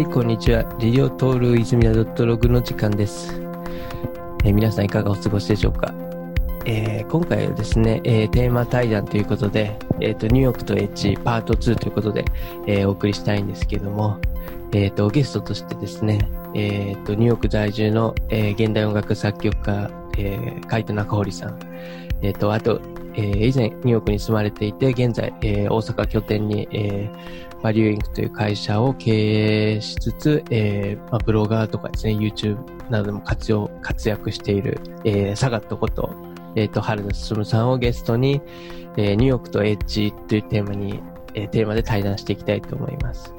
[0.00, 0.62] はい、こんにちは。
[0.80, 3.38] レディオトール泉田ドットログの時間です。
[4.44, 5.92] えー皆さんいかがお過ごしでしょうか、
[6.64, 12.24] えー今回はですね、えーテーマ対談ということで、えっ、と、ニューヨークとエッジパート2ということで、
[12.66, 14.18] えーお送りしたいんですけども、
[14.72, 21.58] えっ、と、ゲストとしてですね、えっ、と、ニューヨーク在住の、えー現代音楽作曲家、えー、海人中堀さん、
[22.22, 22.80] えっ、と、あと、
[23.16, 32.58] えー以前ニューヨークに住まれていて、現在、えー大阪拠点に、えーバリューインクという会社を経営しつつ、えーまあ、ブロガーとかですね、YouTube
[32.90, 36.14] などでも活用、活躍している、えー、サガットこと、
[36.56, 38.40] えっ、と、原田進さんをゲストに、
[38.96, 41.00] えーニューヨークとエッジというテーマに、
[41.34, 43.34] えーテーマで対談していきたいと思います。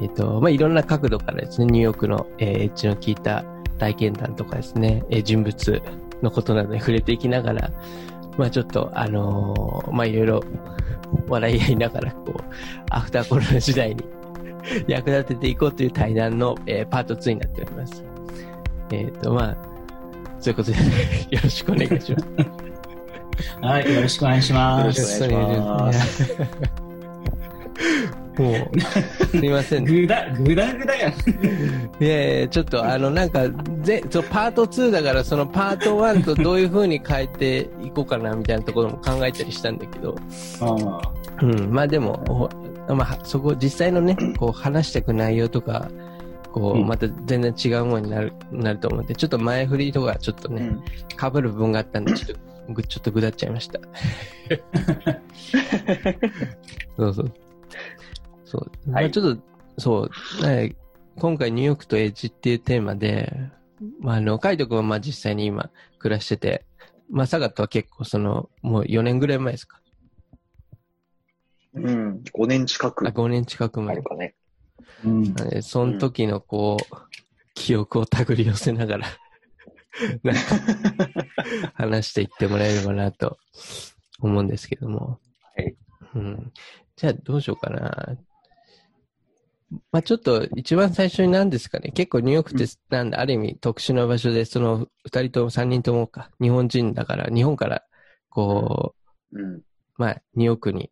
[0.00, 3.44] えっ、と、まあ、いろんな角度からですね、ニューヨークの、えーエッジの聞いた
[3.78, 5.82] 体験談とかですね、えー人物
[6.22, 7.70] のことなどに触れていきながら、
[8.38, 10.42] まあちょっと、あのーまあいろいろ
[11.28, 12.42] 笑い合いながら、こう、
[12.90, 14.02] アフターコロナ時代に
[14.86, 18.04] 役立てていこうという対談の、えーパート2になっております。
[18.90, 19.56] えっ、と、まあ、
[20.40, 20.78] そういうことで、
[21.36, 22.26] よろしくお願いします。
[23.60, 25.00] はい、よろしくお願いします。
[25.00, 26.00] よろしくお願いし
[26.38, 26.72] ま
[28.12, 28.80] すもう、
[29.26, 29.84] すいません。
[29.84, 31.12] ぐだ、ぐだぐだやん。
[32.02, 33.48] いやいやちょっとあの、なんか、
[33.82, 40.16] ぜ、そう、パート2だから、そのパート1とどういう風に変えていこうかな、みたいなところも考えたりしたんだけど、
[40.60, 42.48] あうん、まあでも、ほ
[42.94, 45.90] まあ、そこ、実際のね、こう、話していく内容とか、
[46.52, 50.82] こう、うんまた全然違うものになる、なると思うんで、ちょっと前振りとか、ちょっとね、うん
[51.18, 53.80] 被る部分があったんで、ちょっと、ぐちょっとぐだっちゃいました。
[56.96, 57.32] そうそう。
[58.48, 58.90] そう。
[58.90, 59.42] まあちょっと、
[59.78, 60.08] そ
[60.42, 60.74] う、ね
[61.16, 63.32] 今回ニューヨークとエッジっていうテーマで、
[64.00, 66.64] まあ、あの、カイト君はまあ実際に今暮らしてて、
[67.10, 69.80] まあ、サガットは結構その、もう4年ぐらい前ですか？
[71.74, 74.04] うん、5年近くあ、5年近く前ある。
[74.04, 74.34] かね。
[75.04, 75.34] うん。
[75.62, 76.96] その時のこう、
[77.54, 79.06] 記憶を手繰り寄せながら、
[80.22, 80.40] なんか、
[81.74, 83.38] 話していってもらえればなと
[84.20, 85.18] 思うんですけども。
[85.56, 85.76] はい。
[86.14, 86.52] うん。
[86.96, 88.16] じゃあどうしようかな。
[89.92, 91.90] まあちょっと一番最初に何ですかね。
[91.90, 97.84] 結構ニューヨークってなんだ、ある意味特殊な場所で、その二人とも三人ともか、日本人だから、日本から
[98.30, 98.94] こ
[99.32, 99.62] う、うん。
[99.96, 100.90] まあ、ニューヨークに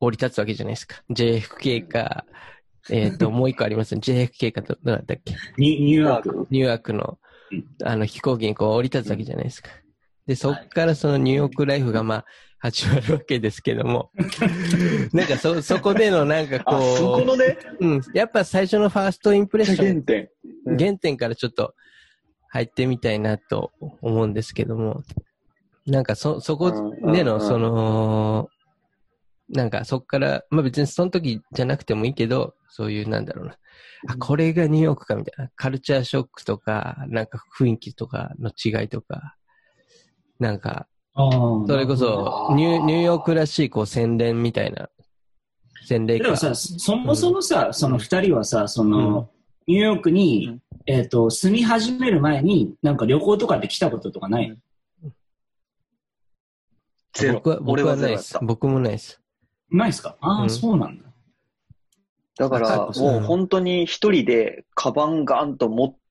[0.00, 1.02] 降り立つわけじゃないですか。
[1.10, 2.24] JFK か、
[2.90, 4.00] えっ、と、もう一個ありますね。
[4.00, 5.34] JFK かと、どうだったっけ？
[5.56, 6.46] ニニューヨーク。
[6.50, 7.18] ニューヨークの
[7.50, 9.70] うん、あの、飛行機にこう降り立つわけじゃないですか。
[10.26, 12.24] で、そっからそのニューヨークライフがまあ、
[12.64, 14.10] 始まるわけですけども、
[15.12, 20.28] なんかそ、そこでのなんかあ、そここのね、う、うん、やっぱ最初のファーストインプレッション原点。
[20.66, 21.74] うん原点からちょっと
[22.48, 25.02] 入ってみたいなと思うんですけども、
[25.86, 26.72] なんかそ、そこ
[27.12, 28.48] での、その、
[29.50, 33.58] なんかそこから、まあ別にその時じゃなくてもいいけど、そういうなんだろうな。
[34.08, 35.50] あ、これがニューヨークかみたいな。
[35.54, 39.36] カルチャーショックとか、なんか雰囲気とかの違いとか、
[40.40, 40.88] なんか。
[41.16, 44.88] それこそニュー、ニューヨークらしいこう洗練みたいな、
[45.86, 46.24] 洗礼か。
[46.24, 49.30] でもさ、そもそもさ、その二人はさ、その、
[49.68, 50.60] ニューヨークに、うん。
[50.86, 54.58] えっ、と、住み始める前に、なんか旅行とかで来たこととかない、
[57.14, 57.34] ゼロ。
[57.34, 57.58] 僕は、。
[57.64, 58.36] 俺僕はないです。
[58.42, 59.20] 僕もないです。
[59.70, 60.16] ないですか？
[60.20, 60.50] ああ、うん。
[60.50, 61.04] そうなんだ。
[62.36, 66.03] だから、もう本当に一人でカバンガンと持って、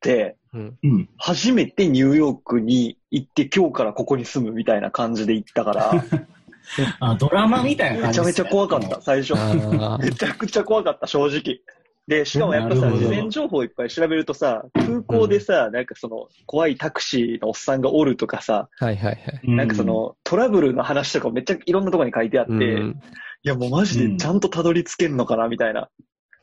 [0.53, 0.77] うん。
[0.83, 1.09] うん。
[1.17, 5.91] 初めてニューヨークに行って今日からここに住むみたいな感じで行ったから、
[6.99, 9.33] あドラマみたいな感じね、めちゃめちゃ怖かった、最初。
[9.35, 11.61] あめちゃくちゃ怖かった、正直。
[12.07, 18.85] で、しかもやっぱさ、事前情報いっぱい調べるとさ、空港でさ、なんかその、怖いタクシーのおっさんがおるとかさ、あ。
[18.85, 19.39] はいはいはい。
[19.45, 23.01] うんなんかそ、の、トラブルの話とかめっちゃいろんなところに書いてあって、うん
[23.45, 25.89] いやもうマジでちゃんとたどり着けんのかな、みたいな。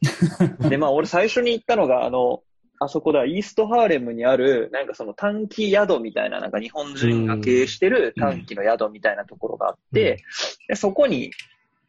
[0.69, 2.43] で、まあ俺最初に行ったのが、あの、
[2.83, 10.25] あそこだ、イーストハーレムにある、なんかその短期宿みたいな、なんか日本人が経営してる短期の宿みたいなところがあって、
[10.67, 11.31] でそこに、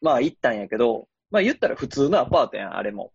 [0.01, 3.13] まあ行ったんやけど、まあ言ったら普通のアパートやん、あれも。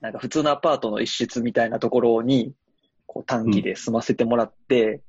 [0.00, 2.52] なんか普通のアパートの一室みたいなところに、
[3.06, 5.00] こう短期で住ませてもらって、うん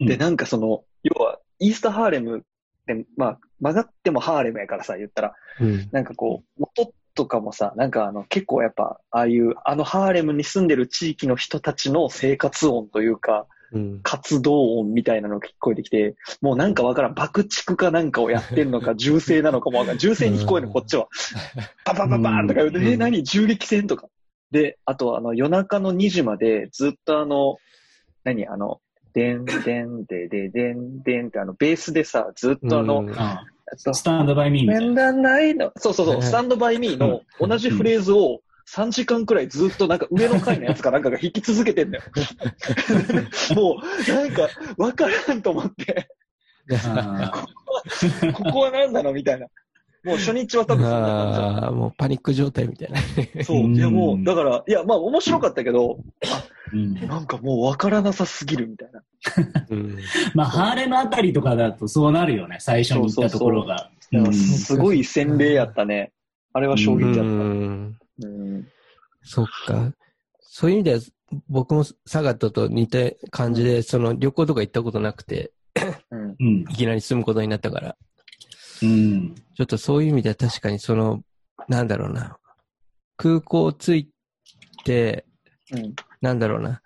[0.00, 2.42] で、なんかその、要は、イーストハーレムっ
[2.86, 5.88] て、まあ、曲がってもハーレムやからさ、言ったら、うん。
[5.90, 14.00] なんかこう、元とかもさ、なんかあの、結構やっぱ、ああいう、あのハーレムに住んでる地域の人たちの生活音というか、うん。
[14.04, 19.98] 活動音みたいなのが聞こえてきて、もうなんかわからん、爆竹かなんかをやってんのか、 銃声なのかもわからん。
[19.98, 21.08] 銃声に聞こえるの、こっちは。
[21.84, 23.24] パパパパーンとか言うて、うんえ、何？
[23.24, 24.06] 銃撃戦とか。
[24.52, 27.56] で、あとあの、夜中の2時までずっとあの、
[28.22, 28.46] 何？
[28.46, 28.80] あの、
[29.12, 33.14] でんでんでででんでんってあの、ベースでさ、ずっとあの、うん
[33.76, 35.02] スタンドバイミーみたい面な。
[35.12, 35.72] 談ないの。
[35.76, 38.40] そうそうそう、スタンドバイミーの同じフレーズを
[38.74, 42.04] 3時間くらいずっとなんか上の階のやつかなんかが引き続けてんだよ。
[43.56, 46.08] もう、なんか、わからんと思って、
[46.84, 47.46] あ
[48.34, 49.46] ここは何なのみたいな。
[50.04, 53.44] もう初日は多分そんな感じああ、もうパニック状態みたいな。
[53.44, 53.64] そう。
[53.64, 55.98] うんいやもう、だから、いや、まあ面白かったけど、
[56.72, 59.02] うんなんかもうわからなさすぎるみたいな。
[59.70, 59.98] うん。
[60.34, 63.90] まあ、ハーレムあたりとかだとそうなるよね、最初に行ったところが。
[64.32, 66.12] すごい洗礼やったね。
[66.52, 67.20] あれは衝撃だった。
[67.22, 68.68] うんうん。
[69.22, 69.92] そっか。
[70.40, 71.00] そういう意味では、
[71.48, 72.98] 僕もサガットと似た
[73.30, 75.52] 感じで、その旅行とか行ったことなくて、
[76.10, 76.36] うん。
[76.38, 76.60] うん。
[76.62, 77.96] いきなり住むことになったから、
[78.82, 79.34] うん。
[79.34, 81.22] ちょっとそういう意味では確かにその、
[81.68, 82.36] なんだろうな。
[83.16, 84.10] 空港着い
[84.84, 85.24] て、
[85.72, 85.94] うん。
[86.20, 86.82] なんだろうな。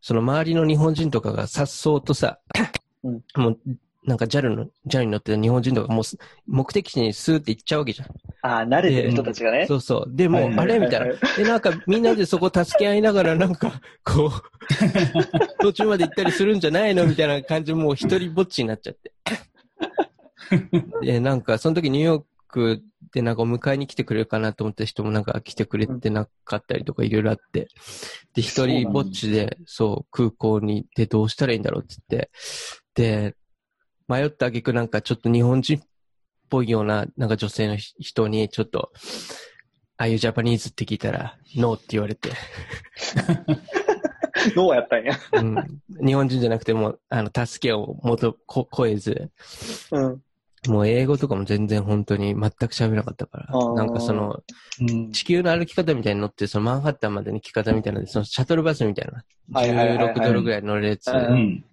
[0.00, 2.38] その周りの日本人とかが颯爽とさ、
[3.02, 3.58] うんもう、
[4.04, 8.08] なんか JAL の、JAL に乗ってる日本人とかもうす目的地にスーって行っちゃうわけじゃん。
[8.42, 9.66] ああ、慣れてる人たちがね。
[9.66, 10.04] そうそう。
[10.08, 10.78] でも、はいはいあれ？
[10.78, 11.14] みたいな。
[11.38, 14.30] え、なんかみんなでそこ助け合いながらなんか、こう、
[15.60, 17.06] 途中まで行ったりするんじゃないの？
[17.06, 19.12] みたいな感じでもう一人ぼっちになっちゃって。
[21.02, 27.68] で、なんかその時ニューヨークでなんかお迎えに来てくれるかなと思った人もなんか来てくれてなかったりとかいろいろあって。
[28.34, 32.30] で、一人ぼっちで、そう、空港に行ってどうしたらいいんだろうって言って。
[32.94, 33.36] で、
[34.08, 35.82] 迷った挙句なんかちょっと日本人っ
[36.48, 38.92] ぽいようななんか女性の人にちょっと、
[39.96, 42.30] ああいうジャパニーズって聞いたら、ノーって言われて。
[44.54, 45.18] どうやったんや。
[45.32, 49.30] うん、日本人じゃなくてもう、あの、助けを求こ超えず、
[49.90, 50.22] うん。
[50.66, 54.42] もう英語とかも全然本当に全く喋れなかったからなんかその、
[54.80, 55.12] うん。
[55.12, 59.22] 地球の歩き方みたいに乗って、そのマンハッタンまでの行き方みたいなので、そのシャトルバスみたいな、
[59.52, 60.14] はいはいはいはい。
[60.14, 61.00] 16ドルぐらい乗れる。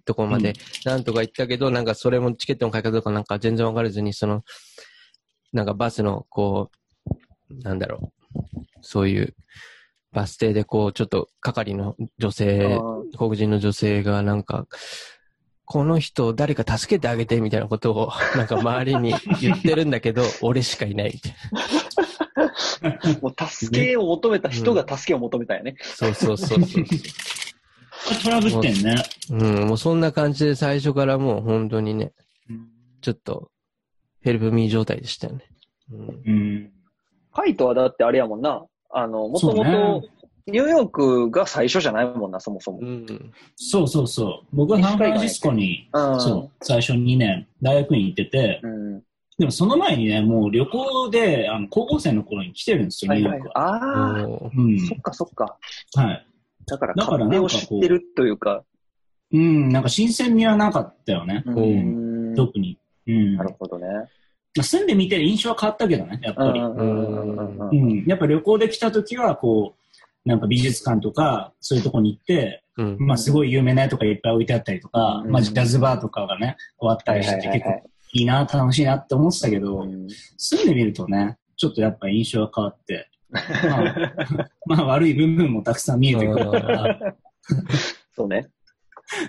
[0.04, 0.54] とこまで、
[0.84, 4.44] なんとか行ったけど、なんかそれもチケットの買い方とかなんか全然わからずに、その、
[5.52, 6.70] なんかバスの、こ
[7.50, 8.42] う、なんだろう、
[8.82, 9.34] そういう、
[10.12, 12.80] バス停でこう、ちょっと係の女性、
[13.18, 14.66] 黒人の女性がなんか、
[15.66, 23.18] この人誰か助けてあげてみたいなことを、 なんか周りに言ってるんだけど、俺しかいないみたいな。
[23.20, 25.76] もう助けを求めた人が助けを求めたんやね。
[25.80, 26.84] そうそうそうそう。
[28.22, 29.02] トラブってんね。
[29.30, 32.12] うん、もうそんな感じで最初からもう本当にね、
[33.00, 33.50] ちょっと、
[34.20, 35.44] ヘルプミー状態でしたよね。
[35.90, 36.72] うんうん。
[37.34, 38.64] カイトはだってあれやもんな。
[38.90, 39.64] あの、もともそう
[40.02, 40.08] と、
[40.46, 42.78] ニューヨークが最初じゃないもんな、そもそも。
[42.80, 43.06] うん。
[43.56, 44.56] そうそうそう。
[44.56, 46.20] 僕はサンフランシスコに、うん。
[46.20, 49.02] そう、最初2年、大学院行ってて、うん。
[49.38, 53.58] でもその前にね、もう旅行で、あの、高校生の頃に来てるんですよ、はいはいニューヨーク。
[53.58, 53.66] は。
[53.66, 54.80] ああ、おーうん。
[54.80, 55.56] そっかそっか。
[55.94, 56.26] はい。
[56.66, 58.62] だから、だからを知ってるというか。
[59.32, 61.42] うん、なんか新鮮味はなかったよね。
[61.46, 62.34] ううんん。
[62.36, 62.78] 特に。
[63.08, 63.36] うん。
[63.36, 63.86] なるほどね。
[63.88, 66.60] まあ住んでみて印象は変わったけどね、やっぱり。
[66.60, 68.04] うんうんうんうんうんうん。
[68.06, 69.85] やっぱ旅行で来た時は、こう、
[70.26, 72.96] なんか美術館とか、そういうとこに行って、うん。
[72.98, 83.38] まあすごい有名な絵とかいっぱい置いてあったりとか、うんまあジャズバーとかがね、終わったりして結構いいな、楽しいなって思ってたけど、うん住んでみるとね、ちょっとやっぱ印象が変わって、 ま
[83.78, 87.16] あ、まあ悪い部分もたくさん見えてくるから、
[88.16, 88.48] そうね。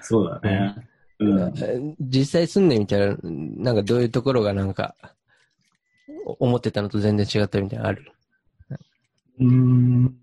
[0.01, 0.75] そうだね。
[1.19, 1.95] うん。
[1.99, 4.95] 実際住んでみたら、なんかどういうところがなんか、
[6.25, 8.11] お思ってたのと全然違ったみたいなのある？
[9.39, 10.15] うーん。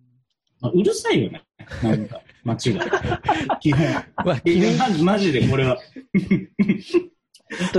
[0.65, 1.43] まあ、うるさいよね。
[1.83, 2.87] なんか、街が。
[3.61, 3.87] 基本。
[4.25, 5.79] まあ、い君やマジでこれは。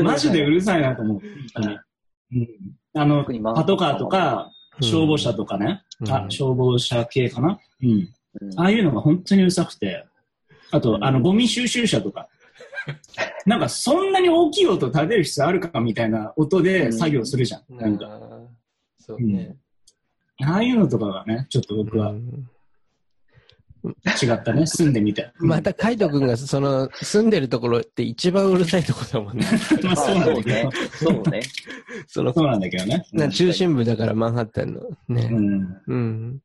[0.03, 1.21] マジでうるさいなと思う。
[2.93, 3.25] あの、
[3.55, 4.51] パトカーとか、
[4.81, 5.81] 消防車とかね。
[6.01, 7.59] うんあ、消防車系かな。
[7.81, 7.89] うん。
[7.89, 8.09] うん
[8.57, 10.05] ああいうのが本当にうるさくて。
[10.69, 12.27] あと、あの、ゴミ収集車とか。
[13.47, 17.77] なんか、そんなに大きい音立てる必要あるかみたいな音で作業するじゃん。
[17.77, 18.19] なんか、
[18.99, 19.55] そうね。
[20.43, 22.49] ああいうのとかがね、ちょっと僕はうん
[24.21, 24.65] 違ったね。
[24.67, 25.31] 住んでみて。
[25.37, 29.45] また、カイト君がその、住んでるところって一番うるさいところだもんね。
[29.83, 30.71] まあそうなんだけねど。。
[30.97, 31.41] そうね。
[32.07, 33.05] その、そうなんだけどね。
[33.13, 35.29] な中心部だからマンハッタンのね。
[35.31, 35.77] うん。
[35.87, 36.39] うん。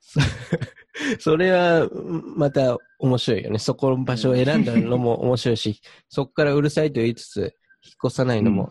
[0.00, 0.20] そ
[1.18, 1.88] それは、
[2.36, 3.58] また面白いよね。
[3.58, 8.70] そこの場所を選んだのも面白いし、そこからうるさいと言いつつ、引っ越さないのも、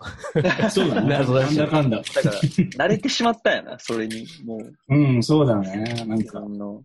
[0.72, 1.01] そうだね。
[1.01, 1.98] なん謎だしだかんだ。
[1.98, 4.25] だから、慣れてしまったんやな、それに。
[4.43, 6.05] もう、うん、そうだね。
[6.08, 6.84] なんかの。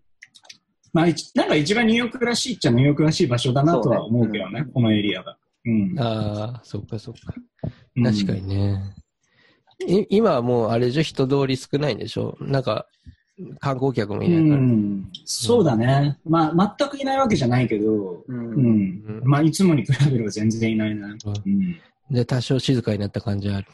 [0.92, 5.36] まあ、一なんか一番ニューヨークらしいっちゃニューヨークらしい場所だなとは思うけどね、そうねこのエリアが。
[5.64, 5.94] うん。
[5.98, 7.34] ああ、そっかそっか。
[7.96, 8.80] うん確かにね。
[9.86, 12.36] い今はもうあれじゃ人通り少ないんでしょ？
[12.40, 12.86] なんか、
[13.60, 14.62] 観光客もういないから。
[14.62, 15.10] ん。
[15.24, 16.18] そうだね。
[16.24, 18.24] まあ、全くいないわけじゃないけど、う。
[18.28, 19.04] うんん。
[19.06, 21.08] うんまあ、いつもに比べれば全然いないな。
[21.08, 21.80] うん。
[22.10, 23.68] で、多少静かになった感じはある。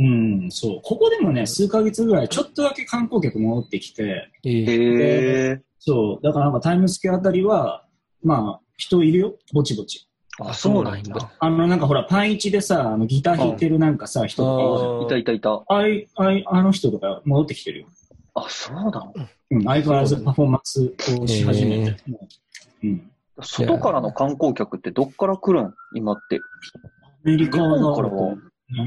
[0.00, 0.80] うん、そう。
[0.84, 5.60] ここでもね、数ヶ月ぐらい、ちょっとだけ観光客戻ってきて、えー。
[5.78, 6.24] そう。
[6.24, 7.84] だからなんかタイムスケアあたりは、
[8.22, 10.08] まあ、人いるよ、ぼちぼち。
[10.40, 11.14] あ、そうなんだ。
[11.14, 11.32] だ。
[11.38, 15.50] あの、なんかほら、パンイチでさ、あのギター弾いてるなんかさ、人といたいたいた。
[15.50, 17.86] か、あい、あい、あの人とか戻ってきてるよ。
[18.34, 19.12] あ、そうなの？
[19.50, 22.10] うん、相変わらずパフォーマンスをし始めて。
[22.10, 22.20] も
[22.84, 23.10] ううん。
[23.40, 25.74] 外からの観光客ってどっから来るん？
[25.94, 26.36] 今って。
[26.36, 28.10] アメリカだから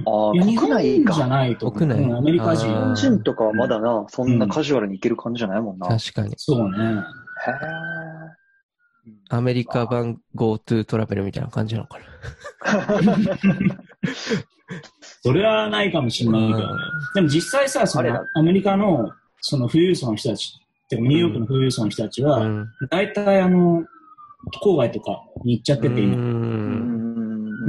[0.06, 1.28] ああ、国内本じゃか。
[1.28, 1.72] ないと。
[1.72, 2.68] 国内うんアメリカ人。
[2.68, 5.88] 日本人とかはまだな、そんなカジュアルに行ける感じじゃないもんな。
[5.88, 6.36] へ確かに。
[6.38, 7.04] そうね。
[7.48, 9.12] え。
[9.30, 12.06] アメリカ版 GoTo トラベルみたいな感じなのかな。
[15.24, 16.66] それはないかもしれないけどね。
[17.16, 20.54] でも実際さ、そのアメリカのその富裕層の人たち、
[20.90, 22.70] てかニューヨークの富裕層の人たちは、うん。
[22.90, 23.84] 大体あの、
[24.64, 25.96] 郊外とかに行っちゃってて。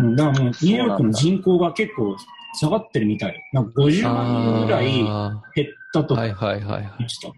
[0.03, 0.17] うん、ん。
[0.17, 2.17] だからもう、ニューヨークの人口が結構
[2.55, 3.51] 下がってるみたい。
[3.53, 6.91] なんか50万人ぐらい減あったとはいはいはい。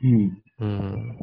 [0.02, 0.42] うん。
[0.61, 1.18] うん。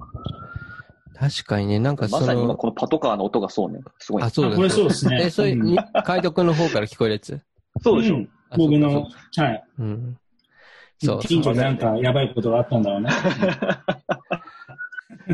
[1.14, 3.80] 確かにね、なんかそまさに今の、このパトカーの音がそうね。
[4.00, 4.28] すごいね。
[4.28, 5.20] あ、そうだあこれそうですね。
[5.22, 7.40] え、それ、うんに海徳の方から聞こえるやつ？
[7.84, 8.18] そうでしょ。
[8.18, 9.08] ん僕の、
[9.38, 9.64] はい。
[9.80, 10.18] うん。
[11.04, 11.20] そう。
[11.22, 13.10] 近所でなんかやばいことがあったんだろうね。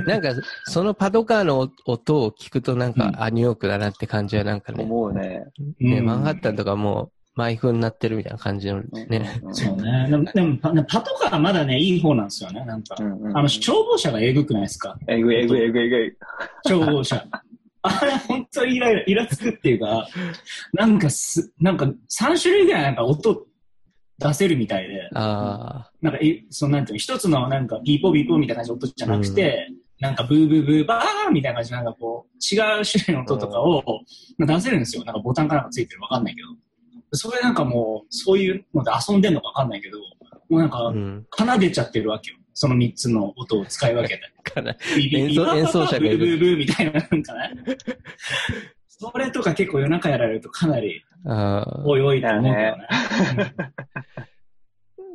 [0.06, 0.30] なんか、
[0.66, 5.46] そのパトカーの音を聞くとなんか、うんあ、ニューヨークだなって感じはなんかね、思うね。
[5.80, 9.42] ね、うんマンハッタンとかもう、毎分になってるみたいな感じのね。
[9.44, 9.56] うん。
[9.56, 10.08] そうね。
[10.10, 12.66] でも、でもパパトカーはまだね、いい方なんですよね。
[12.66, 13.04] なんかう。
[13.04, 13.38] んうん。
[13.38, 14.98] あの、消防車がえぐくないですか？
[15.08, 16.18] えぐいえぐいえぐいえぐい。
[16.68, 17.24] 消防車。
[17.84, 20.08] あれ、本当にイライラ、イラつくっていうか、
[20.74, 23.46] なんかす、なんか3種類ぐらいなんか音
[24.18, 33.84] 出せるみたいで、あなんか、え、そのなんていうの、一つのなんかピーポーピーポーみたいな感じの音じゃなくて、なんかブーブーブーバーみたいな感じでなんかこう、違う種類の音とかを
[34.38, 35.04] まあ出せるんですよ。
[35.04, 36.48] なんかボタンかなんかついてるわかんないけど。
[37.14, 39.98] それなんかもう、そういうので遊んでんのかわかんないけど、
[40.50, 41.26] もうなんあ、かう、ん。
[41.38, 42.38] 奏でちゃってるわけよ。
[42.54, 44.22] その3つの音を使い分けて。
[45.16, 47.78] 演奏演奏者がいるブーブーブーみたいな、なんかね。
[48.88, 51.02] それとか結構夜中やられるとかなり。
[51.86, 53.56] おいおいって思うけどね。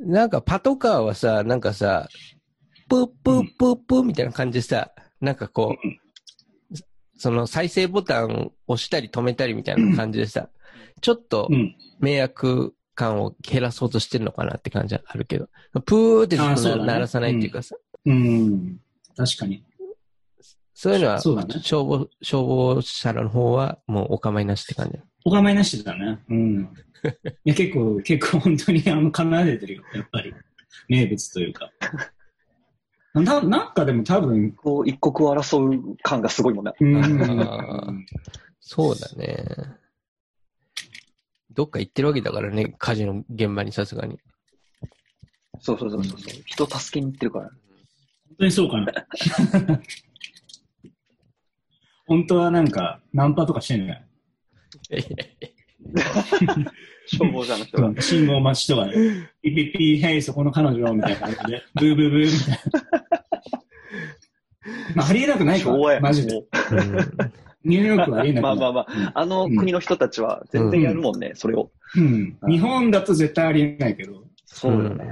[0.06, 2.08] なんかパトカーはさ、なんかさ、
[2.92, 6.76] プープープープーみたいな感じでさ、なんかこう、
[7.16, 10.50] その再生ボタンを押したり止めたりみたいな感じでさ、
[11.00, 11.74] ちょっとうん。
[12.00, 15.48] 迷惑感を減らそうとしてるのかなって感じはあるけど、
[15.86, 18.80] プーってずっと鳴らさないっていうかさ、うん。
[19.16, 19.64] 確かに。
[20.74, 21.20] そういうのはね
[21.62, 24.98] 消防、消防車の方はもうお構いなしって感じ。
[25.24, 26.18] お構いなしだね。
[26.28, 26.68] うん。
[27.44, 29.82] いや、結構、結構本当にあの、奏でてるよ。
[29.94, 30.34] やっぱり。
[30.88, 31.70] 名物というか。
[33.14, 36.72] ななんかでも多分、こう、一刻を争う感がすごいもんね。
[36.80, 38.06] うん。
[38.60, 39.44] そうだね。
[41.50, 44.18] どっか行ってるわけだからね、火事の現場にさすがに。
[45.60, 46.16] そうそうそうそう。
[46.46, 47.50] 人助けに行ってるから。
[47.50, 48.92] 本当にそうかな。
[52.06, 54.04] 本当はなんか、ナンパとかしてんじゃない？
[57.06, 57.88] 消防車の人が。
[57.88, 58.92] うん信号待ちとかで、
[59.42, 63.02] ピッピッピー、ヘイ、そこの彼女、みたいな感じで、ブーブーブーみたいな。
[64.94, 65.72] まあ、ありえなくないか。
[66.00, 66.42] マジで。
[67.64, 68.56] ニューヨークはありえなくない。
[68.56, 71.70] まあまあまあ、あの国の人たちは全然やるもんね、それを。
[71.96, 72.38] うん。
[72.48, 74.24] 日本だと絶対ありえないけど。
[74.46, 75.06] そうだよね。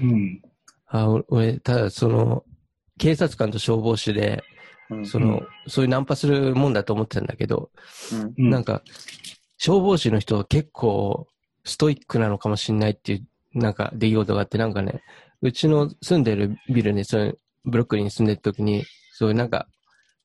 [0.00, 0.42] うん。
[0.88, 2.44] あお俺、ただその、
[2.98, 4.42] 警察官と消防士で、
[4.90, 7.70] うんその、そういうナンパするもんだと思ってたんだけど、
[8.36, 8.82] なんか、
[9.58, 11.26] 消防士の人は結構
[11.64, 13.26] ストイックなのかもしれないっていう、
[13.58, 15.02] なんか出来事があって、なんかね、
[15.42, 19.66] うちの住んでるビルに、そういうブロックリンに住んでる時に、そういうなんか、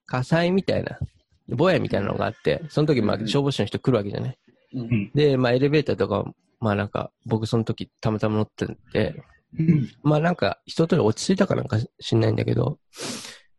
[0.05, 0.99] 火災みたいな、
[1.47, 4.37] ぼやみたいなのがあって、その時、まあ、うん消防士の人来るわけじゃない。
[4.73, 6.25] うんで、まあ、エレベーターとか、
[6.59, 9.23] まあなんか、僕その時たまたま乗ってて、
[9.57, 9.89] うん。
[10.03, 12.77] まあなんか、一通り落ち着いたかなんか知んないんだけど、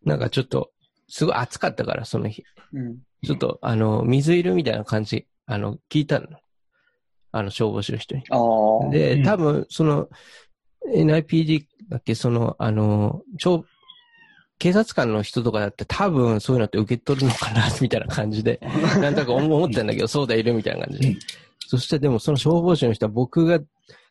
[0.05, 0.71] なんかちょっと、
[1.09, 2.45] すごい暑かったから、その日。
[2.73, 6.27] うんちょっと、あの、水色みたいな感じ、あの、聞いたの。
[7.31, 8.23] あの、消防士の人に。
[8.91, 10.09] で、うん多分、その、
[10.95, 13.65] NIPD だっけ、その、あの、超、
[14.59, 18.61] 警察官の人とかだって多分そういうのって受け取るのかな、みたいな感じで、
[19.01, 21.19] なんとか思思ったんだけど、そうだ、いるみたいな感じでうん。
[21.59, 23.61] そしてでもその消防士の人は僕が、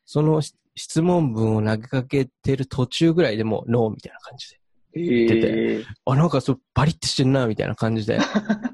[0.06, 4.62] そのし質問文を投げかけてる途中ぐらいでもうノーみたいな感じで。
[4.94, 8.20] ええあ、なんかそう、バリッてしてんな、みたいな感じで。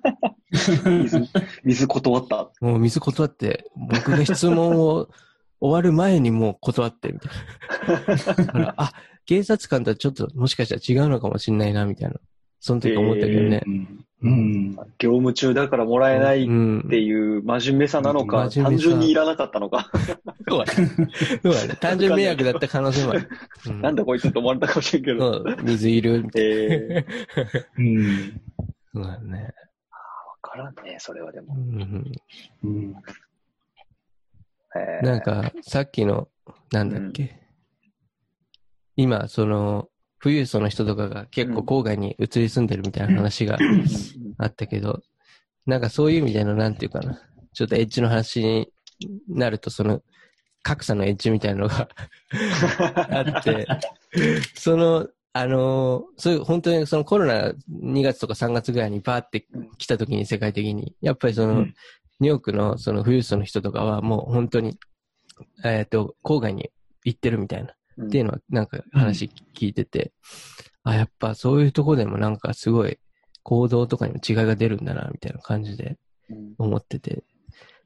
[0.51, 1.30] 水、
[1.63, 2.50] 水断った。
[2.62, 5.10] もう水断って、僕が質問を
[5.60, 8.36] 終わる前にもう断って、みたいな。
[8.36, 8.94] だから、あ、
[9.25, 12.16] 警察官とはちょっともしかしたら違うのかもしれないな、みたいな。
[12.60, 13.62] その時思ったけどね。
[13.66, 14.75] うんうん。
[14.98, 16.88] 業務中だからもらえないっうん。
[16.89, 19.92] ていう真面目さなのか、真面目さ単純にいらなかったのか、
[20.50, 20.89] そうだね。
[21.44, 21.75] そうだね。
[21.80, 23.30] 単純迷惑だった可能性もある。
[23.68, 25.46] うんなんだこいつって思われたかもしれんけど。
[25.63, 28.27] 水いるみたいえー、 うん。
[28.27, 28.34] な。
[28.94, 29.54] そうだね。
[30.64, 31.56] わからんね、それはでうも。
[31.56, 32.14] ん
[32.64, 32.94] うん。
[34.76, 36.28] えーなんか、さっきの、
[36.72, 37.40] なんだっけ？
[38.96, 39.90] 今、その、
[40.22, 43.86] 富裕層の人とかが結構郊外に移り住んでるみたいな話がうん
[44.40, 45.02] あったけど、
[45.66, 47.20] なんかそういう意味での、なんていうかな？
[47.54, 48.68] ちょっとエッジの話に
[49.30, 50.02] なると、その、
[50.64, 51.88] 格差のエッジみたいなのが
[53.10, 53.68] あって、
[54.56, 59.46] その、あのーそういう、本当にそのコロナ2月とか3月ぐらいにバーって
[59.77, 61.74] 来た時に世界的に、やっぱりその、うん。
[62.20, 64.79] ニューヨークのその富裕層の人とかはもう本当に、
[65.63, 66.72] えっ、と、郊外に
[67.03, 68.08] 行ってるみたいな、うん。
[68.08, 70.12] っていうのはなんか話聞いてて、
[70.84, 72.98] あ、やっぱそういうとこでもなんかすごい
[73.44, 75.98] 行動とかにも違いが出るんだな、みたいな感じで
[76.32, 76.56] うん。
[76.58, 77.24] 思ってて、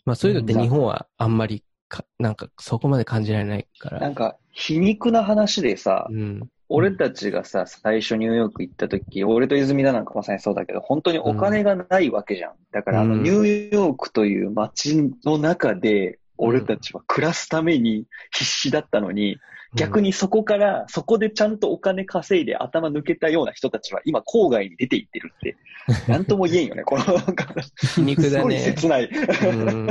[0.06, 4.00] まあそういうのって日本はあんまりか、なんかそこまで感じられないから。
[4.00, 6.50] なんか、皮肉な話でさ、うん。
[6.74, 12.54] 俺たちがさ、最初ニューヨーク行った時、俺と泉田なんかまさにそうだけど、本当にお金がないわけじゃん。
[12.72, 19.38] だから、あの、うんニューヨークという街の中で、俺たちは暮らすために必死だったのに、
[19.76, 25.56] 逆にそこから、そこでちゃんとお金稼いで頭抜けたような人たちは、今郊外に出て行ってるって、
[26.12, 27.54] なんとも言えんよね、この、なんか、
[27.96, 28.60] 皮肉すごいだね。
[28.60, 29.10] 切ない。
[29.10, 29.88] うん。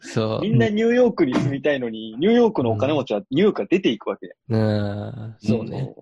[0.00, 0.40] そう。
[0.40, 5.94] みんなニューヨークに住みたいのに、ニューヨークのお金持ちはニューヨークから出ていくわけうん、そうね。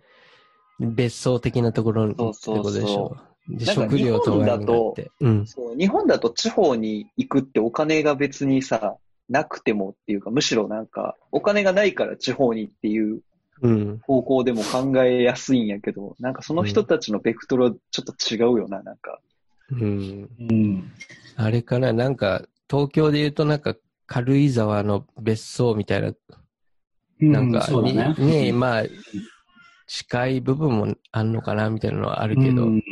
[0.78, 3.16] 別荘的なところにってこそうそうそうとでしょ。
[3.48, 5.10] でなんか食料とワインがあって。
[5.20, 5.46] うん。
[5.46, 8.96] そう日本だと地方に行くってお金が別にさ、
[9.28, 13.22] なくてもっていうか、むしろなんか、お金がないから地方にっていう
[13.60, 13.98] うん。
[14.02, 19.20] 方向でも考えやすいんやけど、なんかその人たちのベクトルはちょっと違うよな、なんか。
[19.70, 20.28] うん。
[20.38, 20.92] うん。
[21.36, 23.74] あれかな、なんか、東京で言うとなんか、
[24.06, 26.12] 軽井沢の別荘みたいな、
[27.20, 28.14] なんか、そうだね。
[28.18, 28.82] にねまあ、
[29.88, 32.66] 近い部分もあんのかな、みたいなのはあるけど。
[32.66, 32.82] うん。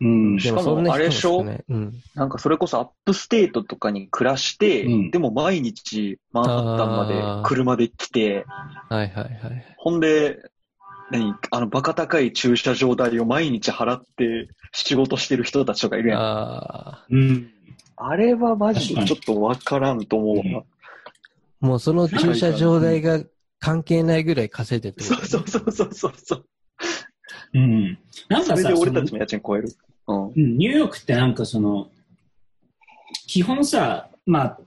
[0.00, 0.40] うん。
[0.40, 1.40] しかもあれでしょ？
[1.40, 1.92] うん。
[2.14, 8.46] なんかそれこそ upstate とかに暮らして、うんでも毎日マンハッタンまで車で来て、
[8.88, 9.76] はいはいはい。
[9.76, 10.38] ほんで、
[11.10, 11.34] 何？
[11.50, 16.20] あの、バカ高い駐車場代を毎日払って仕事してる人たちとかいるやん。
[16.20, 17.50] あうん。
[17.96, 20.64] あれはマジでちょっとわからんと思
[21.60, 23.20] うもうその駐車場代が
[23.64, 26.44] 関係ないぐらい稼いでてことそうそうそうそうそう。
[27.54, 27.98] うん。
[28.28, 29.68] なんかさ、俺たちの家賃超える。
[30.06, 30.26] うん。
[30.26, 31.88] うんニューヨークってなんかその、
[33.26, 34.58] 基本さ、まあ、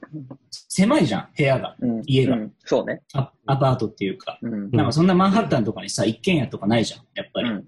[0.49, 1.75] 狭いじゃん、部屋が。
[1.79, 3.03] うん、家がうんそうね。
[3.13, 4.39] アアパートっていうか。
[4.41, 4.71] うん。
[4.71, 7.49] なんかそんなマンハッタンとかにさ、一軒家とかないじゃん、やっぱり。
[7.49, 7.67] うん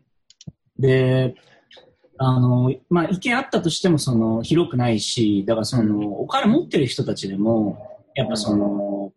[0.80, 1.36] で、
[2.18, 9.12] あの、まあ、一軒あったとしても、その、広くないし、だからその、お金持ってる人たちでも、やっぱその、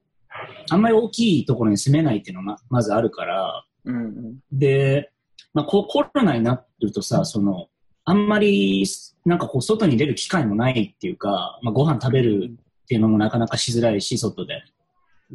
[0.70, 4.38] あんまり大きいところに住めないっていうのがままずあるから、うんうん。
[4.52, 5.10] で、
[5.54, 7.68] まあ、こコロナになるとさ、その、
[8.04, 8.84] あんまり、
[9.24, 14.62] なんかこう、外に出る機会もないっていうか、まあ、ご飯食べるっていうのもなかなかしづらいし、外で。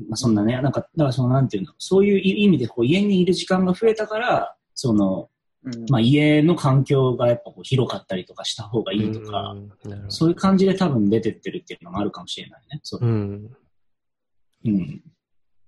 [0.10, 5.30] まあ、そんなね、なんか、だからその、なんていうの、そういう意味で、こう、家にいる時間が増えたから、その、
[5.64, 9.56] うんまあ、家の環境がやっぱこう広かったりとかした方がいいとか、
[10.08, 12.80] そういう感じで多分出てってるっていうのもあるかもしれないね。
[12.84, 13.10] そうう。
[13.10, 13.50] ん。
[14.66, 15.04] うん。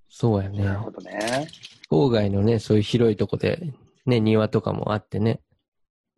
[0.09, 0.73] そうやねな。
[0.73, 1.47] るほどね。
[1.89, 3.73] 郊外のね、そういう広いとこで、
[4.05, 5.39] ね、庭とかもあってね。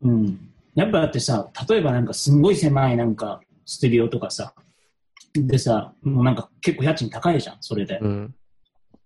[0.02, 0.50] うん。
[0.76, 4.54] やっぱだってさ、例えばなんかすんごい狭いなんかスタジオとかさ、
[5.34, 8.00] でさ、もうなんか結構家賃高いじゃん、それで。
[8.02, 8.36] うん。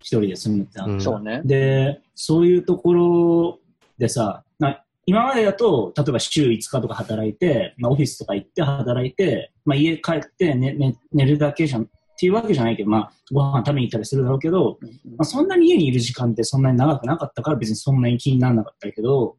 [0.00, 1.42] 一人で住むってうんそうね。
[1.44, 3.58] で、そういうところ
[3.98, 19.36] でさ、な今までだと、例えば週5日とか働いて、まあ、オフィスとか行って働いて、まあ、家帰って寝寝寝るだけじゃんっていうわけじゃないけど、まあ、ご飯食べに行ったりするだろうけど、まあ、そんなに家にいる時間ってそんなに長くなかったから別にそんなに気にならなかったけど、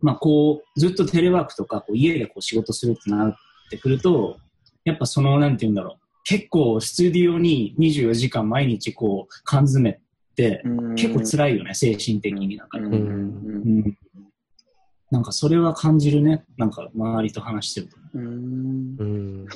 [0.00, 3.36] まあ、こう、ずっとテレワークとか、こう家でこう仕事するってなっ
[3.70, 4.38] てくると、
[4.84, 6.04] やっぱその、なんて言うんだろう。
[6.24, 9.98] 結構、スタジオに24時間毎日こう、缶詰っ
[10.34, 10.62] て、
[10.96, 12.78] 結構辛いよね、精神的になんか。
[12.78, 12.84] うん。
[12.84, 12.92] うん。
[12.92, 12.98] う
[13.88, 13.98] ん
[15.14, 16.44] なんかそれは感じるね。
[16.56, 17.96] なんか周りと話してると。
[18.14, 19.46] うんうん。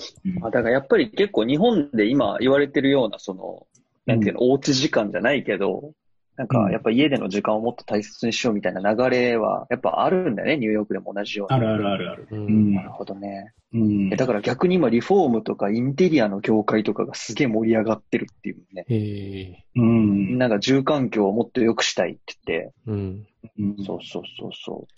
[0.41, 3.67] あだからやっぱり結構日本で今言われてるような、その、
[4.07, 5.95] なんていうの、おうち時間じゃないけど、
[6.37, 11.59] なんかやっぱ家での時間をもっと大切にしようみたいな流れはやっぱあるんだよね、ニューヨークでも同じように。
[11.59, 12.29] あるあるあるある。
[12.31, 12.37] う。
[12.37, 13.53] うんんなるほどね。
[13.75, 18.85] うんえだから逆に今リフォームとかインテリアの業界とかがすげえ盛り上がってるっていうね。
[18.89, 19.65] へえ。
[19.75, 23.27] うみんんなが住環境をもっと良くしたいって言って、うん。
[23.59, 24.98] うんそうそうそうそう。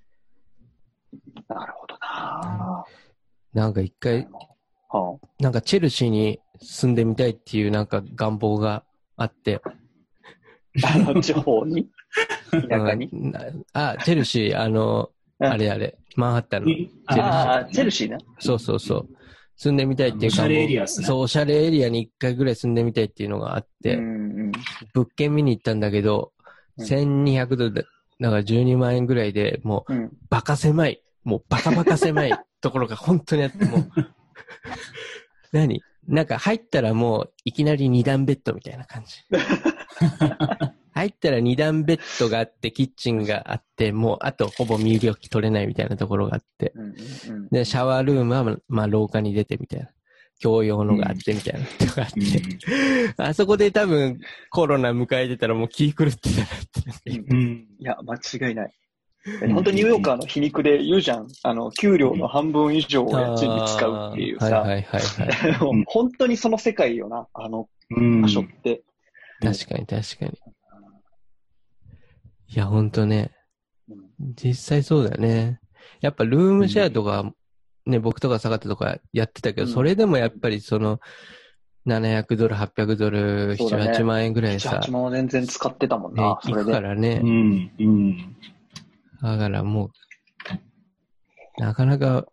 [1.49, 2.85] なるほどな
[3.53, 4.29] なんか一回、
[4.89, 8.85] はなんかチェルシーに住んでみたいっていうなんか願望が
[9.17, 9.61] あって。
[10.85, 11.89] あ、あの地方に？
[12.69, 13.09] 田舎に？
[13.13, 13.33] うん
[13.73, 16.69] あ、チェルシー、あの、うんあれあれ、マンハッタンの。
[16.69, 18.19] にチェルシーああ、チェルシーな。
[18.39, 19.09] そうそうそう。
[19.57, 24.53] 住んでみたいっていうおしゃれエリアっすねそう、おしゃれエリアに一回ぐらい住んでみたいっていうのがあって、うんうん。
[24.95, 26.33] 物件見に行ったんだけど、
[26.79, 27.85] うん1200ドルで、
[28.21, 30.13] だから12万円ぐらいで、もう、うん。
[30.29, 33.91] バカ狭い、もうバカバカ狭いところが本当にあって、もう、
[35.53, 35.83] 何？
[36.07, 39.17] なんか入ったらもう、いきなり二段ベッドみたいな感じ。
[40.93, 46.95] 入ったら二段ベッドがあって、キッチンがあって、もう、あとほぼ身動き取れないみたいなところがあって、うん
[47.37, 49.89] うんで、シャワールームは、ままあ、廊下に出てみたいな。
[50.43, 56.49] 共用のがあってみたいなのがあって、あそこで多分コロナ迎えてたらもう気狂ってたなっ
[57.05, 57.11] て。
[57.11, 57.67] うんうん。
[57.79, 58.75] いや、間違いない。
[59.53, 61.29] 本当ニューヨーカーの皮肉で言うじゃん。
[61.43, 64.63] あの、給料の半分以上を家賃に使うっていうさ。
[64.63, 65.59] あーはいはいはいはい。
[65.61, 68.83] うん本当にその世界よな、あのうん場所って。
[69.43, 70.33] 確かに確かに。
[72.49, 73.31] いや、ほんとね。
[74.43, 75.61] 実際そうだよね。
[76.01, 77.33] やっぱルームシェアとか、
[77.91, 81.01] ね、僕とか下がったとかやってたけど、うんそれでもやっぱりその、
[81.87, 86.81] 700ドル、800ドル、7、そうだね8万円ぐらい7、さ8、万は全然使ってたもんねな、それか。
[86.81, 87.27] らねう。
[87.27, 87.71] ん。
[87.79, 88.37] うん。
[89.23, 89.91] だからもう、
[91.61, 92.27] なかなか、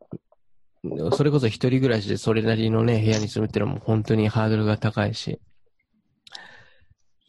[1.13, 5.39] それこそ一人暮らしでそれなりのね、部屋に住むってのはもう本当にハードルが高いし。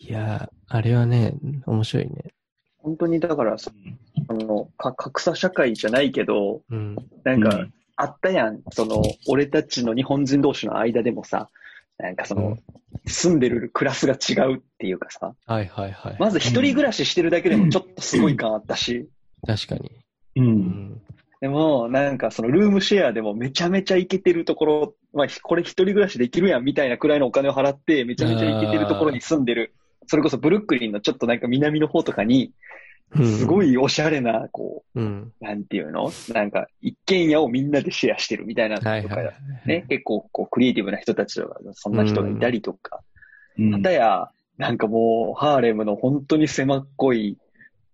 [0.01, 1.35] いやー、あれはね、
[1.67, 2.35] 面白いね。
[2.79, 3.73] 本当にだから、そ
[4.29, 6.97] の、か格差社会じゃないけど、うん。
[7.25, 8.61] なんか、うんあったやん。
[8.71, 11.49] その、俺たちの日本人同士の間でもさ、
[11.99, 12.59] なんかその、うん
[13.07, 16.17] 住んでるクラスが違うっていうかさ、はいはいはい。
[16.19, 19.09] まず一人暮らししてるだけでもちょっとすごい感あったし、
[19.47, 19.91] 確かに。
[20.37, 20.41] う。
[20.41, 21.03] うんん。
[21.41, 29.75] でも、なんかそのルームシェアでもめちゃめちゃイケてるところ、まあ、ひこれ一人暮らしできるやんみたいなくらいのお金を払って、めちゃめちゃイケてるところに住んでる。
[30.07, 32.53] それこそブルックリンのちょっとなんか南の方とかに、
[33.17, 33.73] すごい。
[33.73, 35.33] いおしゃれな、こうん。
[35.41, 36.13] う、なんていうの？
[36.29, 39.35] なんか一軒家をみんなでシェアしてるみたいなのとか、はいはいはい。
[39.67, 43.01] ね、結構こうクリエイティブな人たちとか、そんな人がいたりとか、
[43.59, 47.39] うんまたや、なんかもう、ハーレムの本当に狭っこい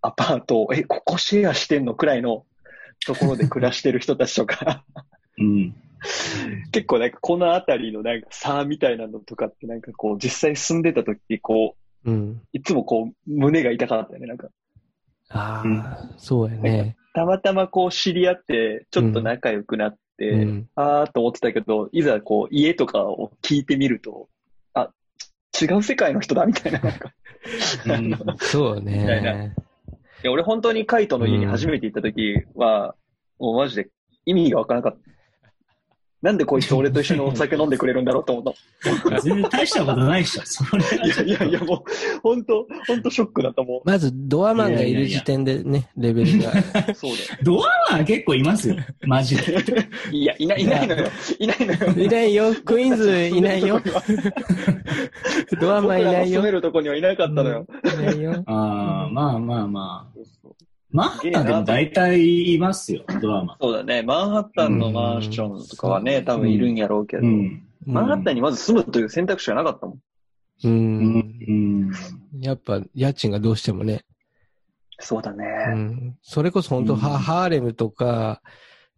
[0.03, 2.45] アパートを、え、ここシェアしてんのくらいの
[3.07, 4.85] ところで暮らしてる人たちとか、
[5.39, 5.75] うん。
[6.71, 12.43] 結構なんかこの辺りのなんか差みたいなのとかってなんかこう実際住んでた時こう、うん。
[12.53, 14.27] いつもこう胸が痛かったよね。
[14.27, 14.49] なんか、
[15.35, 16.97] ああ、そうやね。
[17.13, 20.69] たまたまこう知り合って、ちょっと仲良くなって、うん。
[20.77, 24.29] あーっと思ってたけど、いざこう家とかを聞いてみると、
[24.73, 24.91] あ、
[25.61, 26.81] 違う世界の人だみたいな。
[26.81, 27.13] なんか
[27.87, 29.55] うんそうみたいなね。
[30.23, 32.95] いや俺本当にカイトの家に初めて行った時は、
[33.39, 33.91] もうマジで
[34.25, 35.14] 意味がわからなかった。
[36.25, 38.55] なんでこいつ俺と一緒にお酒飲んでくれるんだろうと思っ
[39.11, 39.21] た。
[39.21, 40.43] 全然大したことないっしょ。
[40.47, 46.49] それいやいやいや、もう、本当本当ショックだったもまず、ドアマンがいる時点でね、レベルが。
[46.49, 46.95] ん。
[46.95, 48.77] そうドアマン結構いますよ。
[49.03, 49.55] マジで。
[50.13, 51.09] いや、いない、いないのよ。
[51.39, 51.79] いないのよ。
[51.93, 52.55] いないよ。
[52.65, 53.83] クイーンズいないよ。
[55.61, 56.41] ドアマンいないよ。
[56.41, 57.67] めるとこにはいなかったのよ。
[57.69, 58.43] うんいないよ。
[58.47, 60.15] ああ、まあまあまあ。
[60.15, 60.55] そうそう
[60.95, 63.57] マンハッタンでも大体いますよ、ドアマン。
[63.61, 64.03] そうだね。
[64.05, 67.67] マンハッタンのマンションとかはね、多分いるんやろうけど、うん。
[67.85, 69.97] マンハッタンにまず住むという選択肢がなかったもん。
[69.97, 70.01] う。
[70.63, 71.93] うんん。
[72.39, 74.05] やっぱ、家賃がどうしてもね。
[75.01, 75.45] そうだね。
[75.73, 76.19] うん。
[76.23, 78.41] それこそ本当、うんハハーレムとか、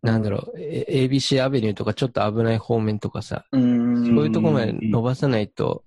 [0.02, 4.04] なんだろう、え ABC アベニューとかちょっと危ない方面とかさ、うーん。
[4.04, 5.82] そういうとこまで伸ばさないと、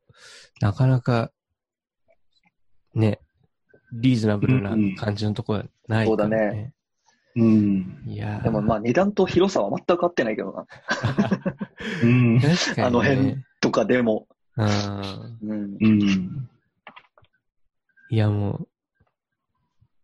[0.59, 1.29] なかなか、
[2.95, 3.19] ね、
[3.93, 6.73] リーズナブルな感じのところはないから、そうだね。
[7.35, 8.03] うん。
[8.05, 10.65] いやーでもまあ値段と広さは全く合ってないけどな。
[12.01, 12.39] うん。
[12.39, 12.83] 確かに、ね。
[12.83, 14.27] あの辺とかでも。
[14.55, 15.37] うん。
[15.41, 15.77] うん。
[15.79, 16.49] うん。
[18.09, 18.67] いやもう、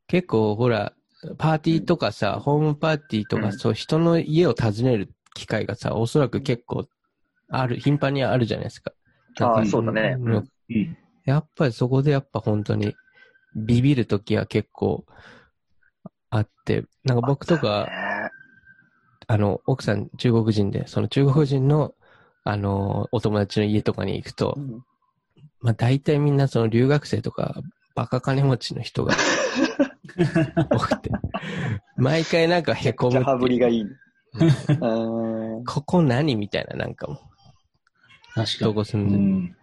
[0.07, 0.93] 結構ほら、
[1.37, 6.87] パーティーとかさ、ホームパーティーとか、うんそう人の家を訪ねる機会がさ、おそらく結構
[7.49, 8.91] ある、頻繁にあるじゃないですか。
[9.39, 10.15] ああ、そうだね。
[10.19, 10.97] うんうん。
[11.25, 12.95] やっぱりそこでやっぱ本当に
[13.55, 15.05] ビビるときは結構
[16.37, 17.87] あって、なんか僕とか、
[19.27, 21.93] あの、奥さん中国人で、その中国人の、
[22.43, 24.83] あの、お友達の家とかに行くとう、ん
[25.61, 27.55] まあ大体みんなその留学生とか、
[27.95, 29.15] バカ金持ちの人が
[30.71, 31.11] 多くて、
[31.97, 33.95] 毎回なんかめちゃ凹む羽振りがいい。
[35.65, 37.17] ここ何みたいななんかもう、
[38.35, 38.65] 確かに。
[38.65, 39.55] どこ住うんでる、ん。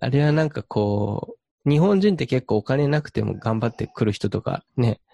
[0.00, 5.09] あれはなんかこう、日本人って結構お金なくても頑張ってくる人とかね、うん。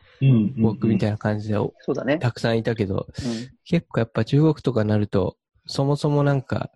[0.57, 1.15] 僕みたいな。
[1.15, 2.19] な感じでそうだね。
[2.19, 6.71] たくさんいたけど、うん結構やっぱ中国とかになると、そもそもなんか、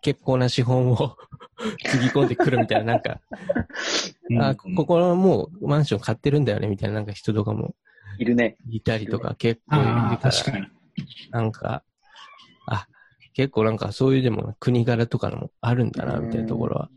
[0.00, 1.16] 結構な資本を
[1.88, 3.20] つぎ込んでくるみたいな、なんか、
[4.40, 7.76] あ、ここはもうマンション買ってるんだよね、みたいななんか人とかも
[8.18, 8.56] いるね。
[8.68, 10.66] いたりとか結構いるから、確かに。
[11.30, 11.84] なんか、
[12.66, 12.88] あ、
[13.34, 16.90] 結構なんかそういうでも国柄とかのもあるんだな、みたいなところは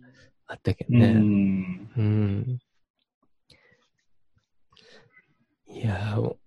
[0.47, 1.13] あったけどうね。
[1.13, 1.89] ん。
[1.97, 2.59] うん。
[5.75, 6.37] いやー、もう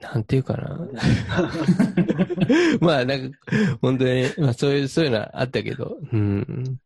[0.00, 0.76] なんていうかな。
[2.80, 3.38] まあ、なんか、
[3.80, 6.78] 本当に、まあそういう、そういうのはあったけど、うん。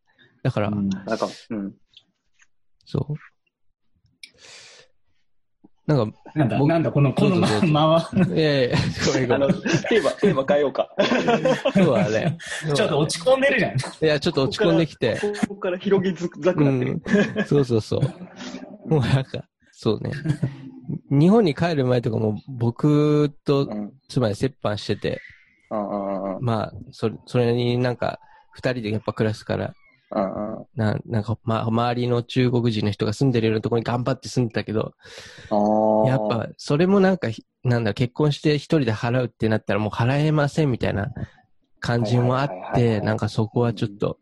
[0.42, 1.74] だから、うんなんか、うん。
[2.84, 3.14] そう。
[5.86, 9.62] なんか、なんだ、僕なんだ、この、このどうぞどうぞまま、いやいや、ごめんごあの、めん。
[9.62, 10.94] テーマ、テーマ変えようか。
[10.98, 12.38] 今日はね、
[12.74, 13.76] ちょっと落ち込んでるじゃん。
[13.76, 17.42] いや、ちょっと落ち込んできて、ここから広げづざくうなってる。
[17.42, 17.46] ん。
[17.46, 18.88] そうそうそう。
[18.88, 20.12] もうなんか、そうね。
[21.10, 23.92] 日本に帰る前とかも僕とうん。
[24.08, 25.22] 妻で折半してて、
[25.70, 26.38] うん。
[26.40, 28.20] まあ、それ、それになんか、
[28.52, 29.74] 二人でやっぱ暮らすから、
[30.10, 30.66] うんうん。
[30.74, 34.94] ななんか、まあ、周りの中国人の人が住んでるようなところに頑張って住んでたけど、
[36.06, 41.12] やっぱ、それもなんかひ、なんだ、結婚して一人で払うってなったらもう払えませんみたいな
[41.80, 44.18] 感じもあって、なんかそこはちょっと、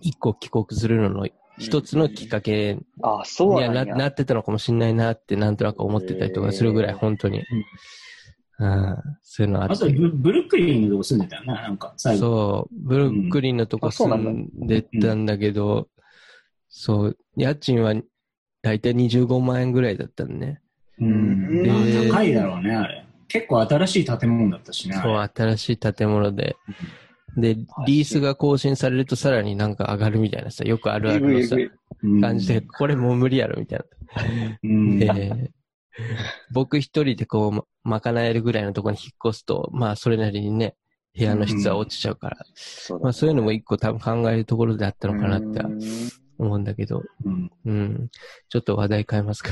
[0.00, 1.26] 一個帰国するのの
[1.58, 3.94] 一つのきっかけあ、そうにはななんや。
[3.96, 7.42] なってたのかもしれないなってなんとなく思ってたりとかするぐらい、本当に。
[8.60, 9.94] うん、そういうのああとって。
[9.94, 12.20] ブ、ブルックリンのとこ住んでたよな、なんか、最後。
[12.20, 15.88] そう、ブルックリンのとこ住んでたんだけど、
[16.68, 17.94] そう、家賃は
[18.62, 20.60] だいたい25万円ぐらいだったんね。
[21.00, 21.62] うん。
[21.62, 23.04] でまあ高いだろうね、あれ。
[23.28, 24.96] 結構新しい建物だったしね。
[25.02, 26.56] そう、新しい建物で。
[27.40, 31.56] で、リースが更新されるとさらになんか上がるみたいなさ、よくあるあるのさ
[32.20, 33.80] 感じで、これもう無理やろみたい
[34.64, 34.98] うん。
[34.98, 35.14] な。
[35.14, 35.52] で、
[36.52, 37.52] 僕一人でこう、
[37.88, 40.74] ま賄えるぐらいのところに引っ越すと、まあそれなりにね、
[41.16, 42.36] 部屋の質は落ちちゃうから、
[43.00, 45.80] まあそういうのも一個多分考えるところであったのかなってうん
[46.38, 48.08] 思うんだけど、うんうん。
[48.48, 49.50] ちょっと話題変えますか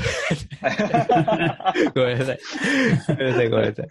[0.61, 1.73] ら。
[1.93, 2.39] ごめんなさい。
[3.09, 3.87] ごめんなさい、ごめんなさい。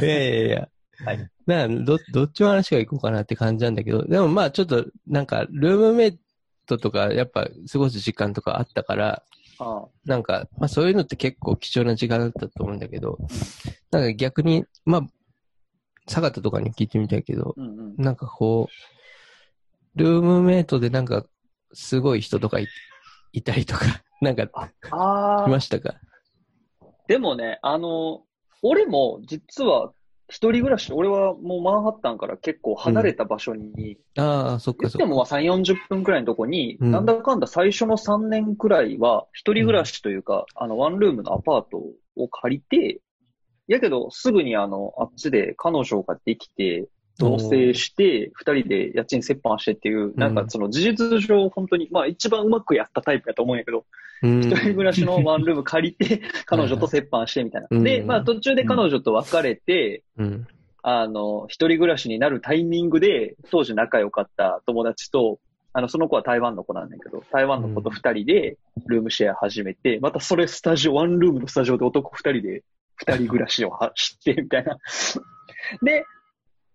[0.00, 0.68] いやいやいや。
[1.04, 1.30] はい。
[1.46, 6.18] など、どっちの話がいこうかなって感じなんだけど、でもまあちょっと、なんか、ルームメイ
[6.66, 9.22] トとか、やっぱ過ごす時間とかあったから、
[9.58, 13.18] あなんか、まあそういうのって結構貴重な時間だったと思うんだけど、
[13.90, 15.06] なんか逆に、まあ、
[16.08, 17.94] 坂田とかに聞いてみたいけど、うんうん。
[17.96, 21.24] なんかこう、ルームメイトでなんか、
[21.72, 22.68] すごい人とかい
[23.32, 23.84] いたりとか、
[24.20, 24.48] なんか、
[24.90, 25.94] ああ、いましたか？
[27.06, 28.22] でもね、あの、
[28.62, 29.92] 俺も実は
[30.28, 34.98] 一人暮らし、俺はもうマンハッタンから結構離れた場所に、ああ、そっかそっか。
[34.98, 36.90] 言ってもまあ3、40分くらいのとこに、うん。
[36.90, 41.82] なんだかんだ最初の3年くらいは、一人暮らしというか、あの、ワンルームのアパート
[42.16, 43.00] を借りて、
[43.66, 53.84] やけど、すぐにあの、あっちで彼女ができて、同棲して、二人で家賃折半してっていう、なんかその事実上本当に、まあ一番うまくやったタイプやと思うんやけど、
[54.22, 57.68] うん一人暮らしの ワンルーム借りて、彼女と折半してみたいな。
[57.70, 60.46] うんで、まあ途中で彼女と別れて、うん。
[60.86, 65.38] あの、一人暮らしになるタイミングで、当時仲良かった友達と、
[65.72, 72.62] あの、その子は台湾の子なんだけど、台湾の子と二人でルームシェア始めて、またそれスタジオ、ワンルームのスタジオで男二人で
[72.96, 74.76] 二人暮らしをはして、みたいな。
[75.82, 76.04] で、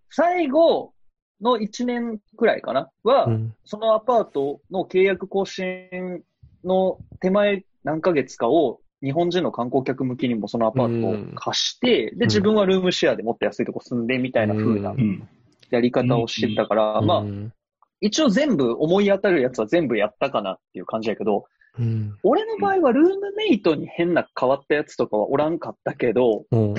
[0.09, 0.93] 最後
[1.41, 3.55] の一年くらいかなは、うん。
[3.65, 6.23] そのアパートの契約更新
[6.63, 15.27] の手前何ヶ月かを日本人の観光客向きにもそのアパートを貸して、で、自分はルームシェアでもっと安いとこ住んでみたいな風なううん。
[15.69, 17.53] やり方をしてたから、まあう、ん
[18.01, 21.45] 一応全部思い当たるやつは全部やったかなっていう感じやけど、
[21.77, 22.17] うん。
[22.23, 26.73] 俺の場合はルームメイトに変な変わったやつとかはおらんかったけど、うん。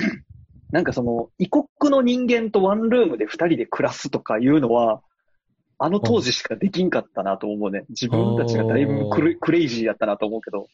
[0.71, 5.01] なんかその異国の人間とワンルームで二人で暮らすとかいうのは、
[5.77, 7.85] あの当時しかできんかったなと思うね。
[7.89, 10.67] 自分たちがだいぶクレクレイジーやったなと思うけど。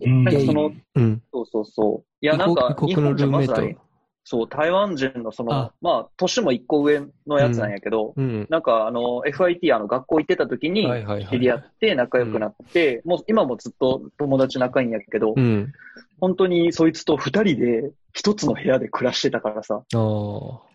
[0.00, 1.22] うんなんかその、うん。
[1.30, 2.06] そうそうそう。
[2.20, 3.87] いや、なんか、異国のルームメイト日本じゃまずは
[4.30, 8.46] そう、台湾人のそのあ、まあ、年も一個上のやつなんやけど、うん。
[8.50, 10.86] なんかあの、FIT、あの、学校行ってた時に
[11.30, 15.72] 知り合って仲良くなって、もう今もずっと友達仲いいんやけど、うん。
[16.20, 20.68] 本当にそいつと二人で一つの部屋で暮らしてたからさ、ああ。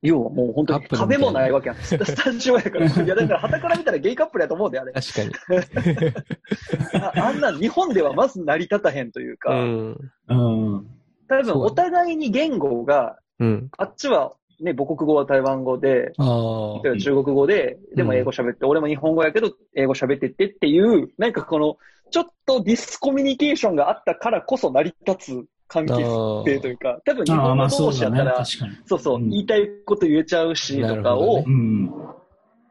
[0.00, 1.76] 要はもう本当に壁もないわけやん。
[1.84, 2.86] スタジオやから。
[2.86, 4.92] いや、だから、旗から見たらゲイカップルやと思うんだよ、あれ。
[4.94, 6.14] 確かに。
[6.98, 9.96] ああんなん日本ではまず成り立たへんといううか、ん。
[10.28, 10.86] うん。
[11.28, 13.70] 多分お互いに言語が、うん。
[13.76, 14.32] あっちは
[14.62, 16.82] ね、母国語は台湾語で、ああ。
[16.84, 21.76] 例えば中国語で、でも英語喋って、俺も日本語やけど英語喋ってってっていう、なんかこの、
[22.10, 25.94] ちょっとディスコミュニケーションがあったからこそ成り立つ関係
[26.44, 27.68] 性というか、多分日本語。
[27.68, 28.76] 同士やったら、確かに。
[28.86, 31.42] そうそう、うん言いたいこと言えちゃうし、とかを、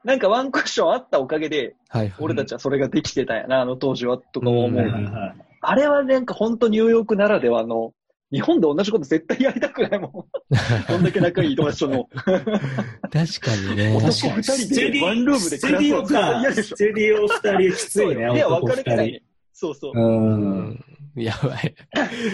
[0.03, 0.19] なん。
[0.19, 2.13] かワンクッションあったおかげで、はいはい。
[2.19, 5.35] 俺たちはそれができてたんやな、あの当時は、とか思う。
[5.63, 7.93] あれはなんか本当ニューヨークならではの、
[8.31, 10.11] 日本で同じこと絶対やりたくないもん。
[10.87, 12.09] こんだけ仲いい友達との。
[12.13, 13.95] 確かにね。
[13.95, 19.23] 男二人でワンルームで暮らすの絶対嫌でしょステディオ二人きついね、部屋分男かれてない。
[19.53, 19.91] そうそう。
[19.91, 19.99] 人。
[19.99, 20.03] う。
[20.03, 20.85] うんん。
[21.15, 21.75] やばい。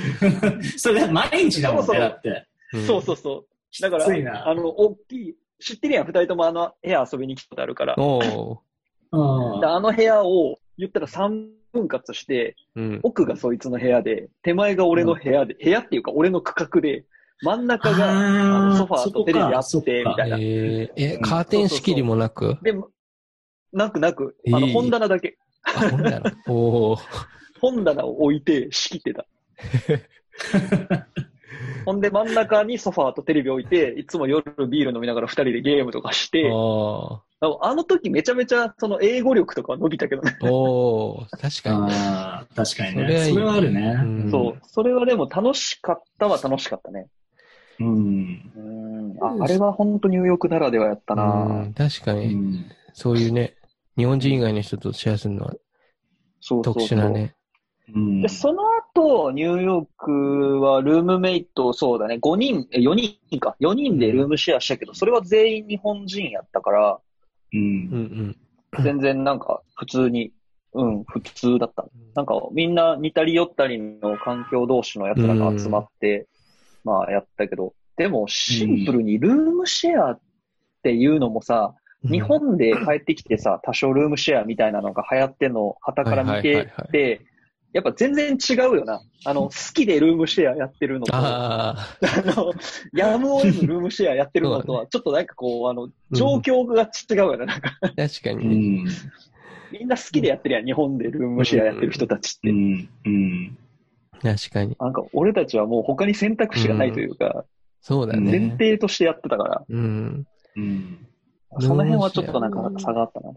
[0.78, 2.48] それ毎日だもんね、だって。
[2.86, 3.46] そうそうそ
[3.80, 3.82] う。
[3.82, 7.96] だから、あの、大きい、知ってるやん、二人ともあの部屋遊びに来たことあるから。
[7.96, 8.62] あの
[9.12, 13.00] 部屋を、言ったら3分割して、ーうん。
[13.04, 17.06] 奥がそいつの部屋で、手前が俺の部屋で、部屋っていうか俺の区画で、
[17.42, 20.38] 真ん中が、あのソファーとテレビあって、みたいな。
[20.38, 22.58] えー、え、カーテン仕切りもなく？
[22.64, 22.74] で、
[23.72, 25.38] なくなく、あの、本棚だけ。
[25.64, 26.34] あ、ほんなら。
[26.48, 27.00] おー。
[27.60, 29.26] 本棚を置いて仕切ってた。
[31.86, 40.36] ほんで真ん中にソファーとテレビ置いて、いつも夜ビール飲みながら二人でゲームとかして、おあの時めちゃめちゃその英語力とかは伸びたけどね。
[40.42, 40.52] ー。
[40.52, 41.38] おー。
[41.38, 41.94] 確かにね。
[41.94, 43.34] ああ、確かにそれはいいね。
[43.34, 43.82] それはあるね。
[43.82, 44.60] うんそう。
[44.64, 47.08] それはでも楽しかったは楽しかったね。
[47.80, 48.52] うん。
[48.56, 49.24] うん。
[49.24, 51.18] あ、あれは本当ニューヨークならではやったう。
[51.18, 52.66] な確かに、ん。
[52.94, 53.56] そういうね、
[53.98, 55.62] 日本人以外の人とシェアするのは特
[56.42, 57.36] そうそうそう殊なね。
[57.94, 63.56] うんで、その後、ニューヨークはルームメイト、そうだね、5人、え、4人か。
[63.60, 67.00] 4人でルームシェアしたけど、それは全員日本人やったから、
[67.54, 67.58] う。
[67.58, 68.36] うんん
[68.84, 70.32] 全然なんか普通に、
[70.74, 71.86] うん、普通だった。
[72.16, 76.28] なんかみんな似たり寄ったりの環境同士のやつらが集まって、
[76.84, 80.20] まあやったけど、でもシンプルにルームシェアっ
[80.84, 82.12] ていうのもさ、うん。
[82.12, 87.22] 日本で帰ってきてさ、多少ルームシェアみたいなのが流行ってんのを旗から見はいてて、
[87.74, 89.02] やっぱ全然違うよな。
[89.26, 92.54] あの、好きでルームシェアやってるのと、ああの、
[92.94, 97.46] やむを得ずルームシェアやってるのとは、ちょっとなんかこう、あの、状況が違うよね。
[97.46, 98.84] なんか、あ、確かうにね。
[98.84, 98.88] ん。
[99.70, 102.50] みんな好きでやってるやん、日本でルームシェアやってる人たちって。
[102.50, 102.90] うん。
[103.06, 103.58] うん。
[104.22, 104.76] 確かに。
[104.80, 107.46] なんか、俺たちはもう他に選択肢がないというか、
[107.82, 108.50] そうだ前ね。
[108.52, 110.26] 提としてやってたから、うん。
[110.56, 111.08] うん。
[111.60, 113.34] その辺はちょっとなんか差があったな。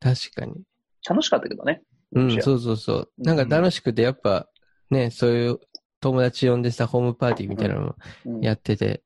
[0.00, 0.62] 確かに。
[1.08, 1.82] 楽しかったけどね。
[2.12, 3.10] うん、そうそうそう。
[3.18, 4.48] なんか楽しくて、やっぱ、
[4.90, 5.58] ね、そういう
[6.00, 9.02] 友達呼んでさ、ホームパーティーみたいなのもうんやってて、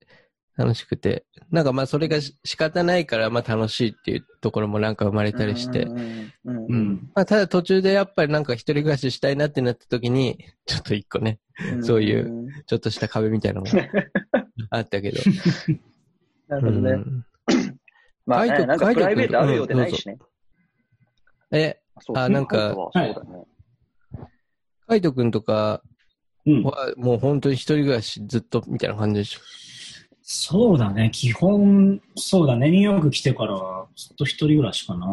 [0.56, 1.24] 楽しくて。
[1.50, 5.88] なんかまあそれがし仕方ないから、まあ楽しいっていうところもなんか生まれたりして。
[6.44, 7.10] うん。
[7.14, 11.40] まあただ途中でやっぱりなんか一人暮らししたいなってなった時に、ちょっと一個ね、
[11.74, 12.48] うんそういう。
[12.66, 13.88] ちょっとした壁みたいなのが
[14.70, 15.18] あったけど。
[16.48, 16.90] なるほどね。
[16.92, 17.24] うん
[18.24, 20.18] まあなんかプライベートあるようでないしね。
[21.50, 23.44] え、そうあなんかそうだね。
[24.86, 25.82] カイトくんとか
[26.44, 26.62] うん。
[26.64, 29.40] はもう本当に一人暮らしずっとみたいな感じでしょ？
[30.22, 31.10] そうだね。
[31.12, 32.70] 基本、そうだね。
[32.70, 35.06] ニューヨーク来てから、ずっと一人暮らしかな。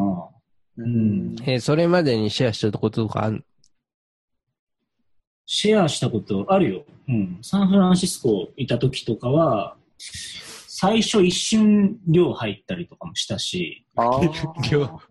[0.78, 3.42] うんえーそれまでにシェアしたこととかあんの？
[5.46, 6.86] シェアしたことあるよ。
[7.08, 7.40] うん。
[7.42, 9.76] サンフランシスコいた時とかは、
[10.82, 14.22] 最初一瞬寮入ったりとかもしたし、ああ。
[14.72, 15.02] 量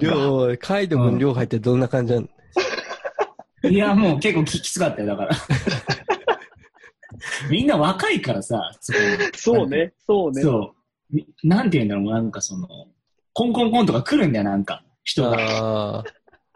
[0.00, 2.28] 量カイトくん量入ってどんな感じなの？
[3.68, 5.36] いや、もう結構ききつかったよ、だから。
[7.50, 8.70] みんな若いからさ、
[9.34, 10.42] そうね、そうね。
[10.42, 10.74] そ
[11.10, 11.16] う。
[11.16, 12.68] みなんて言うんだろう、なんかその、
[13.32, 15.36] コンコンコンとか来るんだよ、なんか、人が。
[15.36, 16.04] ああ。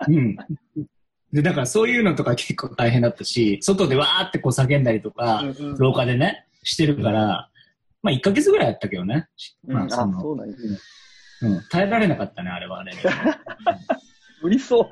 [0.06, 0.36] うん。
[1.32, 7.50] で、だからそういうのとか結構大変だったし、外でわーってこう叫んだりとか、うんうん廊下でね、してるから、
[8.04, 9.28] まあ1ヶ月ぐらいやったけどね。
[9.66, 10.78] まあその、そうなんですね。
[11.42, 12.92] うん、耐えられなかったね、あれはあれ。
[14.42, 14.82] 無理そ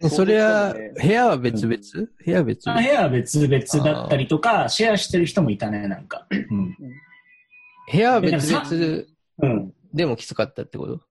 [0.00, 0.08] う。
[0.08, 1.76] それは部屋は別々？
[2.24, 2.78] 部屋は別々？
[2.78, 6.26] あ部屋は別々だったりとか、シェアしてる人もいたね、なんか。
[6.30, 6.74] うん。
[7.92, 9.04] 部屋は別々？
[9.42, 9.74] うん。
[9.92, 11.02] でもきつかったってこと？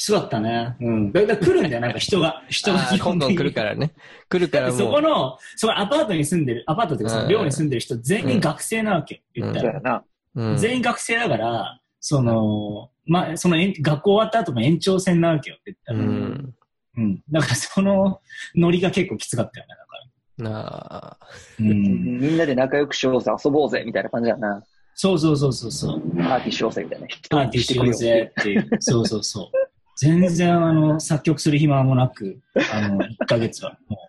[0.00, 0.76] きつかったね。
[0.80, 1.12] うん。
[1.12, 2.42] だから来るんだよ、なんか人が。
[2.48, 3.92] 人がどんどん来るからね。
[4.30, 4.92] 来るからもう。
[4.92, 9.22] この、そこアパートに住んでる、アパートっていうかそのうん寮に住んでる人全員学生なわけ。
[9.34, 10.02] 言ったら。
[10.34, 16.02] そうん全員学生だから、その、まあ、その延学校終わった後も延長戦なわけよ、言ったうら。
[16.02, 16.54] ん。
[16.96, 17.22] うん。
[17.30, 18.22] だからその
[18.54, 20.50] ノリが結構きつかったよね、だから。
[20.50, 20.66] な
[21.12, 21.18] あ。
[21.58, 22.18] うん。
[22.20, 24.64] みんなで仲良くしようぜ、遊ぼうぜ、みたいな感じやな。
[24.94, 26.00] そうそうそうそうそう。
[26.16, 27.06] パーティーしようぜ、みたいな。
[27.28, 28.68] パーティーしようぜっていう。
[28.80, 29.69] そうそうそう。
[30.00, 32.40] 全然、あの、作曲する暇もなく、
[32.72, 34.00] あの、1ヶ月はもう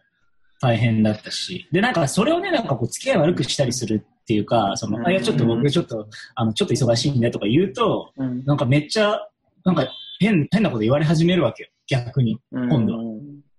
[0.61, 1.67] 大変だったし。
[1.73, 8.13] で、なんかそれをね、なんかこう、付き合い悪くしたりするっていうか、その、あ、いや、ちょっと僕ちょっと、あの、ちょっと忙しいんでとか言うと、
[8.45, 9.19] なんかめっちゃ、
[9.65, 9.85] なんか
[10.21, 11.69] 変、変なこと言われ始めるわけよ。
[11.87, 12.39] 逆に。
[12.53, 13.03] 今度はは。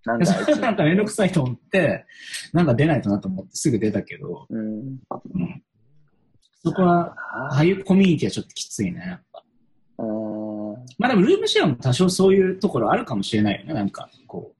[0.07, 0.23] なん。
[0.59, 2.07] なんかめんどくさいと思って、
[2.55, 4.79] なんか出ないとなと思ってすぐ出たけど、うん。
[4.79, 5.63] うん、
[6.65, 7.15] そこは、
[7.51, 9.19] ああいうコミュニティはちょっときついね。
[10.99, 14.53] まあでもルームシェアも多少そういうところあるかもしれないよね、なんか、こ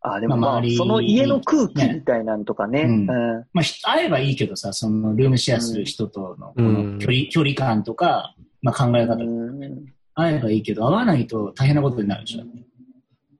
[0.00, 2.84] あ、でもまあ、その家の空気みたいなんとかね。
[2.84, 3.38] ねうんうん。
[3.40, 3.48] う。
[3.52, 9.86] まあひ会えばいいけどさ、そのルームシェアする人とのこうんの距離、距離感とか、まあ考え方、うん
[10.18, 12.44] 会えばいいけど、会わないと大変なことになるでしょ。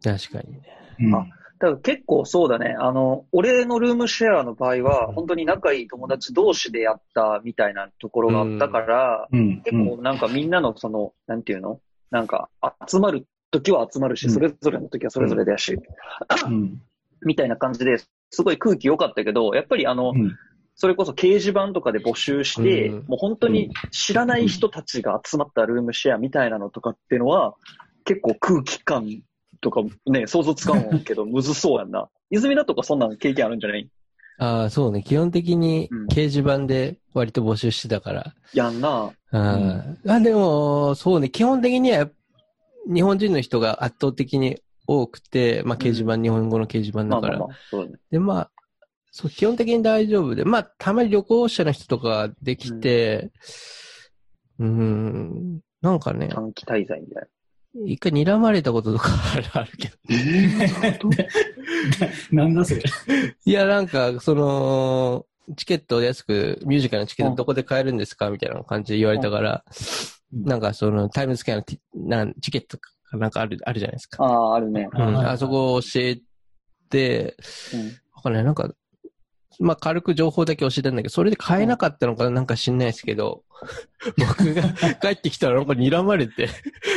[0.02, 0.62] 確かにね。
[1.00, 1.32] うん。
[1.58, 2.76] あだから結構そうだね。
[2.78, 9.62] あの、俺のルームシェアの場合は、うん本当に仲いい友達同士でやったみたいなところがあったから、うん。
[9.62, 11.80] 結構なんかみんなのその、なんていうの？
[12.10, 12.48] なんか
[12.88, 15.78] 集まる時は集まるし、うんそれぞれの時はそれぞれだし、
[16.46, 16.80] うん。
[17.24, 17.98] みたいな感じで
[18.30, 20.36] すごい空気良かったけど、やっぱりあの、うん。
[20.78, 27.54] それこそ掲示板とかで募集して、うんもう本当に知らない人たちが集まったルームシェアみたいなのとかっていうのは、
[28.04, 29.22] 結構空気感
[29.60, 32.08] とかね、想像つかんけど、 むずそうやんな。
[32.30, 33.88] 泉田とかそんなの経験あるんじゃない？
[34.38, 35.02] ああ、そうね。
[35.02, 38.34] 基本的にうん掲示板で割と募集してたから。
[38.52, 39.10] やんな。
[39.32, 39.98] うん。
[40.06, 41.30] あ、でも、そうね。
[41.30, 42.08] 基本的には
[42.92, 47.38] 日本人の人が圧倒的に多くて、まあ掲示板、日本語の掲示板だから。
[47.38, 47.98] まあまあまあ、そうだね。
[48.10, 48.50] で、まあ、
[49.10, 53.30] そう、基本的に大丈夫で、まあ、たまに旅行者の人とかできて、
[54.58, 57.28] うーん、なんかね、短期滞在みたい
[57.84, 59.88] 一回睨まれたこととかあ るあるけ
[60.98, 61.10] ど。
[62.32, 62.82] なんだそれ。
[63.44, 71.64] いや、なんか、その、チケットを安く、ミュージカルのチケットどこで買えるんですかみたいな感じで言われたから、うんなんかそのタイムズスケアの
[71.94, 74.18] なんチケットかなんかある、あるじゃないですな。
[74.18, 74.24] か。
[74.24, 74.88] ああ、あるね。
[74.92, 76.18] うん、はいあそこを教え
[76.90, 77.36] て、
[77.72, 78.68] うんわかんない、なんか、
[79.60, 83.44] まあ軽く情報だけ教えたんだけど、それで買えなかったのかなんか知んないですけど、
[84.16, 86.48] 僕が帰ってきたらなんか睨まれて、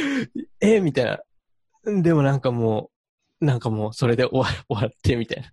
[0.62, 2.01] えみたいな。
[2.01, 2.91] でもなんかも
[3.41, 5.51] う、なんかもうそれで終わ 終わってみたいな。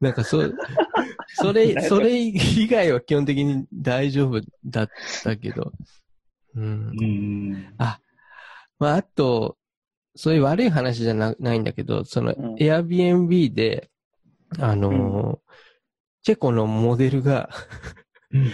[0.00, 0.54] なんかそう、
[1.34, 4.88] それ、それ以外は基本的に大丈夫だっ
[5.22, 5.72] たけど、
[6.54, 6.92] うん。
[6.98, 7.74] うん。
[8.78, 9.56] まあ、あと、
[10.14, 13.90] そういう悪い話じゃなないんだけど、その、うん Airbnb で、
[14.58, 15.46] あのー
[16.22, 17.48] チェコのモデルが
[18.32, 18.50] うん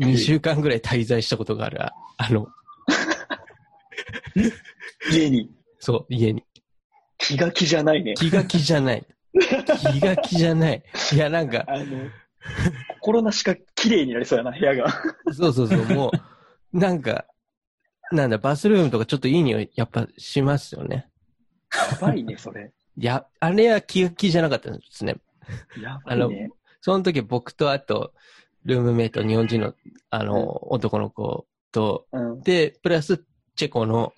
[0.00, 1.82] 2週間ぐらい滞在したことがある。
[1.82, 2.48] ああの、
[5.12, 6.44] 家にそう、家に。
[7.18, 8.14] 気が気じゃないね。
[8.14, 9.06] 気が気じゃない。
[9.92, 10.82] 気が気じゃない。
[11.12, 12.10] いや、なんか、 あの、
[13.00, 14.90] 心なしか綺麗になりそうやな、部屋が。
[15.32, 16.10] そうそうそう、も
[16.72, 17.26] う、なんか、
[18.12, 21.08] なんだ、バスルームとかちょっといい匂い、やっぱしますよね。
[21.92, 22.72] やばいね、それ。
[22.96, 25.16] いや、あれは気が気じゃなかったんですね。
[25.80, 26.50] やばいね。
[26.80, 28.12] その時僕とあと、
[28.64, 29.74] ルームメイト、日本人の、
[30.10, 32.40] あの、男の子と、うん。
[32.42, 33.24] で、プラス、
[33.56, 34.12] チェコの、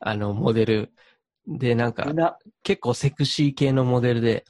[0.00, 0.92] あの、モデル。
[1.46, 2.06] で、なんか。
[2.62, 4.44] 結構セクシー系のモデルで、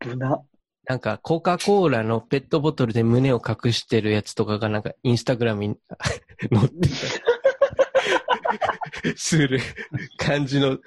[0.00, 0.40] 危な。
[0.84, 5.76] なんか、コカ・コーラのペットボトルで胸を隠してるやつとかが、なんか、インスタグラムに
[6.52, 7.30] 載ってた
[9.16, 9.60] する
[10.16, 10.78] 感じの、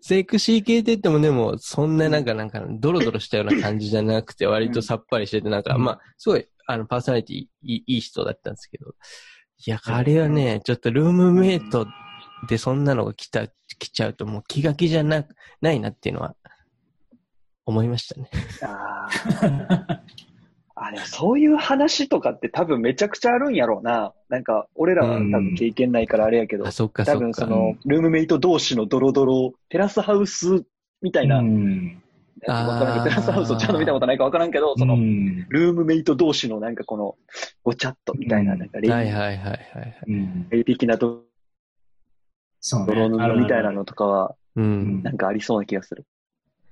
[0.00, 5.84] セクシー系って言ってもでも、そんななんか、なんか、ドロドロしたような感じじゃなくて、 割とさっぱりしてて、なんか、うん。
[5.84, 8.94] まあ、すごい、あの、パーソナリティいいいい人だったんですけど、
[9.66, 11.86] いや、あれはね、ちょっとルームメイト
[12.48, 15.24] でそんなのが来た、来ちゃうともう気が気じゃな、
[15.60, 16.36] ないなっていうのは、
[17.64, 18.30] 思いましたね。
[18.62, 19.98] あー
[20.88, 24.12] あ、でもそういう話とかって多分めちゃくちゃあるんやろうな。
[24.28, 27.12] なんか、俺らは多分経験ないからあれやけど、あ、そっかそ。
[27.12, 30.64] 多分その、ルームメイト同士のドロドロ、テラスハウス
[31.02, 32.02] みたいな、うん。
[32.46, 37.16] わからんけどテラスハウスをちゃんと見たことないかわからんけど、その、うんルームメイト同士のなんかこの、
[37.62, 39.94] ごちゃっとみたいな、うんなんかレイ,、はいはいはいはいはい。
[40.08, 40.64] うん。
[40.64, 41.22] 的なド
[42.60, 42.94] そうね。
[42.94, 45.02] ロ布みたいなのとかは、うん。
[45.02, 46.06] なんかありそうな気がする。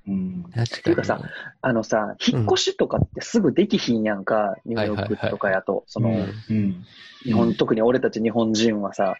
[0.06, 0.44] うん。
[0.44, 0.66] 確かに。
[0.82, 1.20] ていうかさ
[1.60, 5.84] あのさ、引っ越しとかってすぐできひんやんか、ニューヨークとかやと。
[5.86, 6.16] その、うん
[6.50, 6.84] うん。
[7.24, 9.16] 日本、特に俺たち日本人はさ、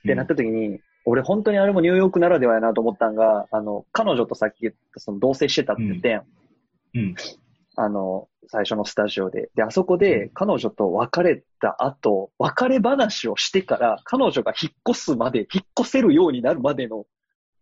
[0.00, 6.22] ってなった時に、俺本当にあれもニューヨークならではやなと思ったんが、あの、彼女とさっき言ったその同棲してたって言ってん、
[6.94, 7.14] うん。
[7.76, 9.50] あの、最初のスタジオで。
[9.54, 17.06] で、あそこで彼女と別れた後、別れ話をしてから、彼女が引っ越すまで、引っ越せるようになるまでの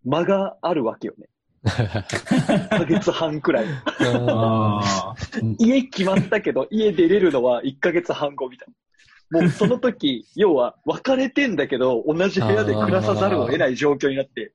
[0.04, 1.26] 間があるわけよね。
[1.64, 3.66] 1 ヶ月半くらい。
[5.58, 8.68] 家決まったけど、 家出れるのは1ヶ月半後みたい
[9.30, 9.40] な。
[9.40, 14.52] もうその時、 要は別れてんだけど、同じ部屋で暮らさざるを得ない状況になって、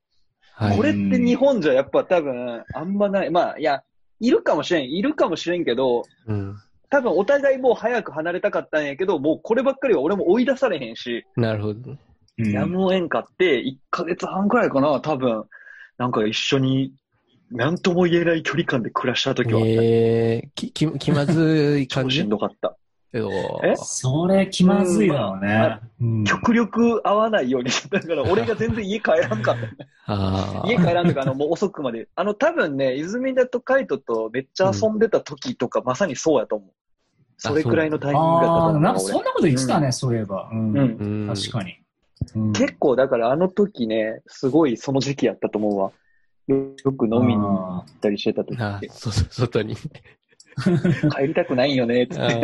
[0.52, 3.30] はいこれって日本じゃやっぱ多分、あんまない。
[3.30, 3.82] まあ、いや、
[4.20, 6.54] いるかもしれん、いるかもしれんけど、うん。
[6.90, 11.92] 多分お互いもう早く離れたかったんやけど、もうこればっかりは俺も追い出されへんし、なるほど。
[11.92, 11.98] うん
[12.52, 15.44] やむをえんかって、1ヶ月半くらいかな、多分、
[15.98, 16.92] なんか一緒に
[17.50, 22.76] なんとも言えない距離感で暮らした時はあった、えー、き、き、気まずい感超しじんどかった。
[23.12, 23.18] え
[23.64, 23.74] え？
[23.76, 25.80] それ気まずいだろうね。
[26.00, 29.56] うん極力会わないようにしてたから、俺が全然家帰らんかっ
[30.06, 30.62] た。
[30.68, 32.06] 家帰らんとか、あの、もう遅くまで。
[32.14, 36.70] あの、多分ね、泉田とカイトとめっちゃ遊んでた時とか、まさにそうやと思う。
[37.36, 38.80] それくらいのタイミングだったとああ、思う。
[38.80, 40.48] なんかそん俺なこと言ってたね、そういえば。
[40.52, 41.74] うんうんうん確かに。
[42.36, 45.90] うん結構、だからあの時ね、すごいその時期やったと思うわ。
[46.50, 49.76] よよく飲みに行ったりしてた時って、あそうそう、 外に。
[49.76, 52.40] 帰りたくないよね、つって。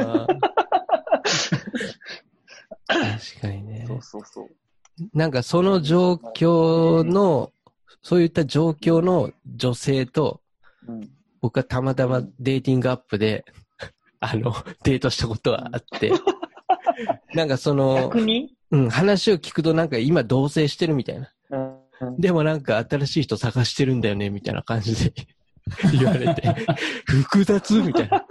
[2.87, 3.97] 確かにねそ。
[3.97, 4.49] うそうそう。
[5.13, 7.53] なんかその状況の、
[8.03, 10.41] そういった状況の女性と、
[10.87, 11.11] うん。
[11.41, 13.45] 僕はたまたまデーティングアップで、
[14.21, 14.55] あの、
[14.85, 16.13] デートしたことがあって、
[17.35, 18.11] なんかその
[18.71, 21.31] うん、話を聞くとなんか今同棲してるみたいな。
[22.19, 25.13] でもなんか新しい人探してるんだよね、みたいな感じで
[25.93, 26.55] 言われて、
[27.07, 28.25] 複雑みたいな。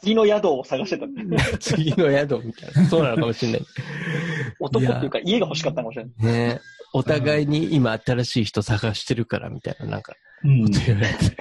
[0.00, 1.06] 次の宿を探してた。
[1.58, 2.88] 次の宿みたいな。
[2.88, 3.62] そうなのかもしれない。
[4.60, 6.26] 男っていうか、家が欲しかったかもしれない。
[6.26, 6.60] ね
[6.94, 10.14] お互いに今新しい人探してるからみたいな、なんか、
[10.44, 11.36] うんこと言われて。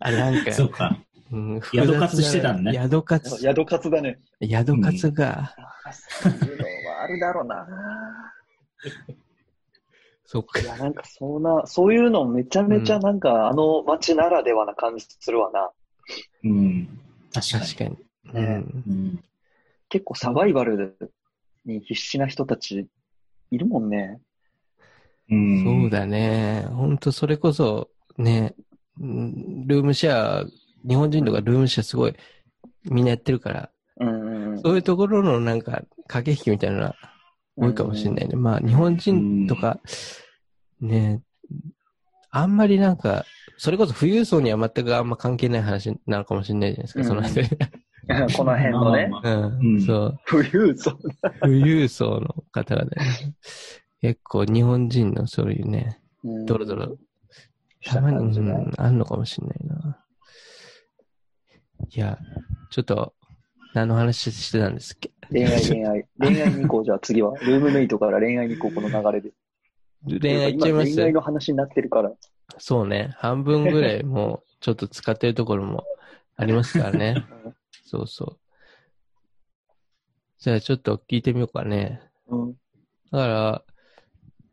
[0.00, 0.98] あ、なんか、そうか。
[1.30, 3.38] うん、宿活してたんね宿活。
[3.38, 4.18] 宿活だね。
[4.42, 5.54] 宿活が、
[5.92, 7.66] そういうのはあるだろうな。
[10.24, 10.64] そっかい。
[10.64, 15.70] や、なんかそんな、そういうのめちゃめちゃなんか、あの街ならではな感じするわな。
[16.44, 17.00] うん。
[17.32, 17.64] 確かに。
[17.64, 17.90] 確かに。
[17.90, 18.00] ね
[18.34, 18.84] うん。
[18.86, 19.24] うん。
[19.88, 20.96] 結構サバイバル
[21.64, 22.88] に必死な人たち
[23.50, 24.20] いるもんね。
[25.30, 25.64] うん。
[25.64, 26.66] そうだね。
[26.70, 28.54] 本当それこそ、ね、
[29.00, 30.44] うんルームシェア、
[30.86, 32.14] 日本人とかルームシェアすごい
[32.84, 33.70] みんなやってるから、
[34.00, 34.62] うんうんうん。
[34.62, 36.96] そういうところのなんか駆け引きみたいなのは
[37.56, 38.36] 多いかもしれないね。
[38.36, 39.80] まあ日本人とか、
[40.80, 41.22] ね、
[42.30, 43.24] あんまりなんか、
[43.56, 47.48] それこそ富裕層には全くあんま関係ない話なのかもしれないじゃないですか、うんその辺。
[48.08, 48.32] うん。
[48.32, 49.10] この辺のね。
[49.86, 50.18] そう。
[50.26, 50.98] 富裕層。
[51.40, 52.90] 富裕層の方がね、
[54.00, 56.00] 結構日本人のそういうね、
[56.46, 56.96] ドロドロ、
[57.84, 60.04] たまに、うん、あんのかもしれないな。
[61.90, 62.18] いや、
[62.70, 63.14] ちょっと、
[63.74, 65.10] 何の話してたんですっけ？
[65.32, 66.06] 恋愛恋愛。
[66.18, 67.36] 恋愛に行こう、 じゃあ次は。
[67.38, 69.32] ルームメイトから恋愛に行こう、この流れで。
[70.20, 70.88] 恋愛いっちゃいます？
[70.88, 72.12] 今恋愛の話になってるから。
[72.58, 73.14] そうね。
[73.16, 75.84] 半分ぐらいもう、ちょっと使ってるところも
[76.36, 77.24] ありますからね。
[77.84, 78.38] そうそう。
[80.38, 82.00] じゃあちょっと聞いてみようかね。
[82.26, 82.52] うん。
[83.12, 83.62] だから、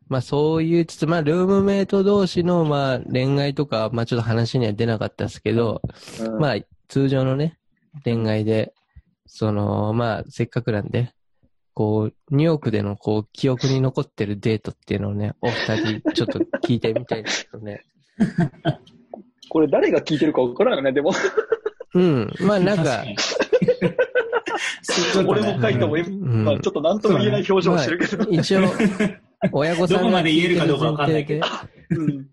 [0.08, 5.82] まあそういうつつ、まあルームメイト同士のまあ恋愛とか、まあちょっと話には出なかったですけど、
[6.20, 6.38] うん。
[6.38, 6.56] まあ
[6.88, 7.58] 通常のね、
[8.04, 8.72] 恋愛で、
[9.32, 11.12] その、まあせっかくなんで、
[11.72, 17.84] こう、ニューヨークでのこう、記憶に残ってるデートっていうのをね、お二人ちょっと聞いてみたいんですけどね。
[19.48, 21.12] これ誰が聞いてるか分からんよね、でも。
[21.94, 22.32] うん。
[22.40, 23.04] まあなんか
[25.26, 26.44] 俺も書いても、ん。
[26.44, 28.24] まあちょっと何とも言えない表情をしてるけど。
[28.30, 28.62] 一応、
[29.52, 31.46] 親御さんどこまで言えるかどうかわかんないけど
[31.90, 32.26] うん。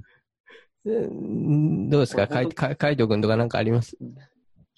[0.85, 1.89] うん。
[1.89, 2.27] どうですか？
[2.27, 3.97] カイカイカイト君とかなんかあります？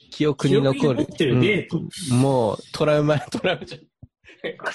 [0.10, 1.00] 記憶記憶にに残る。
[1.02, 1.78] 残ってるデート。
[1.78, 3.78] うんもう、トラウマ、 トラウマじゃ、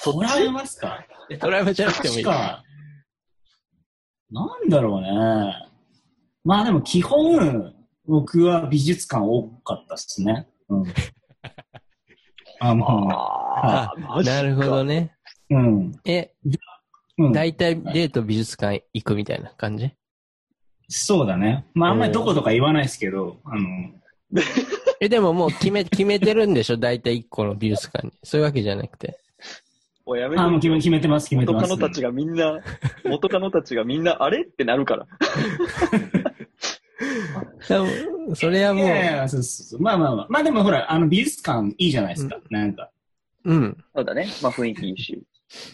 [0.03, 1.05] トラウマすか？
[1.39, 2.23] トラウマじゃなくてもいい。
[2.23, 2.61] な
[4.65, 5.09] んだろうね。
[6.43, 7.73] まあでも基本、
[8.07, 10.47] 僕は美術館多かったっすね。
[10.69, 10.83] うん。
[12.59, 13.91] あ、もあ
[14.23, 14.83] なるほど。
[14.83, 15.15] ね。
[15.49, 15.91] う、うん。
[16.05, 16.33] え、
[17.17, 19.91] うん、大体デート美術館行くみたいな感じ？
[20.87, 21.65] そうだね。
[21.73, 23.91] まああんまりどことか言わないですけど、あの、
[25.01, 26.77] え、でももう決め、決めてるんでしょ？
[26.77, 28.13] 大体一個の美術館に。
[28.23, 29.17] そういうわけじゃなくて。
[30.07, 31.69] おいやめてあ、もう決め決めてます、決めてます。
[31.69, 32.59] 元カノたちがみんな、
[33.05, 35.07] 元カノたちがみんな、あれってなるから。
[37.67, 39.81] でもそれはいもう、やいや、そうそうそう。
[39.81, 40.27] まあまあまあ。
[40.29, 42.37] まあでもほら、あの美術館いいじゃないですか。
[42.49, 42.89] なんか。
[43.43, 43.83] うん。
[43.95, 44.27] そうだね。
[44.41, 45.23] まあ雰囲気いいし、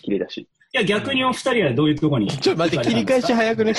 [0.01, 0.47] 綺麗だし。
[0.73, 3.73] いや、逆にお二人はどういうところにちょっと待って、切り返し早くね。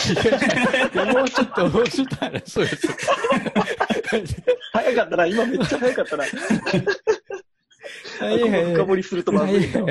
[1.15, 2.89] もうちょっと、もうちょっと話そうです。
[4.73, 6.25] 早かったな、今めっちゃ早かったな。
[8.21, 9.87] はいはい深掘りするとまずいんだわ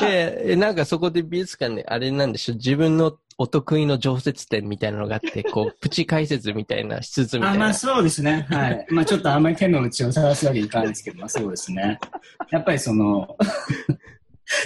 [0.00, 2.54] で、えなんかそこで美術館であれなんでしょ？
[2.54, 7.74] 自分のお得意の常設展みたいなのがあって、こう、 プチ解説みたいな、施設みたあ、いなまあ。
[7.74, 8.46] そうですね。
[8.50, 8.86] はい。
[8.90, 11.98] まあちょっとあんまり手の内を探すわけにいかないですけど、まあそうですね。
[12.50, 13.36] やっぱりその、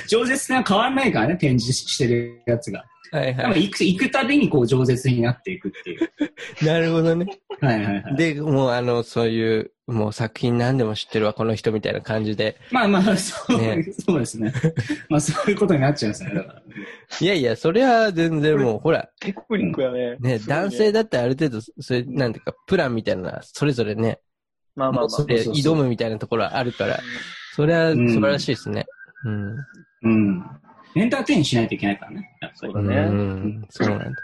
[0.08, 2.84] 饒舌な変わんないからね、展示してるやつが。
[3.12, 3.36] はいはい。
[3.36, 6.10] やっぱ行く行くたびにこう饒舌になっていくっていう。
[6.64, 7.26] なるほどね。
[7.60, 8.16] はいはいはい。
[8.16, 12.56] で、もうあの、そういう、もう作品何でも知ってるわ、この人みたいな感じで。
[12.70, 14.52] まあまあ、そう、ねそうですね。
[15.10, 16.62] まあそういうことになっちゃうんですよね、だから。
[17.20, 20.16] いやいや、それは全然もう、ほら、テクニックやね。
[20.18, 24.20] ね、すごい男性だってある程度、それ、なんていうか、プランみたいな、それぞれね、
[24.74, 25.26] まあまあまあそ。
[25.26, 27.00] れ挑むみたいなところはあるから、
[27.54, 28.80] それは素晴らしいですね。
[28.80, 29.01] うん。
[29.24, 30.44] うん。
[30.94, 32.36] エンターテインしないといけないからね。
[32.40, 34.04] やっぱりそうだねうん、そうなんだ。
[34.06, 34.14] うん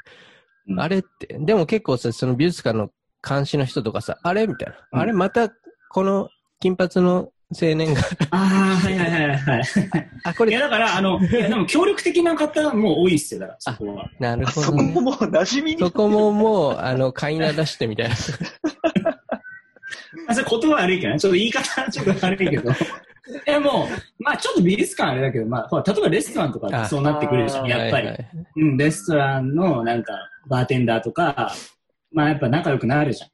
[0.81, 2.91] あれって、でも結構さ、その美術館の
[3.27, 4.75] 監視の人とかさ、あれみたいな。
[4.93, 5.49] うんあれまた、
[5.89, 6.29] この
[6.61, 9.63] 金髪の青年が、ああ、はいはいはいはい。
[10.25, 14.11] あ、こいや、れ、だから、あの、いや、でも協力的な方も多いっすよ、だから、そこは。
[14.21, 14.93] なるあほどね。
[14.93, 15.79] そこももう馴染みに。
[15.79, 18.15] そこももう、あの、飼いな出してみたいな。
[20.29, 21.19] あ、それ言葉悪いけどね。
[21.19, 22.71] ちょっと言い方はちょっと悪いけど。
[23.47, 28.09] いや、もう、まあちょっと美術館あれだけど、まあ、ほら、例えばレストランとかそうなってくるでしょ、やっぱり。
[28.09, 30.15] はいはいうん、レストランのなんか、
[30.49, 31.53] バーテンダーとか、
[32.13, 33.31] まあやっぱ仲良くなるじゃん。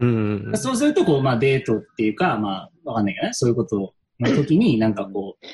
[0.00, 0.06] う
[0.52, 0.52] ん。
[0.56, 5.46] そうすると、こう、まあデートっていうか、まあ、わかんないけどね、そういうことの時に、なんかこう、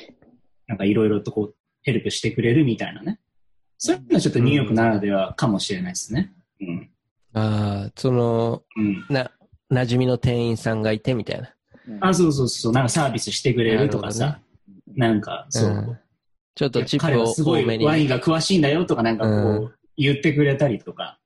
[0.67, 3.19] なんかいろいろとこう、ヘルプしてくれるみたいなね。
[3.77, 6.33] そういうのはちょっとニューヨークならではかもしれないですね。
[6.59, 6.89] うん。
[7.33, 9.05] ああ、その、うん。
[9.09, 9.31] な、
[9.71, 11.53] 馴染みの店員さんがいてみたいな。
[11.99, 14.39] あ、そうそうそう、なんかサービスしてくれるとかさ、
[14.95, 15.69] なんか、そう。
[15.69, 15.97] うん
[16.53, 17.65] ちょっとチッ彼プをはすごい。
[17.79, 19.71] ワインが詳しいんだよとか、なんかこう、うん。
[19.95, 21.17] 言ってくれたりとか、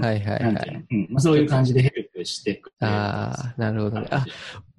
[0.00, 0.86] はいはいはい。
[0.90, 1.06] うん。
[1.10, 2.92] まあ、そういう感じでヘルプしてくれる。
[2.92, 4.06] ああ、なるほどね。
[4.10, 4.24] あ、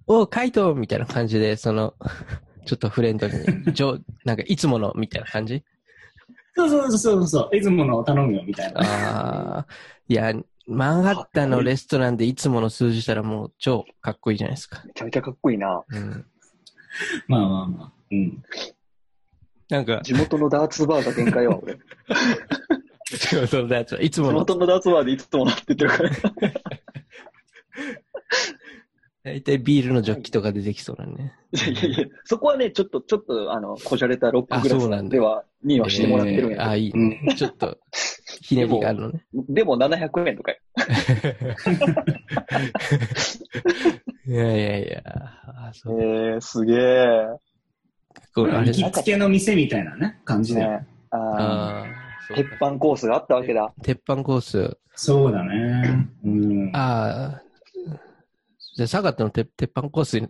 [0.08, 1.96] おう、カイトみたいな感じで、その、
[2.66, 5.64] ちょっとフレンドに、じょなんかいつものみたいな感じ？
[6.56, 8.82] そうそうそうそうそう、いつものを頼むよみたいな。
[8.82, 9.68] ああ、
[10.08, 10.34] いや、
[10.68, 14.84] マンハッタンのレストランでいつもの数字したらもう超かっこいいじゃないですか。
[14.86, 15.84] めちゃめちゃかっこいいな。
[15.88, 16.26] うん。
[17.28, 17.92] まあまあまあ。
[18.12, 18.44] うん。
[19.70, 21.78] なんか、地元のダーツバーが限界は、俺。
[23.48, 26.10] そのやついつ地もの、元のダーツバーでいつもなって言ってるから。
[29.28, 31.34] 大体ビールのジョッキとか出てきそうだね。
[31.52, 37.36] いやいやいや、そこはね、ちょっと、ちょっと、あの、こじゃれたロックグあラスでは、にはしてもらってるんやけどえーあ、いいね。
[37.36, 37.78] ちょっと、
[38.42, 39.26] ひねりがあるのね。
[39.50, 40.58] でも700円とかよ
[44.26, 46.02] いやいやいや、あそう。
[46.02, 47.28] えー、すげえ。
[48.34, 50.62] これあれ行きつけの店みたいなね、感じで。
[50.62, 51.86] ね、ああ
[52.34, 53.74] 鉄板コースがあったわけだ。
[53.84, 54.78] 鉄板コース。
[54.96, 56.08] そうだね。
[56.26, 56.72] うん。
[56.76, 57.42] ああ、
[58.78, 60.30] じゃあ、サガットの鉄鉄板コースに、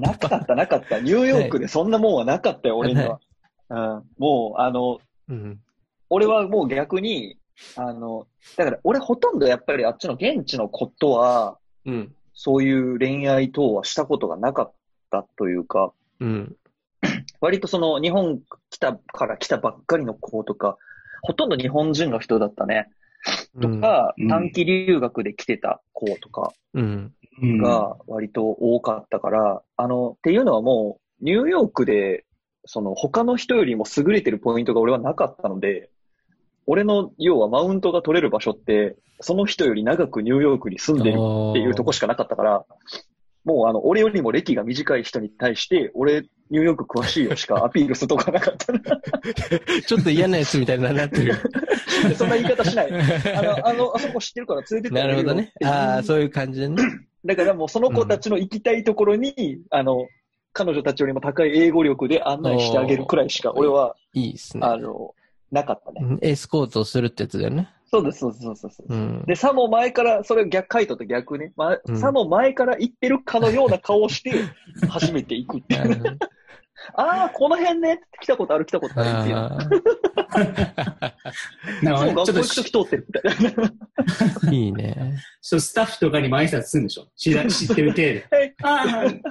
[0.00, 1.00] なかった、なかった。
[1.00, 3.20] ニューヨークでそんなもんはなかったよ、俺には。
[3.68, 5.60] うん、もう、あの、うん。
[6.08, 7.36] 俺はもう逆に、
[7.76, 8.26] あの、
[8.56, 12.14] だから俺ほとんどやっぱりあっちの現地のことは、うん。
[12.32, 14.72] そういう恋愛等はしたことがなかっ
[15.10, 16.56] たというか、うん。
[17.42, 20.78] 割とその日本来たから来たばっかりの子とか、
[21.20, 22.88] ほとんど日本人の人だったね。
[23.60, 27.14] とか、うん短期留学で来てた子とかうん。
[27.42, 32.24] うん、が割と多かったから、あの、っていうのはもう、ニューヨークで、
[32.66, 35.90] その他の人よりも優れてるポイントが俺はなかったので、
[36.66, 42.64] 俺の要はマウントが取れる場所って、その人より長くニューヨークに住んでるっていうとこしかなかったから、
[43.44, 48.80] もうあの、俺よりも歴が短い人に対して、俺、ニューヨーク詳しいよしかアピールするとこがなかったな。
[49.86, 51.34] ちょっと嫌なやつみたいになってる。
[52.16, 52.92] そんな言い方しない。
[53.34, 55.52] あの、あの、あそこ知ってるから連れてってなるほどね。
[55.62, 56.82] ああ、そういう感じでね。
[57.24, 60.08] だからもうその子たちの行きたいところに、あの、
[60.52, 64.66] 彼女たちよりも高い英語力で案内してあげるくらいしか、俺は、いいですね。
[64.66, 65.14] あの、
[65.50, 66.00] なかったね。
[66.02, 67.70] うんエスコートをするってやつだよね。
[67.86, 68.60] そうです、そうです、そうです。
[68.60, 69.24] そうですうん。
[69.26, 71.52] で、さも前から、それ逆回答と逆ね。
[71.56, 74.32] まあ、うんさも前から行ってるかのような顔をして、
[74.88, 76.18] 初めて行くっていう。
[76.94, 78.00] ああ、この辺ね。
[78.20, 79.34] 来たことある、来たことあるっていう。
[81.84, 83.72] なんかちょっと学校行くとき通ってるみたいな。
[84.50, 85.14] ーいいね。
[85.40, 87.06] そうスタッフとかにも挨拶するんでしょ？
[87.16, 88.36] 知ら知ってる程度。
[88.36, 89.22] はいああ、はい。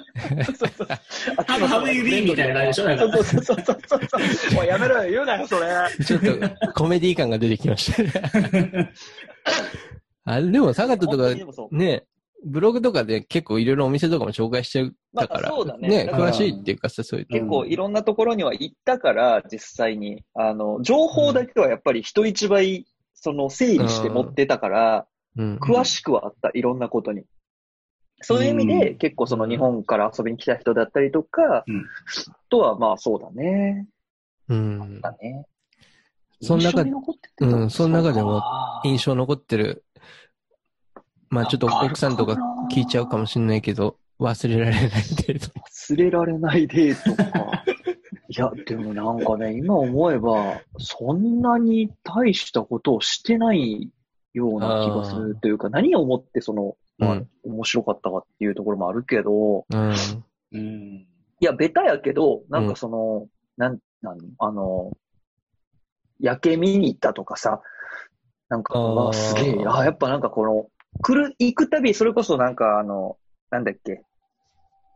[0.45, 0.87] そうそう。
[0.87, 2.97] ハブハブユビーみたいな感じでしょ？
[2.97, 4.01] そうそうそうそうそう
[4.53, 4.65] そう。
[4.65, 5.67] やめろよ、言うなよ、それ。
[6.05, 6.27] ちょっと
[6.73, 8.91] コメディ感が出てきましたね。
[10.25, 11.33] あでも、サガットとか
[11.71, 12.05] ね、
[12.45, 14.89] ブログとかで結構いろいろお店とかも紹介しちゃ
[15.21, 17.25] ったから、まあそうだねね、だ詳しいっていうかさ、そういう。
[17.27, 20.23] 結構いろんなところには行ったから、実際に。
[20.33, 25.07] あの、情報だけはやっぱり人一倍、その、整理して持ってたから、
[25.37, 25.57] うん。
[25.57, 27.25] 詳しくはあった、いろんなことに。
[28.23, 31.85] そういう意味で、う結構その日本から遊びに来た人だったりとか、うん
[32.49, 33.87] とはまあそうだね。
[34.47, 35.01] うん。
[35.01, 35.45] だね。
[36.41, 38.43] その中印象に残っててうんその中でも
[38.83, 39.83] 印象残ってる。
[41.29, 42.37] まあちょっと奥さんとか
[42.71, 45.47] 聞いちゃうかもしれないけど、忘れられない程度。
[45.61, 47.63] 忘れられないデートか。
[48.29, 53.91] いや、でもなんかね、今思えば、そんなに大したことをしてない
[54.33, 59.93] ような気がするというか、何をもってその、まあうん面白かったかっていうところもあるけど、うん。
[60.53, 61.07] うん。
[61.39, 64.93] いや、ベタやけど、なんかその、なん、なん、あの、
[66.19, 67.61] 夜景見に行ったとかさ、
[68.47, 70.67] なんか、あすげえ、あーやっぱなんかこの、
[71.01, 73.17] 来る、行くたび、それこそなんかあの、
[73.49, 74.03] なんだっけ、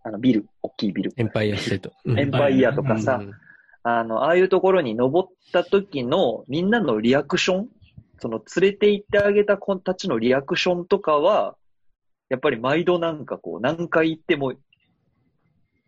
[0.07, 1.13] あの、ビル、大きいビル。
[1.17, 1.91] エンパイアステート。
[2.05, 3.33] うんエンパイアとかさ、うん
[3.83, 7.69] あの、ああいうところに登った時のみんなのリアクション
[8.19, 11.55] その連れて行ってあげた子たちのリアクションとかは、
[12.29, 14.53] やっぱり毎度なんかこう、何回行っても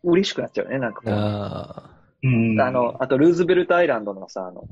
[0.03, 1.13] 嬉しくなっちゃうよね、なんかこう。
[1.13, 1.89] あ
[2.23, 2.61] うん。
[2.61, 4.67] あの、あとルーズベルトアイランドのさ、あの、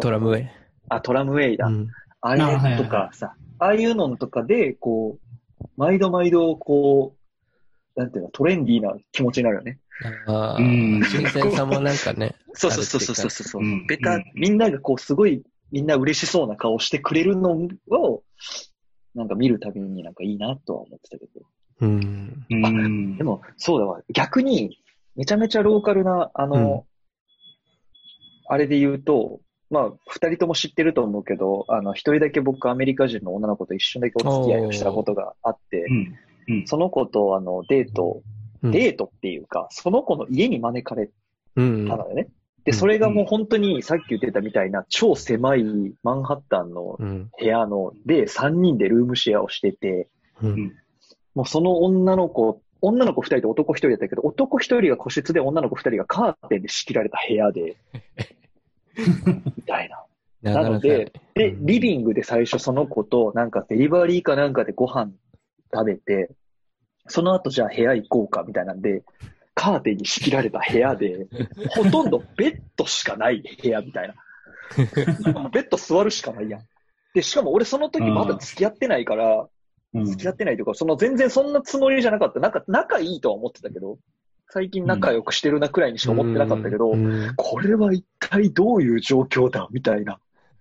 [0.00, 0.50] トラムウェイ。
[0.88, 1.66] あ、トラムウェイだ。
[1.66, 1.88] うん
[2.26, 7.23] あれとかさ、ああいうのとかで、こう、毎度毎度、こう、
[7.96, 9.78] なんていうの、トレンディーな気持ちになるよね。
[10.26, 12.34] ああ、うん新鮮さもなんかね。
[12.54, 13.62] そうそうそうそうそうそう。
[13.62, 17.52] うんベタうん、みんながこう、すごい、みんな嬉しそうな顔してくれるの
[17.90, 18.22] を、
[19.14, 21.46] なんか見るたびになんかいいなとは思ってたけど。
[21.80, 22.46] うん。
[22.50, 23.16] うん。
[23.16, 24.00] でも、そうだわ。
[24.12, 24.78] 逆に、
[25.14, 26.86] めちゃめちゃローカルな、あの、
[28.46, 29.40] あれで言うと、
[29.70, 35.96] まあ、二人とも知ってると思うけど、あの、一人だけ僕アメリカ人の女の子と一緒だけお付き合いをしたことがあってう、ん。
[35.96, 36.18] うん。
[36.66, 38.22] その子とあの、デート、
[38.62, 41.10] うんデートっていうか、その子の家に招かれ
[41.56, 41.86] うん。
[41.86, 42.28] たのよね。
[42.64, 45.64] で、うんそれがもう本当にさっき言ってたみたいな超狭い
[46.02, 47.30] マンハッタンのうん。
[47.38, 50.08] 部屋の、で、3人でルームシェアをしてて、
[50.42, 50.72] うん。
[51.34, 57.76] もうその女の子、女の子2人と男1人だったけど、男1人が個室で女の子2人がカーテンで仕切られた部屋で、
[59.56, 60.04] みたいな。
[60.42, 65.12] なので、で、うんリビングで最初その子となんかデリバリーかなんかでご飯
[65.74, 66.30] 食べて、
[67.08, 69.02] その後じゃあ部屋行こうかみたいなんで、
[69.54, 71.26] カーテンに仕切られた部屋で、
[71.70, 74.14] ほとんどベッドしかない部屋みたいな。
[75.50, 76.62] ベッド座るしかないやん。
[77.14, 79.48] で、しかも俺その時まだ付き合ってないから、うん
[80.06, 82.40] 付き合ってないというか、その全然そんなつもりじゃなかった。
[82.40, 83.98] なんか仲いいとは思ってたけど、
[84.50, 90.18] 最近仲良くしてるなくらいにしか思ってなかったけど、うんこれは一体どういう状況だみたいな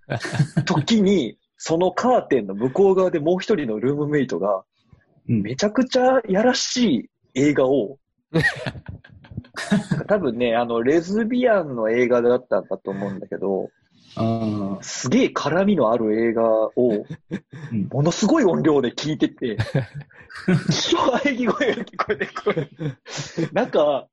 [0.65, 4.63] 時に、そのカーテンの向こう側でもう一人のルームメイトが、うん
[5.25, 7.97] めちゃくちゃやらしい映画を、
[10.07, 13.69] 多分ね、あの、レズビアンの映画だったんだと思うんだけど、
[14.15, 17.87] あすげえ絡みのある映画を、うん。
[17.91, 19.57] ものすごい音量で聞いてて、
[20.47, 22.69] 喘ぎ声が聞こえてくる。
[23.53, 24.07] なんか、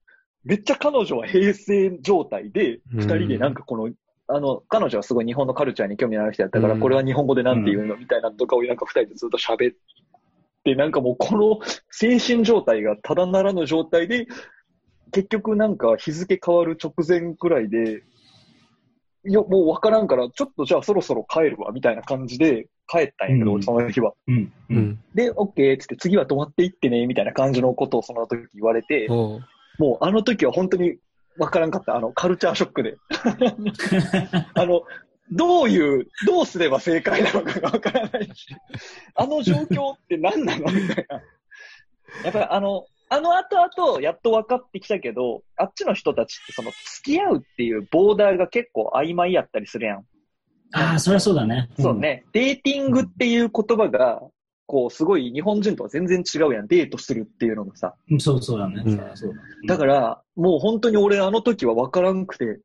[0.45, 3.93] めっちゃ彼女は平静状態で、うん二人でなんかこの、
[4.29, 6.81] あの、彼女はすごい日本のカルチャーに興味のある人だったから、うん。
[6.81, 9.77] これは日本語でなんて言うのみたいなのとかをなんか二人でずっと喋って、
[10.65, 11.59] なんかもうこの
[11.91, 14.27] 精神状態がただならぬ状態で、
[15.13, 18.03] 結局なんか日付変わる直前くらいで、
[19.25, 24.13] よ、もうわからんから、ちょっとじゃあそろそろ帰るわ、みたいな感じで帰ったんやけど、うんその日は。
[24.29, 24.35] うん。
[24.35, 24.79] ううん。
[24.79, 24.99] ん。
[25.15, 29.41] で、オッケーっつって次は泊まっていってね、みたいな感じのことをその時言われて、も
[30.01, 30.97] うあの時は本当に
[31.39, 31.97] わからんかった。
[31.97, 32.97] あの、カルチャーショックで。
[34.55, 34.83] あの、
[35.33, 38.49] どういう、どうすれば正解なのかがわからないし、
[39.15, 40.67] あの状況って何なの？
[40.73, 41.23] みたいな。
[42.25, 50.05] やっぱりあの、あの後々やっと分かってきたけど、あっちの人たちってその付き合うっていうボーダーが結構曖昧やったりするやん。
[50.73, 51.69] ああ、そりゃそうだね。
[51.79, 52.25] そうね。
[52.33, 54.23] デーティングっていう言葉が、
[54.67, 56.69] こう、すごい日本人とは全然違うやん。
[56.69, 57.95] デートするっていうのがさ。
[58.09, 58.21] うん。
[58.21, 58.85] そうそうだね。
[58.87, 59.05] うんだ。
[59.67, 62.61] だから、もう本当に俺あの時は分からんくて、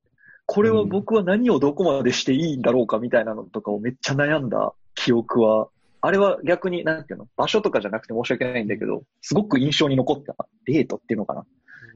[0.45, 5.69] これは僕は何をどこまでしていいんだろうかみたいなのとかをめっちゃ悩んだ記憶は、
[6.01, 10.35] あれは逆に、なんていうの、場所とかじゃなくて申し訳ないんだけど、すごく印象に残った
[10.65, 11.45] デートっていうのかな。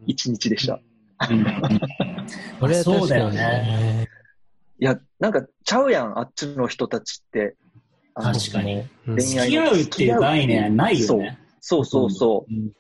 [0.08, 0.80] 一日でした。
[1.30, 1.46] うん。
[2.60, 4.08] これはそうだよね。
[4.80, 7.56] いや、なんかちゃうやん、あっちの人たちって。
[8.16, 8.84] 確かに。
[9.08, 11.38] うん恋愛付き合うっていう概念ないよね。
[11.62, 12.54] そうそうそう。
[12.54, 12.72] うん。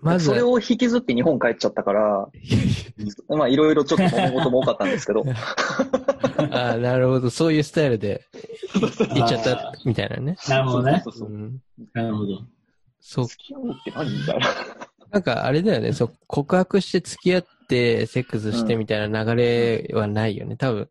[0.00, 2.28] まずそれを引きずって日本帰っちゃったから、
[3.28, 5.24] まあいろいろちょっと揉め事も多かったんですけど、
[6.52, 7.30] ああ、なるほど。
[7.30, 8.22] そういうスタイルで
[8.76, 10.36] 行っちゃったみたいなね。
[10.48, 11.00] なるほどね。
[11.04, 11.60] そうそうそううん
[11.94, 12.42] なるほど。
[13.00, 13.26] そう。
[13.26, 14.46] 付き合うって何みたいな。
[15.10, 15.92] なんかあれだよね。
[15.92, 20.56] そう、告白して付き合って、セックスしてみたいな流れはないよね。
[20.56, 20.88] 多分。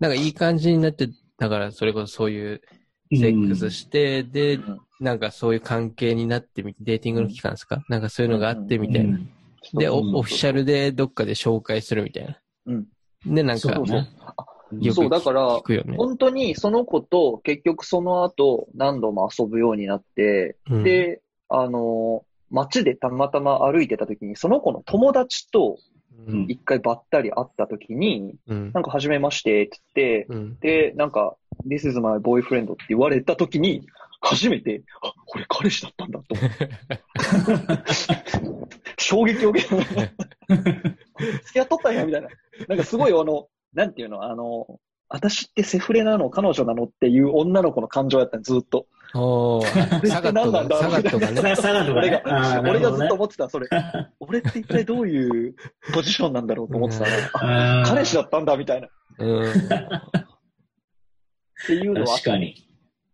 [0.00, 2.62] なんかいい感じになって、だからそれこそそういう
[3.10, 7.84] セックスして、でう、んなんかそういう関係になってみて、デーティングの期間ですか？
[7.88, 9.16] なんかそういうのがあってみたいな。
[9.16, 9.30] うん
[9.74, 12.38] で、オそうそうそうオフィシャルでどっかで紹介するみたいな。
[12.66, 12.86] うん。
[13.26, 14.08] で、なんかそうだね、
[14.80, 15.96] よくそう、だからね。
[15.96, 25.78] 本当にその子と結局その後何度も遊ぶようになって、うんで、あの、街でたまたま歩いてた時に、その子の友達と
[26.26, 26.46] うん。
[26.48, 30.58] 一回ばったり会った時に、うんなんか、はじめましてって言って、うん。
[30.58, 31.36] で、なんか、
[31.66, 33.86] This is my boyfriend って言われた時に、
[34.20, 37.94] 初めて、あ、これ彼氏だったんだと思って。
[38.98, 39.76] 衝撃を受けた。
[39.76, 39.92] 付
[41.52, 42.28] き合っとったんや、みたいな。
[42.68, 48.86] なんかすごいあの、なんていうの、あの、私ってセフレなの、彼女なのっていう女の子の感情やったの、ずっと。
[49.14, 51.56] おー、サガットが、サガットがね。
[51.56, 52.22] サガとかね俺が。
[52.24, 53.68] あーな俺がずっと思ってた、それ。
[54.20, 55.54] 俺って一体どういう
[55.94, 57.06] ポジションなんだろうと思ってた
[57.86, 58.86] 彼氏だったんだ、みたいな。
[58.86, 58.90] っ
[59.20, 59.52] うん。
[61.66, 62.67] ていうのは、確かに。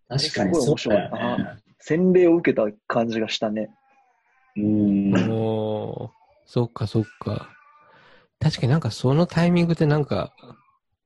[0.09, 1.47] 確かに、そうだよね。
[1.81, 3.71] 洗礼を受けた感じがしたね。
[4.57, 5.15] うん。
[5.31, 6.11] おー、
[6.47, 7.51] そっかそっか。
[8.41, 10.35] 確かになんかそのタイミングでなんか、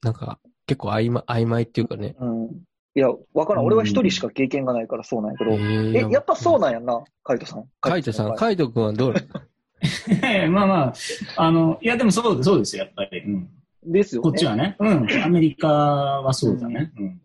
[0.02, 2.16] なんか結構曖昧曖昧っていうかね。
[2.18, 2.46] うん。
[2.94, 3.64] いや、わからん。
[3.64, 5.52] 俺は一人しか経験がないからそうなんやけど。
[5.52, 7.64] え、やっぱそうなんやんな、カイトさん。
[7.80, 9.14] カイトさん、カイト君はどう
[10.50, 10.94] まあまあ、
[11.36, 13.20] あの、いやでもそうそうですよ、やっぱり。
[13.20, 13.48] うん。
[13.84, 14.30] ですよね。
[14.30, 14.76] こっちはね。
[14.80, 15.08] うん。
[15.22, 16.92] アメリカはそうだね。
[16.98, 17.20] うん。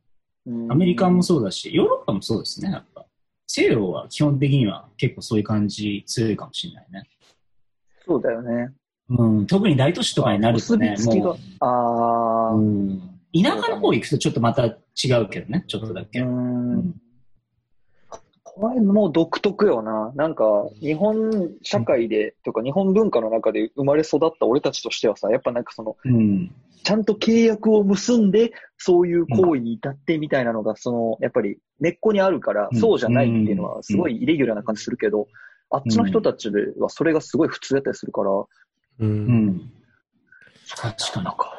[0.45, 3.05] うんアメリカもそうだし、ヨーロッパもそうですね、やっぱ。
[3.47, 7.03] 西洋は基本的には結構そういう感じ強いかもしれないね。
[8.05, 8.69] そうだよね。
[9.09, 9.45] うん。
[9.47, 12.57] 特に大都市とかになるとね、もう、あー。
[12.57, 12.99] うん。
[13.33, 14.73] 田舎の方行くとちょっとまた違
[15.21, 16.21] うけどね、ちょっとだけ。
[16.21, 16.95] ううん
[18.73, 20.11] れも独特よな。
[20.15, 26.51] なんか、日本社会で、とか日本文化の中で生まれ育った俺たちとしてはさ、やっぱなんかその、うん。
[26.83, 35.27] ちゃんと契約を結んで、そういう行為に至ってみたいなのが、その、やっぱり根っこにあるから、うんそうじゃないっていうのは、すごいイレギュラーな感じするけど、
[35.69, 38.47] あっちの人たちではそれがすごい普通だったりするから、う。
[38.99, 39.71] うんん。
[40.75, 41.37] 確かになん。
[41.37, 41.51] か、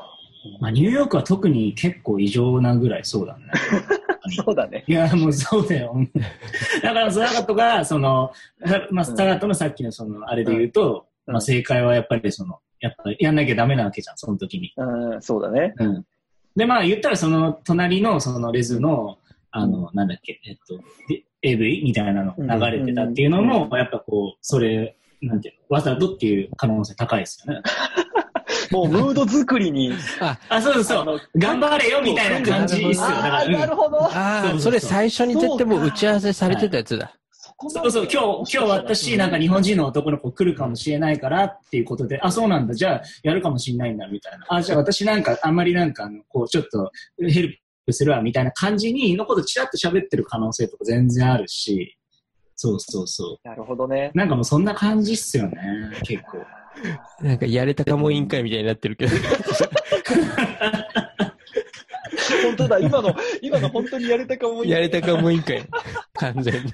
[0.60, 3.44] まあ、ニューヨークは特に結構異常なぐらいそうだね。
[4.30, 4.84] そうだね。
[4.86, 5.94] いや、もうそうだよ。
[6.82, 8.32] だから、サガットが、その、
[8.90, 14.72] まあ、サガットのさっきのその、あれで言うと、うんまあ、正解はやっぱりその、やっぱりやんなきゃダメなわけじゃん、その時に。
[14.76, 15.74] うん、そうだね。
[15.78, 16.06] うん。
[16.56, 19.18] で、まあ、言ったらその、隣のそのレズの、
[19.50, 20.76] あの、なんだっけ、えっと、
[21.08, 27.62] で AV みたいなの流れてたっていうのも、やっぱこう、それ、なんていうの、わざとっていう可能性高いですよね。
[28.70, 31.20] もうムード作りに、あ、あ、そうそうそう。
[31.36, 33.06] 頑張れよみたいな感じですよ。
[33.06, 34.04] あー、なるほど。
[34.04, 37.14] ああ、それ最初に絶対もう打ち合わせされてたやつだ。
[37.68, 44.46] そうそう、今日、今日私、なんか日本人の男の子来るかもしれないからっていうことで、あ、そうなんだ、じゃあやるかもしれないんだ、みたいな。
[44.48, 46.90] あ、じゃあ私なんか、あんまりなんか、あのこう、ちょっと
[47.20, 51.96] ヘルプするわ、みたいな感じに、のことちらっと喋ってる可能性とか全然あるし、
[52.56, 54.10] そうそうそなるほどね。
[54.14, 54.18] う。
[54.18, 55.58] なんかもうそんな感じっすよね、
[56.02, 56.38] 結構。
[57.20, 59.12] なんかやれたかも委員会みたいになってるけど。
[62.44, 65.66] 本当だ、今の、今の本当にやれたかもやれたかも委員会。
[66.14, 66.72] 完全に。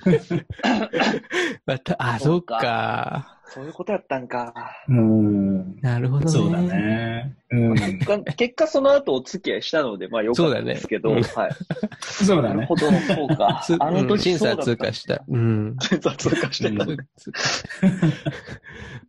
[1.67, 3.37] またあ、そっそっかか。
[3.53, 4.55] そういうことやったんか。
[4.89, 5.81] うん。
[5.81, 6.31] なるほどね。
[6.31, 6.61] そうだ。
[6.61, 7.37] ね。
[7.51, 7.75] うん。
[8.37, 11.51] 結果、その後お付き合いしたので、まあよかったですけど、そうはい。
[12.01, 12.55] そうだね。
[12.55, 13.77] なるほど、そうかつ。
[13.81, 15.25] あのうん審査通過した。
[15.29, 15.77] うん。
[15.81, 16.85] 審査通過してた。
[16.85, 16.97] うん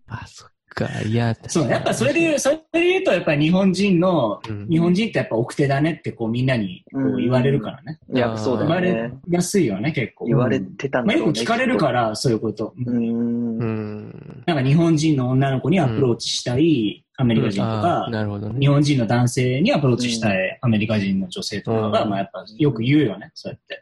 [0.08, 0.88] あ、そっか。
[1.06, 8.00] いや、そう、やっぱそれで言う、それで言うと、やっぱり日本人の、うん日本人ってやっぱ奥手だねってこうみんなにこう言われるからね。
[8.14, 9.12] いや、そうだ言われ。
[9.30, 10.26] やすいよね、結構。
[10.26, 11.40] 言われうんてたんまあ、だろうね。
[11.40, 12.74] よく聞かれるから、そういうこと。
[12.78, 13.58] うーん。
[13.60, 14.44] うん。
[14.46, 18.60] なんか日本人の女の子にアプローチしたいアメリカ人とあかー、なるほどね。
[18.60, 23.80] 日本人の男性にアプローチしたいアメリカ人の女性とかが、うんまあやっぱよく言うよね、そうやって。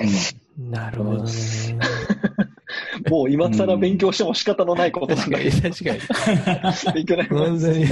[0.00, 0.45] へー。
[0.58, 1.30] なるほどね。
[3.10, 6.00] もう今更勉強しても仕方のないことなんだけど、確かに。
[6.94, 7.72] 勉強になり本ます。
[7.72, 7.86] 当に。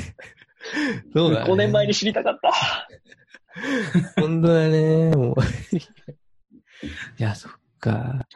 [1.14, 1.52] そうだね。
[1.52, 2.52] 5年前に知りたかった。
[4.20, 5.10] 本当だね。
[5.14, 5.34] もう。
[7.18, 8.26] いや、そっか。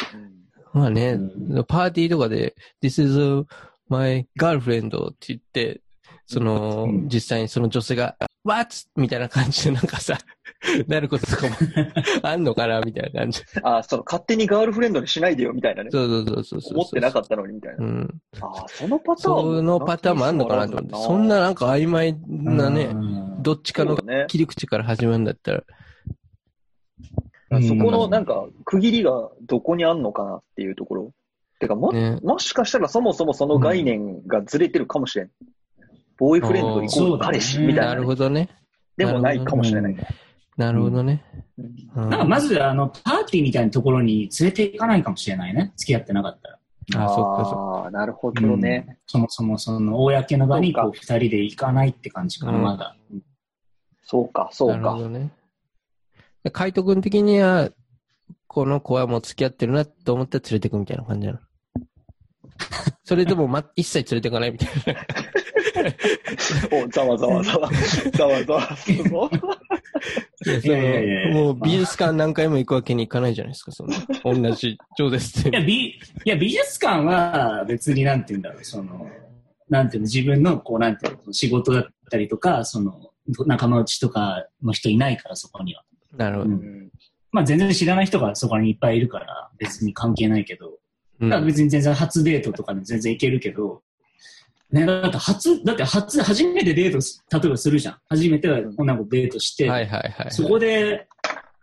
[0.73, 3.47] まあね、うパーティーとかで、This is
[3.89, 5.81] my girlfriend って言って、
[6.27, 8.69] その、うん実際にその女性が、What?
[8.97, 10.19] みたいな感じでなんかさ、
[10.89, 11.55] なることとかも
[12.23, 13.43] あんのかなみたいな感じ。
[13.63, 15.91] あ、その勝手にガールフレンドにしないでよみたいなね。
[15.91, 16.75] そうそうそうそうそう。
[16.75, 17.85] 思ってなかっったのにみたいな。
[17.85, 18.21] うん。
[18.41, 20.95] あ、そのパターンもそのパターンもあんのかなと思って。
[20.97, 23.97] そんななんか曖昧なね、うんどっちかの
[24.27, 25.63] 切り口から始まるんだったら、
[27.63, 31.13] そこのなんか区切りがどこにあんのかなっていうところ。
[31.61, 35.31] てかも、ねもしかしたらそもそもその概念がずれてるかもしれん。
[36.19, 38.49] ボーイフレンドイコール彼氏みたいななね、るほどね。
[38.97, 39.97] でもないかもしれない。
[40.59, 41.25] なるほどね。
[41.57, 41.65] うん
[42.05, 45.73] うんなんかまず、あの、パーティーみたいなところに連れて行かないかもしれないね。
[45.77, 47.05] 付き合ってなかったら。
[47.05, 47.83] あ、そっかそっか。
[47.85, 48.85] ああ、なるほどね。
[48.89, 52.97] うんそもそもその、公の場にこう、二人で行かないって感じかな、うんまだ。
[54.03, 54.77] そうか、そうか。
[54.77, 55.31] なるほどね。
[56.53, 57.71] 海斗君的には、
[58.47, 61.39] この子はもう付き合ってるなと思って連れてくみたいな感じなの？
[63.05, 65.01] それでも、ま、一切連れてかないみたいな。
[66.85, 67.71] お、ざわざわざわ、
[68.13, 69.31] ざわざわ
[70.47, 73.93] いやいやいやいやの、もう美術館何回も行くわけにいかないじゃないですか、その、
[74.25, 75.49] 同じ超ですって。
[75.51, 79.09] いや、美、いや、美術館は別になんて言うんだろう、その、
[79.69, 83.11] なんていうの、自分の、こう、なんていうの、仕事だったりとか、その、
[83.47, 85.85] 仲間内とかの人いないから、そこには。
[86.17, 86.51] なるほど。
[86.51, 86.89] うん
[87.31, 90.79] まあ全然知らない人がそこにいっぱいいるから、別に関係ないけど、
[91.21, 93.83] うんだから別に全然初デートとかでも全然いけるけど、
[94.71, 97.97] ね、だって初、だって初、初めてデートす、例えばするじゃん。
[98.09, 100.31] 初めて女の子デートして、はいはいはい。
[100.31, 101.09] そこで、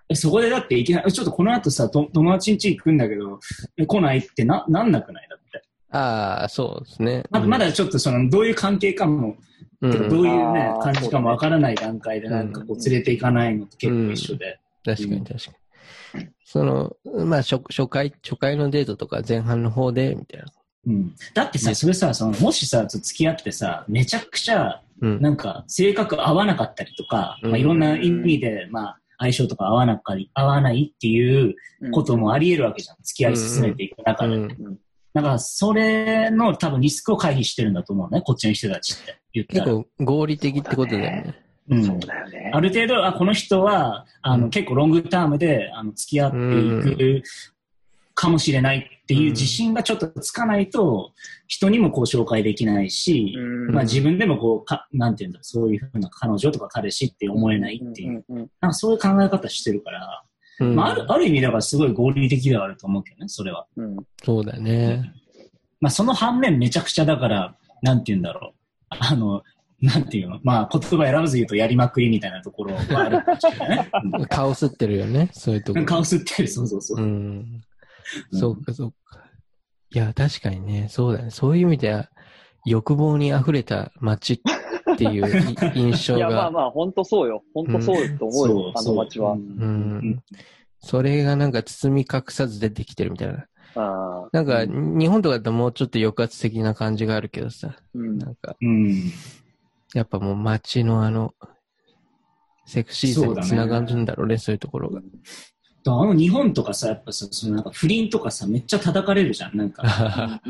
[0.10, 3.40] えそこでだっていきなり、ちょっとこの後さ、と友達ん家行くんだけど、
[3.78, 5.62] え来ないってな、なんなくないだって。
[5.92, 7.24] ああ、そうですね。
[7.30, 9.36] まだまだちょっとその、どういう関係かも、
[9.82, 14.60] うん、どういうね感じかもわからない段階でなんかこう連れて行かないのと結構一緒で。
[14.84, 15.52] 確かに確か
[16.18, 16.28] に。
[16.44, 16.96] その、
[17.26, 20.46] まあ初、初回、初回のデートとか前半の方で、みたいな。
[20.88, 21.16] うん。
[21.34, 25.22] だってさ、それさ、その、もしさ、付き合ってさ、めちゃくちゃ、うん。
[25.22, 31.56] なんか、性格合わなかったりとか、うんまあ、いろんな意味で、まあ、相性とか合わなかり、合わないっていう
[31.92, 32.98] こともあり得るわけじゃん。
[33.02, 34.36] 付き合い進めていく中で。
[34.36, 34.80] うん。
[35.14, 39.66] だから、それの多分リスクを回避してるんだと思うね、こっちの人たちって言ったら。
[39.66, 41.36] 結構合理的ってことだよね。
[41.68, 42.52] うんそうだよね。
[42.54, 47.24] ある程度、あ、この人は、あの、うん結構ロングタームで、あの、付き合っていく
[48.16, 51.12] かもしれないっていう自信がちょっとつかないと、
[51.48, 60.24] 人にもこう紹介できないし、うんまあ自分でもこう、か、なんていうんだろう、そういうふうな彼女とか彼氏って思えないっていう、うんうんなんかそういう考え方してるから、
[60.62, 60.76] うん。
[60.76, 63.68] まあある、ある意味だからすごい合理的ではあると思うけどね、それは。
[63.76, 65.14] うんそうだね。
[65.82, 68.96] まあその反面めちゃくちゃだから、なんていうんだろう。
[68.98, 69.44] あの、
[69.82, 70.40] なんていうの？
[70.42, 73.90] まあ言葉選ばず言うとやりまくりみたいなところはあるかもしれないね。
[74.20, 75.86] う ん顔すってるよね、そういうところ。
[75.86, 77.04] 顔吸ってる、そうそうそう。
[77.04, 77.62] うん。
[78.32, 79.24] そうか、そうか。
[79.92, 81.32] いや、確かにね、そうだね。
[81.32, 82.10] そういう意味では、
[82.66, 84.40] 欲望に溢れた街っ
[84.98, 87.44] ていうい 印象いや、まあが、まあ、本当そうよ。
[87.54, 89.36] 本当そうと思うよ、あの街はう。
[89.38, 90.24] んうん。
[90.80, 93.46] それがなんか包み隠さず出てきてるみたいな。
[93.76, 99.12] あーなんか、日本とかだともうちょっと抑圧的な感じがあるけどさ、うんなんか、うん。
[99.94, 101.34] やっぱもう街のあの、
[102.66, 105.02] セクシーさにつながるんだろうね、そういうところが。
[105.88, 109.58] あの日本とかさ、やっぱさ、そのなんか不倫とかさ、めっちゃ叩かれるじゃん。
[109.58, 110.42] なんか、あ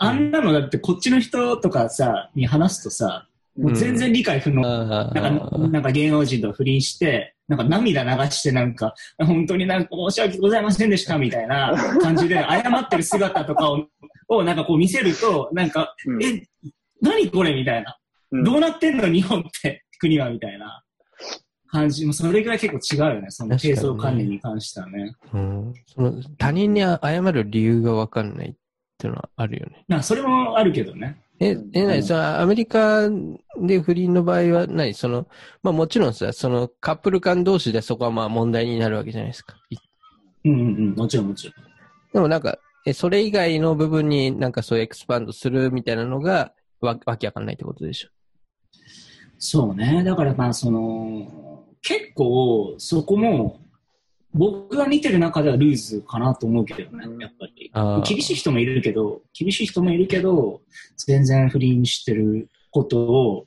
[0.00, 4.62] あんなのだってこっちの人とかさ、に話すとさ、もう全然理解不能。
[4.66, 13.86] あなんか、ーなんか芸能人と不倫して、なんか涙流してなんか、本当になんか申し訳ございませんでしたみたいな感じで謝ってる姿とかを、
[14.28, 16.42] をなんかこう見せると、なんか、うんえ、
[17.00, 17.96] 何これみたいな。
[18.32, 20.84] うんどうなってんの日本って、国はみたいな
[21.70, 22.04] 感じ。
[22.04, 23.30] もうそれぐらい結構違うよね。
[23.30, 25.14] その低層観念に関してはね。
[25.32, 28.54] うん、その他人に謝る理由がわかんないっ
[28.98, 29.84] ていうのはあるよね。
[29.88, 31.22] まあ、それもあるけどね。
[31.38, 33.08] えうん、え、なに、うんそのアメリカ
[33.60, 34.92] で不倫の場合は何？
[34.92, 35.26] その、
[35.62, 39.56] まあもちろんさ、そのカップル間同士でそこはまあ問題になるわけじゃないですか。
[39.70, 39.76] い
[40.44, 40.62] うんうんう
[40.92, 40.94] ん。
[40.94, 41.54] もちろんもちろん。
[42.12, 48.08] でもなんか、え、それ以外の部分になんかそういうエクスパンドするみたいなのがわわけわかんないってことでしょ。
[49.38, 50.04] そうね。
[50.04, 51.49] だからまあ、その、
[51.82, 53.60] 結構、そこも、
[54.32, 57.72] 僕が見てる中ではルーズかなと思うけどね、やっぱり
[58.06, 60.60] 厳しい人もいるけど、厳しい人もいるけど、
[60.96, 63.46] 全然不倫してることを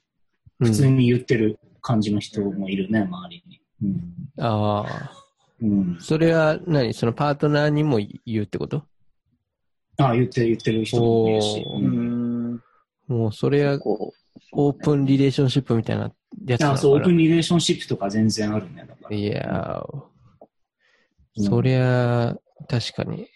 [0.59, 3.61] うん普通に言ってる感じの人もいるね、周りに。
[3.83, 4.43] うん。
[4.43, 5.11] ああ。
[5.61, 5.97] うん。
[5.99, 6.93] それは何？
[6.93, 8.83] そのパートナーにも言うってこと？
[9.97, 11.65] ああ、言ってる、言ってる人もいるし。
[11.65, 12.63] ううんん。
[13.07, 16.11] もうそれはこうオープンリレーションシップみたいな
[16.45, 18.85] やつなのかなああそう、オープンリレーションシップとか全然あるね。
[18.87, 20.03] だからいやー、
[21.37, 22.35] うんそりゃ、
[22.67, 23.27] 確かに、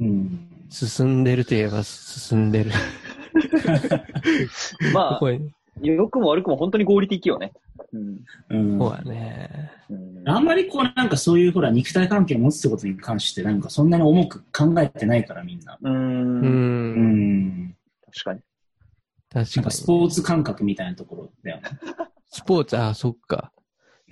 [0.00, 0.48] うん。
[0.68, 2.72] 進んでるといえば進んでる。
[4.92, 5.30] まあ、
[5.80, 7.52] 良くも悪くも本当に合理的よね。
[7.92, 8.24] うん。
[8.50, 9.70] うんそうだね。
[9.90, 15.76] うんあんまりこうなんかそういうほら肉体関係を持つってことに関してなんかそんなに重く考えてないからみんな。
[15.82, 15.88] う。
[15.88, 15.94] うん。
[15.94, 17.76] うんん。
[18.06, 18.40] 確かに。
[19.32, 19.70] 確かに。
[19.70, 21.62] スポーツ感覚みたいなところだよね。
[22.30, 23.52] スポーツ、あ、そっか。
[23.56, 23.62] うん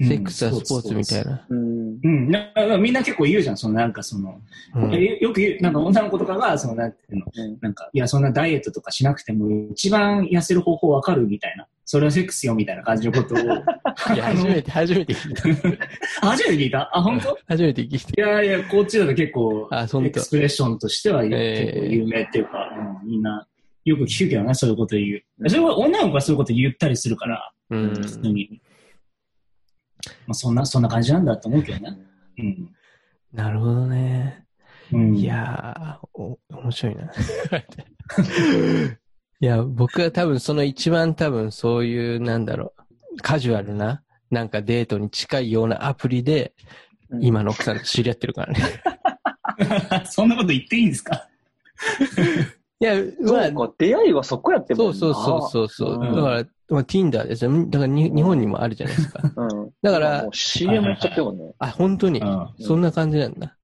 [0.02, 1.24] セックスはスポーツみたい。
[1.26, 1.44] な。
[1.50, 1.98] うん。
[2.02, 2.30] うん。
[2.30, 3.58] なみんな結構言うじゃん。
[3.58, 4.40] そのなんかその、
[4.74, 11.66] うんえよく言う、なんか女の子とかが、そのなんていうの、うんなんか、いや、そんなダイエットとかしなくても一番痩せる方法わかるみたいな。
[11.84, 13.38] それはセックスよみたいな感じのことを。
[14.14, 15.84] いや、初めて、初めて聞いた。
[16.22, 16.90] あ初めて聞いた？
[16.96, 17.38] あ、本当？
[17.46, 18.22] 初めて聞いた。
[18.22, 22.70] いやいや、こっちだと結構、エクスプレッションとしては結えー構有名っていうか、
[23.02, 23.46] うんみんな、
[23.84, 25.48] よく聞くけどね、そういうこと言う。
[25.48, 27.94] それは女の子がそういうこと言ったりするから、うん。
[27.94, 28.60] 普通に。
[30.26, 31.98] まあ、そんな、そんな感じなんだと思うけどね。
[32.38, 32.74] うん。
[33.32, 34.44] なるほどね。
[34.92, 37.04] うん、いやー、お、面白いな。
[39.42, 42.74] いや、僕は多分その一番多分そういう、なんだろ
[43.12, 46.54] う、カジュアルななんかデートに近いようなアプリで、
[47.10, 48.60] うん今の奥さんと知り合ってるからね。
[50.06, 51.26] そんなこと言っていいんですか？
[52.82, 55.94] いや、まあそう、か、出会いはそこやってもそうそうそうそうそう。
[55.94, 57.66] うんだから、まあ、Tinder ですよ。
[57.66, 59.20] だからに日本にもあるじゃないですか。
[59.36, 59.42] う。
[59.42, 59.70] うん。
[59.82, 61.52] だから CM やっちゃってるもんね。
[61.58, 62.24] あ、本当にう。
[62.24, 62.48] ん。
[62.58, 63.56] そんな感じなんだ。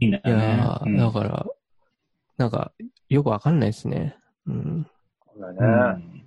[0.00, 0.62] いいんだいやよね。
[0.66, 1.46] ー、うんだから、
[2.36, 2.72] なんか、
[3.08, 4.16] よくわかんないですね。
[4.46, 4.86] うん。
[5.34, 6.04] そうだうね。
[6.04, 6.26] ん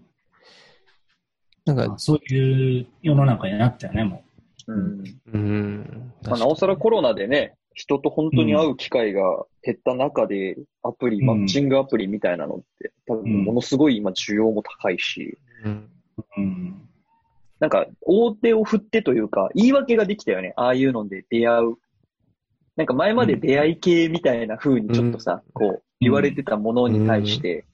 [1.65, 4.23] なんか、そういう世の中になったよね、も
[4.67, 5.03] うん。
[5.33, 6.13] うん。
[6.23, 9.21] まあ、なおさらコロナでね、人と本当に会う機会が
[9.63, 15.89] 減った中で、アプリ、うんマッチングアプリみたいなのって、多分ものすごい今需要も高いし、うん。
[16.17, 16.23] う。
[16.37, 16.89] うん。
[17.59, 20.53] なんか、大手を振ってというか、言い訳ができたよね。
[20.57, 21.75] ああいうので出会う。
[22.75, 27.65] なんか前まで出会い系みたいな風にちょっとさ、こう、言われてたものに対して。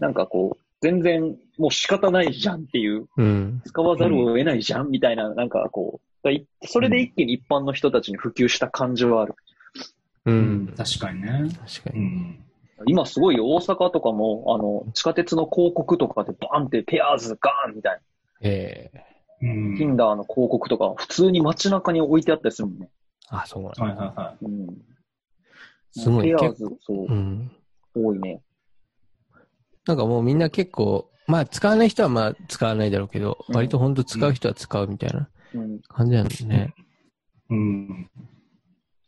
[0.00, 3.62] なんかこう、全然もう仕方ないじゃんっていう、うん。
[3.64, 6.11] 使わざるを得ないじゃんみたいな、なんかこう、い
[6.64, 9.34] それで一気に一般の人たちに普及した感じはある。
[10.24, 10.74] ううんん。
[10.76, 11.48] 確かにね。
[11.66, 11.98] 確かに。
[11.98, 12.44] うん。
[12.86, 18.00] 今すごい大阪とかも、あの、地下鉄の広告とかでバンってペアーズガーンみたい
[18.40, 19.04] ええ
[19.42, 19.74] うん。
[19.74, 22.88] な、Tinder の広告とか普通に街中に置いてあったりするもんね。
[23.28, 23.84] あ、そうなんだ。
[23.84, 24.68] はいはいはうん。
[25.92, 26.24] すごい。
[26.24, 27.50] ペアー結ズ、そうう、ん。
[27.94, 28.42] 多いね。
[29.86, 35.26] なんかもうみんな結構、まあ使わない人はまあ使わないだろうけど、うん割と本当使う人は使うみたいなうん。
[35.88, 36.74] 感じなんですね。
[37.50, 37.54] い。
[37.54, 38.10] うん。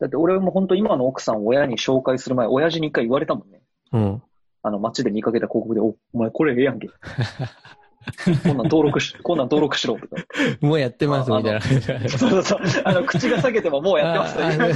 [0.00, 3.62] だって俺も本当今の奥さんを親に紹介する前、親父に一回言われたもんね。
[3.92, 4.22] うん。
[4.62, 6.88] あの街で見かけた広告で、お、お前これええやんけ。
[6.88, 10.16] こんなん登録し、 こんなん登録しろとか。
[10.60, 11.60] もうやってますみたいな。
[12.08, 12.60] そうそうそう。
[12.84, 14.74] あの、口が裂けてももうやってますああね。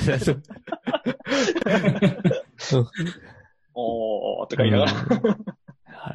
[3.75, 4.93] おーとか言いながら。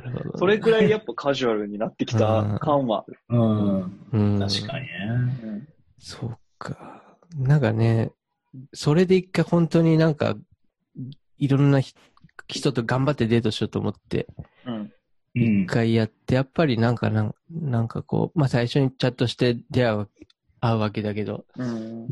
[0.03, 0.31] うんなるほどね。
[0.37, 3.19] それくらいやっぱカジュアルになってきた感はある。
[3.29, 4.07] うん。
[4.11, 4.39] うん。
[4.39, 4.91] 確かにね。
[5.43, 5.67] うん
[5.99, 7.17] そうか。
[7.37, 8.11] なんかね、
[8.73, 10.35] それで一回本当になんか、
[11.37, 11.95] いろんなひ
[12.47, 14.27] 人と頑張ってデートしようと思って、
[14.65, 14.75] うん。
[14.75, 14.91] うん
[15.35, 15.65] 一。
[15.65, 20.09] 回やって、やっぱりなんかなん、なんかこう、まあ最初にチャットして出会う、
[20.59, 22.07] 会うわけだけど、うん。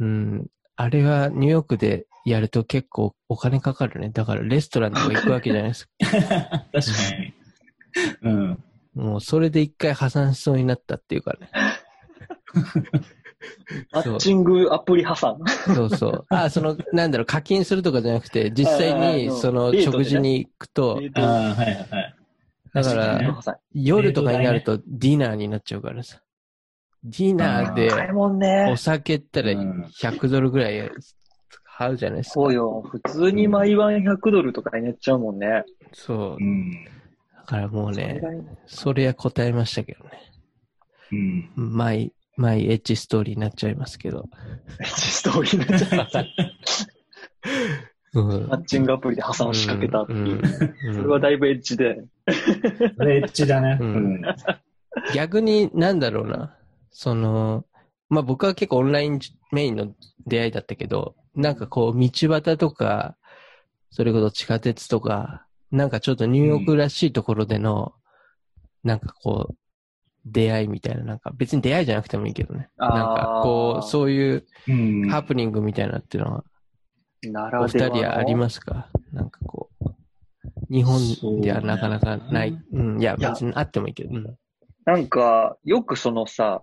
[0.00, 4.10] うん、あれはニューヨークでやると結構お金かかるね。
[4.10, 5.90] だからレストランとか行くわけじゃないですか。
[6.00, 6.66] 確か
[7.18, 7.34] に。
[8.22, 8.64] うん。
[8.94, 11.50] もうそれで一回破産しそうになったっていうかね。
[13.92, 15.38] マッチングアプリ破産。
[15.74, 16.24] そうそう。
[16.30, 21.88] あ、その、なんだろう、課金するとかじゃなくて、実際ああに、のその、食事に行くと、ああ、はいはいはい。
[22.72, 23.60] だか確ら。
[23.74, 26.20] 夜とかになるとディナーになっちゃうからさ。
[27.04, 27.90] ディナーで
[28.70, 28.76] お。
[28.76, 30.90] 酒ったらうん100ドルぐらい
[31.78, 32.32] 払うじゃないですか。
[32.34, 32.82] そうよ。
[32.88, 35.64] 普通に毎晩100ドルとかになっちゃうもんね。
[35.92, 36.44] そうう。
[36.44, 36.84] ん。
[37.36, 38.20] だからもうね
[38.66, 40.10] それ、は答えましたけどね。
[41.56, 41.76] うん。
[41.76, 44.28] マイ、マイエッジストーリーになっちゃいますけど。
[44.84, 46.26] ストーリーになっちゃう。
[48.14, 50.40] うんマッチングアプリで破産しかけたっていう。
[50.86, 52.04] うんそれはだいぶエッジで。
[52.96, 53.78] それエッチだね。
[53.80, 54.22] ううんん。
[55.12, 56.56] 逆になんだろうな。
[56.90, 57.66] その、
[58.08, 59.18] まあ僕は結構オンライン
[59.50, 59.92] メインの
[60.26, 63.16] 出会いだったけど、なんかこう道端とか、
[63.90, 67.92] それこそ地下鉄とか、なんかちょっとニューヨークらしいところでの、
[68.82, 69.56] なんかこう、
[70.26, 72.68] 出会いみたいな、なんか別に出会いじゃなくてもいいけどね。
[72.76, 75.08] なんかこう、そういううん。
[75.10, 76.44] ハプニングみたいなっていうのは、
[77.24, 78.88] なお二人はありますか？
[79.12, 79.90] なんかこう、
[80.70, 82.50] 日本ではなかなかない。
[82.50, 84.10] そううん、いや、別にあってもいいけど。
[84.14, 84.36] うん
[84.86, 86.62] なんか、よくそのさ、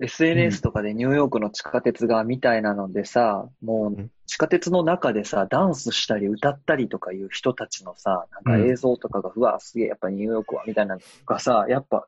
[0.00, 12.06] SNS とかでニューヨークの地下鉄がみたいなのでさ、もう地下鉄の中でさ、ダンスしたり歌ったりとかいう人たちのさ、なんか映像とかが、うわ、すげえ、やっぱニューヨークは、みたいなのがさ、やっぱ、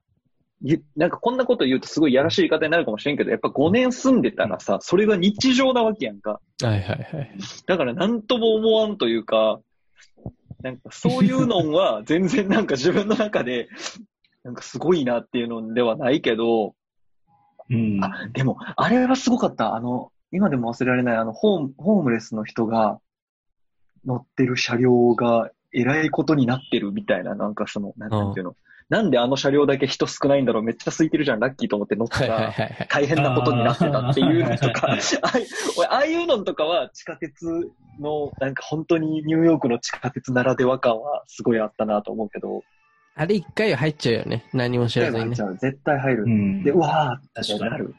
[0.61, 6.41] ゆなんかこんなこと言うとすごいやらしい言い方になるかもしれんけど、やっぱ5年住んでたらさ、それが日常なわけやんか。
[6.63, 7.35] はいはいはい。
[7.67, 9.61] だからなんとも思わんというか、
[10.63, 13.69] なんかそういうのは全然なんか自分の中で、
[14.43, 16.75] なんかすごいなっていうのではないけど、
[17.71, 18.05] うん。
[18.05, 19.75] あ、でも、あれはすごかった。
[19.75, 23.01] あの、今でも忘れられない、あの、ホーム、ホームレスの人が
[24.05, 28.57] 乗ってる車両がえらいことになってるみたいな、なんかその、なんていうの。
[28.89, 32.55] なんであの車両だけ人少ないんだろうめっちゃ空いてるじゃん、ラッキーと思って乗ったら。
[32.89, 34.97] 大変なことになってたっていうのとか、
[35.91, 37.71] ああいうのとかは地下鉄
[38.01, 42.63] の、なんか本当にニューヨークの地下鉄ならでは感はすごいあったなと思うけど、
[43.19, 44.45] あれ一回入っちゃうよね。
[44.53, 45.43] 何も知らずにねじ。
[45.43, 46.23] ゃあ絶対入る。
[46.23, 47.95] うんで、うわーって確かになる。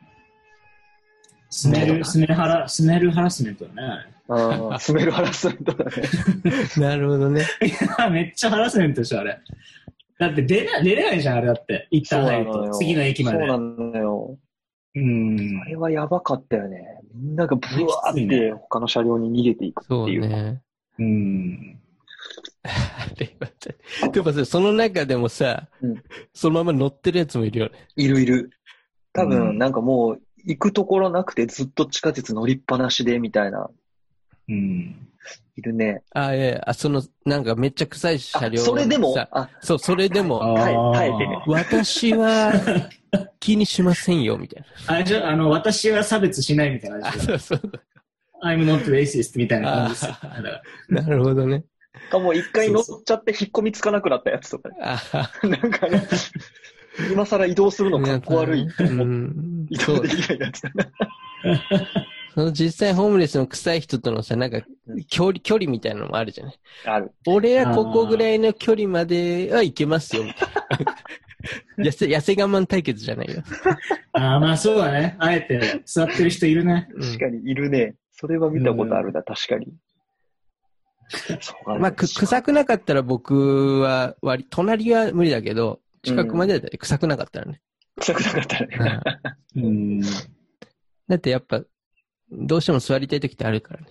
[1.50, 4.06] スメル、スメルハラ、スメルハラスメントだね。
[4.30, 5.92] うん、スメルハラスメントだね。
[6.80, 7.42] なるほどね。
[7.62, 9.40] いや、めっちゃハラスメントでしょ、あれ。
[10.20, 11.90] だって出な出れないじゃん、あれだって。
[11.92, 12.70] 一旦入ると。
[12.70, 13.40] 次の駅まで。
[13.40, 14.38] そうなのよ。
[14.96, 15.66] うんあ。
[15.66, 17.02] れはやばかったよね。
[17.14, 20.28] みんながブワーって他の車両に逃げていくってそういう。
[20.28, 20.62] ね。
[20.98, 21.80] うん。
[22.64, 26.04] あれはさでもさ、その中でもさ、うん
[26.34, 27.88] そのまま乗ってるやつもいるよね。
[27.96, 28.52] いるいる。
[29.14, 33.70] 多う分、んなんかもう、行くところなくてずっと地下鉄乗りっぱなしでみたいな、
[34.48, 35.08] うん。
[35.56, 36.02] いるね。
[36.14, 39.14] あ、いやいやあ、その、なんかめっちゃ臭い車あ両それでも？
[39.14, 40.40] さ、あ、そう、それでも、
[40.96, 42.54] 耐えてね私は
[43.40, 47.12] 気にしませんよ、みたいあれじゃ、あの、私は差別しないみたいな。
[47.12, 47.62] そうそう。
[48.42, 50.08] I'm not racist みたいな感じです
[50.90, 51.66] なるほどね。
[52.10, 54.76] かもう一回乗っちゃって引っ込みつかなくなったやつとかね。
[54.82, 55.02] あ
[55.44, 56.08] なんかね、
[57.12, 59.66] 今更移動するのかっこ悪いってうん。
[59.70, 60.62] 移動できないやつ。
[62.36, 64.62] その実際ホームレスの臭い人とのさ、なんか
[65.10, 66.60] 距離、距離みたいなのもあるじゃない。
[66.86, 67.12] ある。
[67.26, 70.50] 俺はここぐらいの距離までは行けますよ、みたい
[70.86, 71.86] な。
[71.86, 73.42] 痩せ、痩せ我慢対決じゃないよ。
[74.14, 75.16] ああ、まあそうだね。
[75.20, 76.88] あえて座ってる人いるね。
[76.94, 77.96] うん確かにいるね。
[78.12, 79.68] それは見たことあるな、確かに。
[81.80, 87.62] まあ、く、臭くなかったら僕は割り、隣は無理だけど、近くまでだったら臭くなかったらね。
[88.00, 89.02] 臭くなかったね。
[89.56, 90.02] うん うん。
[91.08, 91.64] だってやっぱ、
[92.32, 93.88] どうしても座りたい時ってあるからね。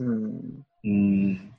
[0.00, 0.66] うん。
[0.84, 1.54] うん。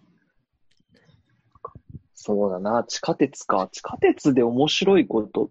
[2.13, 3.69] そうだな、地下鉄か。
[3.71, 5.49] 地下鉄で面白いことっ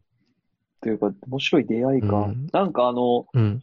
[0.80, 2.18] ていうか、面白い出会いか。
[2.20, 3.62] うんなんかあの、うん。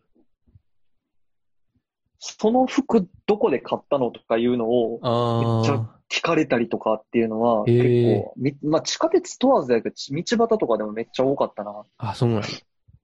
[2.28, 11.84] その服どこで買ったのとかいうのをめっちゃあ聞かれたりとかっていうのはへ結ー構、みまあ地下鉄問わずだけど、道端とかでもめっちゃ多かったな。
[11.98, 12.10] あ。
[12.10, 12.48] あ、そうなんだ。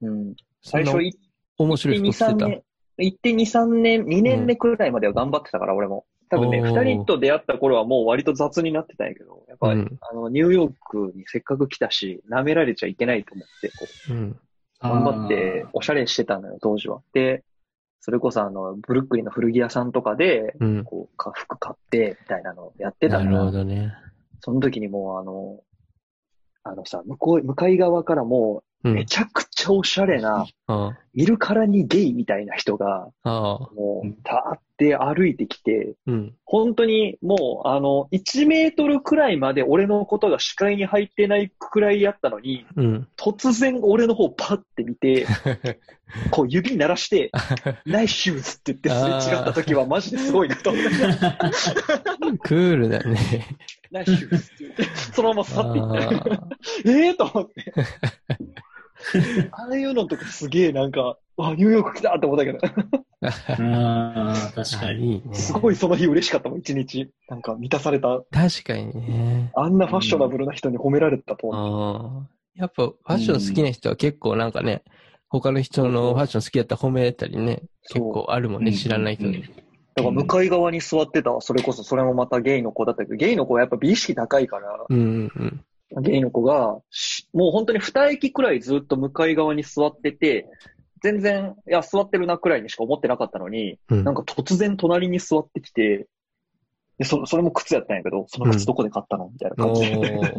[0.02, 0.36] うん。
[0.64, 1.16] 最初行
[1.58, 2.48] 面って2、白い服着て3た？
[2.48, 2.64] 年、
[2.98, 6.06] 行って2、3年、2年目くらいまでは頑張ってたから、俺も。
[6.30, 14.40] 多分ね、おー2人と出会った頃はもう割と雑になってたんやけど、やっぱ、うんあの、ニューヨークにせっかく来たし、舐められちゃいけないと思って、こう、うん。
[14.80, 17.02] 頑張って、おしゃれしてたのよ、当時は。
[17.14, 17.44] で、
[18.02, 20.84] それこそあの、ブルックリンの古着屋さんとかで、うん。
[20.84, 23.94] こう、か服買って、みたいなのをやってたなるから、ほどね。
[24.40, 25.60] その時にもうあの、
[26.64, 29.06] あのさ、向こう、向かい側からもめ。
[29.06, 33.10] ちゃくちゃおしゃれな、あ見るからにゲイみたいな人が。
[33.24, 36.34] もううん、たーって歩いてきて、うん。
[36.46, 43.08] 本当にもう、あの、1メートルくらいまで俺のことが視界に入ってないくらいやったのに、うん。
[43.18, 45.28] 突然俺の方パッて見て、
[46.32, 47.32] こう指鳴らして、
[47.86, 48.90] ナイスシューズって言って
[49.22, 50.90] すれ違った時はマジですごいなと思って、
[52.44, 53.48] クールだね。
[53.92, 54.84] ナイスシューズって言って、
[55.14, 56.50] そのまま去っていって、あ
[56.86, 57.74] ええと思って。
[59.52, 62.60] ああいうのとかすげえなんか、わ、ニューヨーク来たって思ったけど、
[63.22, 63.28] あ。
[63.28, 65.24] ああ、確かあに。
[65.34, 67.10] すごいその日嬉しかったもん、一日。
[67.30, 68.22] なんか満たされた。
[68.32, 69.52] 確かにね。
[69.56, 71.58] あんなファッショナブルな人に褒められたと思。
[71.58, 72.42] ああ。
[72.56, 74.84] やっぱファッション好きな人は結構なんかね、
[75.30, 79.44] 他の人のファッション好きだったら褒めたりね、結構あるもんね、うん知らない人に。
[79.96, 85.64] だから向かい側に座ってた、それこそそれもまたゲイの子だったけど、ゲイの子はやっぱ美意識高いから、うんうんうん。
[86.00, 90.48] ゲイの子が、しもう本当に二駅くらいずっと向かい側に座ってて、
[91.02, 96.08] 全然、いや、座ってるなくらいにしか思ってなかったのに、うんなんか突然隣に座ってきて、
[96.98, 99.30] でそそれも靴やったんやけど、その靴どこで買ったの？
[99.34, 100.36] みたいな感じで。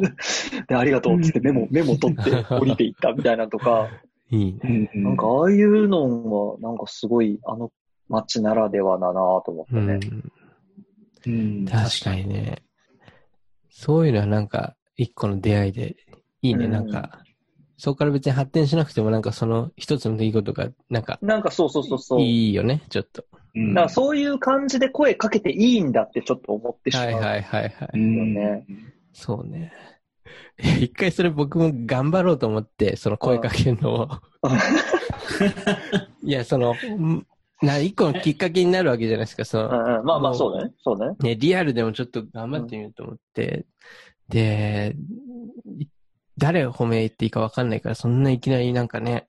[0.69, 3.89] で、ありがとうっつってメモ、メモ取って 降りていったみたいなとか、
[4.31, 4.91] いいね。
[4.95, 7.73] うんなんかああいうのは、なんかすごい、あの
[8.09, 10.01] 街ならではだなと思ってね。
[11.27, 11.35] うん。
[11.35, 12.63] うん確かにね。
[13.71, 15.97] そういうのはなんか、一個の出会いで、
[16.43, 17.23] いいね、うんなんか。
[17.79, 22.21] そこから別に発展しなくても、なんかその一つの出来事が、なんか、なんかそうそうそうそう。
[22.21, 23.25] いいよね、ちょっと。
[23.55, 27.07] うんだからそういう感じで声かけていいんだってちょっと思ってしまう。
[27.07, 28.65] はいはいはいはい。
[29.13, 29.73] そうね。
[30.81, 34.09] 一回それ僕も頑張ろうと思って、その声かけるのを。
[36.23, 37.27] いや、その、ん
[37.63, 40.73] な、一個のきっかけになるわけじゃないですか、その、うんうん、まあまあそうだね。
[40.83, 41.17] そうだね。
[41.21, 43.67] ね、リアルでもちょっと頑張ってみようと思って、
[44.33, 44.97] で、
[45.79, 45.87] い
[46.39, 49.29] 誰を褒めていいかわかんないから、そんないきなりなんかね、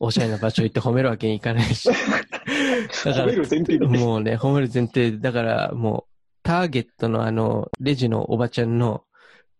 [0.00, 1.88] おしゃれな場所行って褒めるわけにいかないし。
[3.04, 3.86] だ褒める前提で。
[3.86, 6.12] もうね、褒める前提、だからもう、
[6.42, 9.04] ターゲットのあの、レジのおばちゃんの、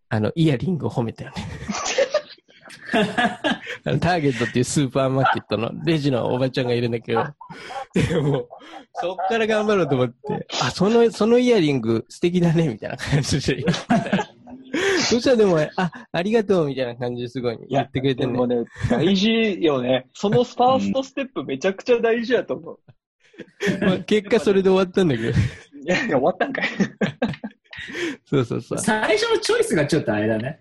[0.09, 1.47] あの、イヤリングを褒めたよね。
[4.01, 7.24] ターゲットっていうスーパーマーケットのレジのおばちゃんがいるんだけど、
[7.94, 8.48] でも、
[8.94, 14.26] そっから頑張ろうと思って、あ、その、そのイヤリング素敵だね、みたいな感じで言って。
[15.11, 18.47] そしたらでも、あ、ありがとう、みたいな感じですごい言ってくれてんねでも。
[18.47, 20.07] ね、大事よね。
[20.15, 22.78] そのファーストステップめちゃくちゃ大事やと思う。
[23.85, 25.28] まあ結果それで終わったんだけど。
[25.31, 25.33] い
[25.85, 26.65] や、いや終わったんかい。
[28.24, 28.78] そうそうそう。
[28.78, 30.59] 最初のチョイスがちょっとあれだね。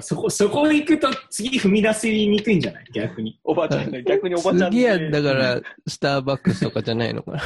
[0.00, 2.84] そこ、そこ行くと次踏み出しにくいんじゃない？
[2.92, 3.38] 逆に。
[3.44, 7.42] おばあちゃんね、逆におばちゃん次は、だら、から、スターバックスとかじゃないのかな。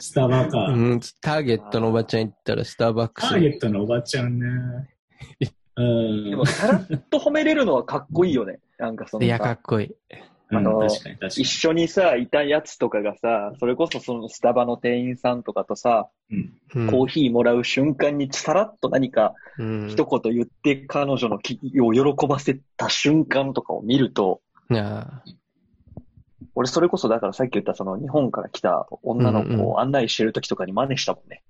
[0.00, 0.66] スタバか。
[0.66, 3.28] うん、ターゲットのおばちゃん行ったらスターバックス。
[3.30, 4.46] ターゲットのおばちゃんね。
[5.76, 6.30] うん。
[6.30, 8.58] でも、さらっと褒めれるのはかっこいいよね。
[8.78, 9.86] なんかそのさ、いや、かっこいい。
[9.88, 9.96] うん
[10.48, 10.86] あの
[11.28, 16.08] 一緒にさ、いたやつとかがさ、それこそそのスタバの店員さんとかとさ、
[16.72, 19.88] コーヒーもらう瞬間にさらっと何かうん。
[19.88, 24.40] 一言言って彼女の気を喜ばせた瞬間とかを見ると、
[24.70, 25.20] いや
[26.54, 31.42] 俺それこそだからさっき言ったその日本から来た女の子を案内してる時とかに真似したもんね。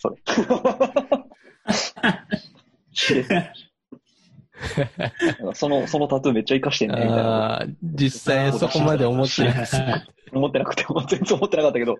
[0.00, 0.16] それ。
[5.54, 7.66] その、そのタトゥーめっちゃ活かしてんね、みたいな。
[7.82, 9.54] 実際そこまで思ってない。
[10.32, 11.96] 思ってなくて、全然思ってなかったけど。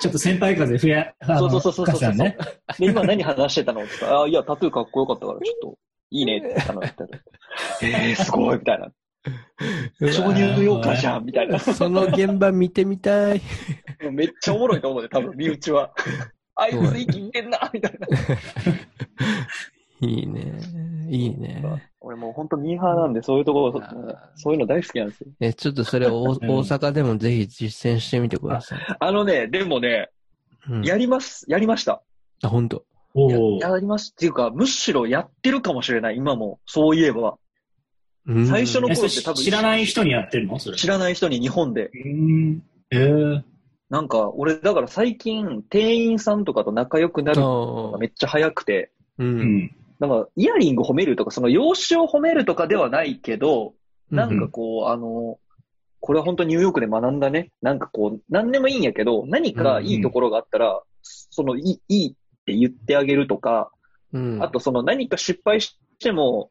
[0.00, 2.36] ちょっと先輩風増や、そうそうそうそうそう深さね。
[2.78, 3.82] で、今何話してたの？
[3.82, 5.78] って言ったら、あ、いや、タトゥーかっこよかったから、ちょっと、
[6.10, 7.10] いいねって話してたら。
[7.82, 8.92] えー、すごいみたいな。
[10.00, 11.58] 超ニューヨーカーじゃんみたいな。
[11.58, 13.40] その現場見てみたい。
[14.12, 15.90] めっちゃおもろいと思うね、多分、身内は。
[16.54, 18.06] あいつ生きてんなみたいな。
[20.00, 20.60] いいね。
[21.08, 21.62] いいね。
[22.00, 23.82] 俺もう本当ミーハーなんで、そういうところ、
[24.36, 25.26] そういうの大好きなんですよ。
[25.40, 28.78] え、ちょっとそれ大大阪でもぜひ実践してみてください。
[28.98, 30.10] あのね、でもね、
[30.68, 32.02] うん、やります、やりました。
[32.42, 32.84] あ、本当？
[33.60, 34.12] ややります。
[34.12, 36.60] っていうか、むしろやってるかもしれない、今も。
[36.66, 37.38] そういえば。
[38.26, 40.58] うん最初のえ、頃それ知らない人にやってるの？
[40.58, 40.76] それ。
[40.76, 41.90] 知らない人に日本で。
[42.04, 42.62] うん。
[42.90, 43.42] えー。
[43.90, 49.24] なんか、俺、だから最近、店員さんとかと仲良くなるのがめっちゃ早くて、う。
[49.24, 49.76] うんん。
[49.98, 53.74] なんか、イヤリング褒めるとか、その容姿を褒めるとかではないけど、
[54.10, 55.38] なんうかこう、あの、
[56.00, 57.50] これは本当ニューヨークで学んだね。
[57.60, 62.14] なんかこう、何でもいいんやけど、何かいいところがあったら、その、いい、いいっ
[62.44, 63.70] て言ってあげるとか、
[64.12, 64.42] うん。
[64.42, 66.50] あとその何か失敗しても、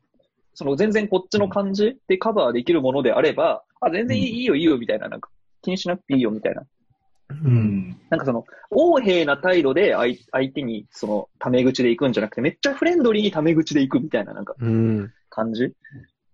[0.54, 5.30] その全然こっちの感じでカバーできるものであれば、あ、全然いいよいいよみたいな、なんか
[5.62, 6.64] 気にしなくていいよみたいな。
[7.30, 7.34] う。
[7.34, 7.54] うん
[7.90, 8.02] ん。
[8.10, 15.12] なんかその、横柄な態度で相相手にその、タメ口で行くんじゃなくて、めっちゃフレンドリーにタメ口で行くみたいななんかうん。
[15.30, 15.74] 感じ。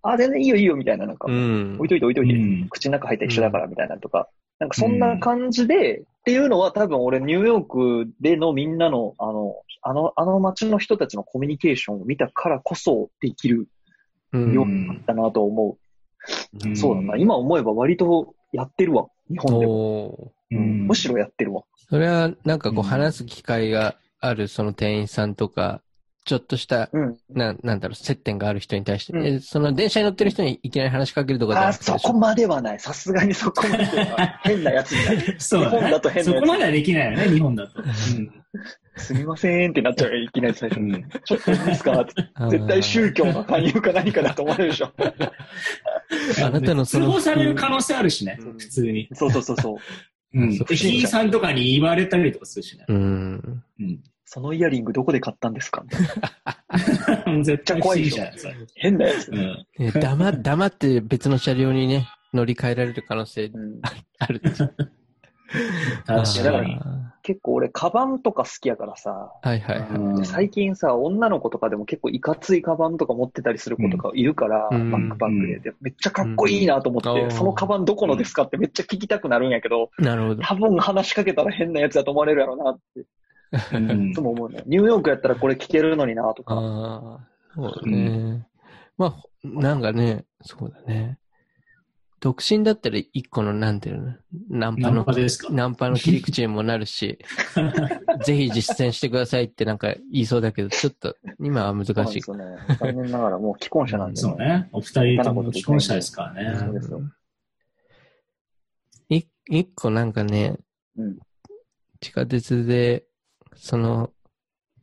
[0.04, 4.28] あ、全然いいよいいよみたいな、なんか、うん置いといて置いといて、うん口の中入ったら一緒だからみたいなとか、
[4.60, 7.66] なんかそんな感じで、っていうのは多分俺ニューヨー
[8.06, 13.68] クでのみんなの、あの、あの、あの街の人たちのコミュニケーションを見たからこそできる
[14.32, 16.68] うんようになったなと思う。
[16.68, 17.18] うんそうだな。
[17.18, 19.08] 今思えば割とやってるわ。
[19.30, 20.32] 日本でも。
[20.60, 21.64] むしろやってるわ。
[21.90, 25.82] それは、なんかこう、うん話す機会がある、その店員さんとか、
[26.26, 27.18] ちょっとした、うん。
[27.32, 32.80] ななんだろう、接点がある人に対して、うんえその電車に乗ってる人にいきなり話しかけるとかじゃあ、なくてそこまではない。
[32.80, 34.40] さすがにそこまでは。
[34.44, 35.36] 変なやつになる。
[35.40, 37.84] そうだね日本だと変なやつそこまではできないよね、日本だと。
[38.96, 40.18] すみませんってなっちゃうよ。
[40.24, 40.94] いきなり最初に。
[40.94, 41.10] うん。
[41.26, 42.00] ちょっといいですか？
[42.02, 42.14] って
[42.52, 44.92] 絶対宗教の勧誘か何かだと思われるでしょ。
[46.46, 49.10] あなたのその通報される可能性あるしねうん、普通に。
[49.14, 49.78] そうそうそうそう。
[50.34, 50.54] うん。
[50.56, 52.86] そう駅員さんとかに言われたりとかするしね。
[52.88, 53.64] うん。
[53.80, 54.00] うん。
[54.26, 55.86] そのイヤリングどこで買ったんですか？
[57.44, 58.34] 絶対不思議じゃない
[58.76, 59.36] 変なやつう。
[59.36, 59.38] ん。
[59.38, 63.80] ね黙黙って別の車両にね、乗り換えられる可能性うん
[64.20, 64.42] ある。
[66.06, 66.80] 確かに。
[67.24, 70.26] あ結構俺、カバンとか好きやからさ、ーはいはいはい。
[70.26, 75.60] 最近さ、女の子とかでも結構いかついカバンとか持ってたりする子とかいるから、うんバックパックで。
[75.60, 80.42] でめっちゃかっこいいなと思って、うんそのカバンどこのですかってめっちゃ聞きたくなるんやけど、なるほど。
[80.44, 83.06] 多分話しかけたら変なやつだと思われるやろうなって、
[83.74, 84.64] うんいつも思うね。
[84.66, 86.56] ニューヨークやったらこれ聞けるのになとか。
[86.56, 88.48] ああ、そうだね。
[88.98, 91.18] まあほ、なんかね、そうだね。
[92.24, 94.16] 独身だったら一個の、なんていうの、
[94.50, 95.52] ナンパナンの、パですか？
[95.52, 97.20] ナンパの切り口にもなるし、
[98.24, 102.14] ぜひ実践してくださいってなんか言いそうだけど、ちょっと今は難しい。
[102.16, 102.46] ですよね。
[102.80, 104.70] 残念ながらもう既婚者なんで、そうね。
[104.72, 106.58] お二人とも既婚者ですからね。
[106.58, 107.02] そうですよ
[109.10, 110.58] い一個なんかね、
[110.96, 111.18] うん
[112.00, 113.04] 地下鉄で、
[113.56, 114.12] その、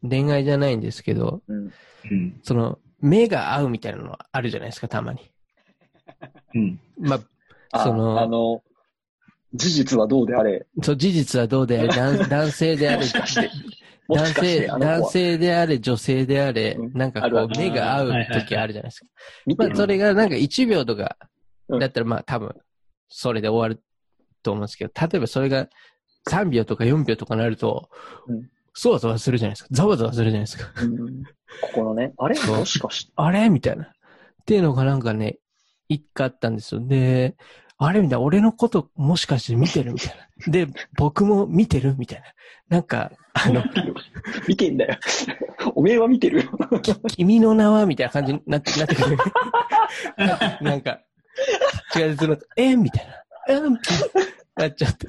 [0.03, 1.73] 恋愛じゃないんですけど、うん。
[2.11, 2.41] うん。
[2.43, 5.31] その、目が合うみたいなのあるじゃないですか、たまに。
[6.55, 6.81] うん。
[7.01, 7.21] まあ、
[7.73, 8.63] あそのあの、
[9.55, 13.07] 事実はどうであれ、そう、事実はどうであれ、 男男性であれ
[14.09, 16.93] 男性、男性であれ、女性であれ、うん。
[16.99, 19.07] なんかこう、目が合う時あるじゃないですか。
[19.57, 21.17] まあ、それがなんか1秒とか
[21.69, 21.79] うん。
[21.79, 22.55] だったら、まあ、多分、
[23.09, 23.83] それで終わる
[24.43, 25.69] と思うんですけど、例えばそれが
[26.29, 27.89] 3秒とか4秒とかなると
[28.27, 29.69] うん、そわそわするじゃないですか。
[29.71, 30.73] ざわざわするじゃないですか。
[30.83, 31.23] うん。
[31.25, 31.31] こ
[31.75, 32.39] このね、あれ？
[32.47, 33.49] もしかして、あれ？
[33.49, 33.85] みたいな。
[33.85, 33.89] っ
[34.47, 35.39] ていうのがなんかね、
[35.91, 36.81] 一回あったんですよ。
[36.87, 37.37] で、
[37.77, 40.15] あれみたいな、俺のこともしかして見てるみたい
[40.47, 40.53] な。
[40.53, 42.27] で、僕も見てるみたいな。
[42.69, 43.65] なんか、あの、
[44.47, 44.99] 見てんだよ。
[45.75, 46.49] おめえは見てる
[47.09, 49.17] 君の名はみたいな感じになって、なってくる。
[50.63, 51.01] なんか、
[51.97, 53.15] 違う、その、えみたいな。
[53.49, 53.99] えみたい
[54.57, 54.63] な。
[54.63, 55.09] なっちゃって。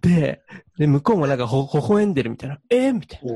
[0.00, 0.42] で、
[0.78, 2.58] で、向こうもなんかほ、微笑んでるみたいな。
[2.70, 3.32] えみたいな。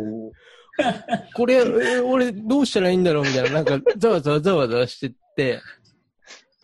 [1.34, 3.50] これ、えー俺どうしたらいいんだろうみたいな。
[3.50, 5.60] なんか、ざわざわざわざわしてって、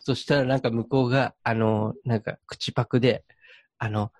[0.09, 3.23] そしたらなんか向こうが、あの、なんか口パクで、
[3.77, 4.11] あの、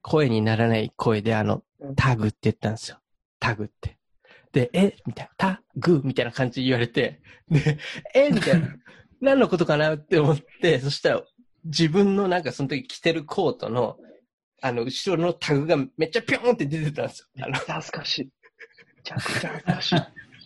[0.00, 2.98] 声にならない声で、あのうん、タグって言ったんですよ。
[3.40, 3.98] タグって。
[4.52, 4.94] で、え？
[5.04, 7.20] みたいな、タグみたいな感じで言われて、
[7.50, 7.78] で、
[8.14, 8.30] え？
[8.30, 8.68] みたいな。
[9.20, 11.22] 何のことかなって思って、そしたら、
[11.64, 13.98] 自分のなんかその時着てるコートの、
[14.60, 17.44] あの、後ろのタグがめっちゃピョーンって出てたんですよ。
[17.44, 18.24] あの、恥ずかしい。
[18.24, 18.30] め
[19.02, 19.96] ちゃくちゃ恥ずかしい。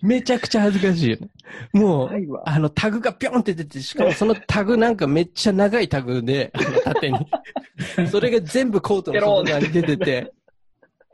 [0.07, 1.29] めちゃくちゃ恥ずかしいよね。
[1.73, 2.11] もう。
[2.45, 7.19] あの、タグがピョンって出て、しかもそのタグなんかめっちゃ長いタグで、あの縦に。
[8.11, 10.33] それが全部コートの外側に出てて、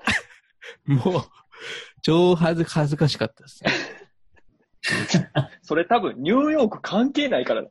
[0.85, 1.23] もう、
[2.03, 3.63] 超恥ず恥ずかしかったです。
[5.63, 7.69] それ多分ニューヨーク関係ないからだ。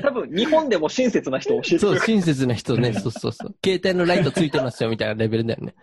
[0.00, 1.98] 多分日本でも親切な人教えてくそう。
[1.98, 3.54] 親切な人ね、そうそうそう。
[3.64, 5.74] 携帯のライトついてますよ、みたいなレベルだよね。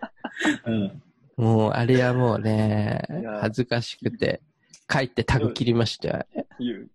[0.66, 1.02] うん。
[1.38, 3.02] もう、あれはもうね
[3.40, 4.42] 恥ずかしくて、
[4.88, 6.24] 帰ってタグ切りましたよ。
[6.58, 6.90] 言う。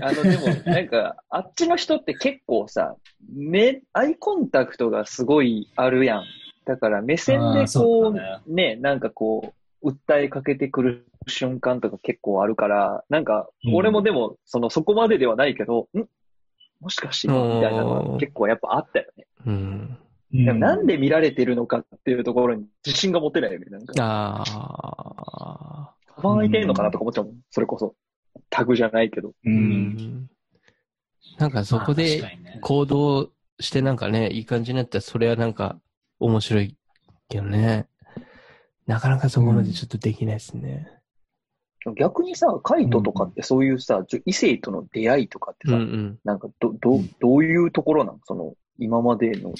[0.00, 2.96] あの、でも、なんか、 あっちの人って結構さ、
[3.32, 6.24] 目、アイコンタクトがすごいあるやん。
[6.66, 16.04] だから目線でこう、うだねなんかこう、訴えかけてくる瞬間とか結構あるから、なんか、うん俺もでも、その、そこまでではないけど、ん？
[16.80, 19.26] もしかしてみたいなのは結構やっぱあったよね。
[19.46, 19.98] うん。
[20.32, 23.66] でもなんで見られてるのかっていうところに自信が持てないよね。
[23.70, 24.42] なんか、あ
[25.92, 25.94] あ。
[26.16, 27.34] カバン開いてんのかなとか思っちゃうもん。
[27.50, 27.94] それこそ。
[28.50, 29.28] タグじゃないけど。
[29.28, 29.34] う。
[29.44, 29.54] うん
[29.94, 30.30] ん。
[31.38, 33.30] なんかそこまあで行動
[33.60, 35.78] してなんかね、いい感じになったらそれはなんか
[36.18, 36.76] 面白い
[37.28, 37.86] けどね。
[38.86, 40.88] なかなかそこまでちょっとできないですね。
[41.96, 46.18] 逆にさ、カイトとかってそういうさ、ちょ異性との出会いとかってさ、うんうん。
[46.24, 49.54] なんかど、ど、どういうところなのその、今までの。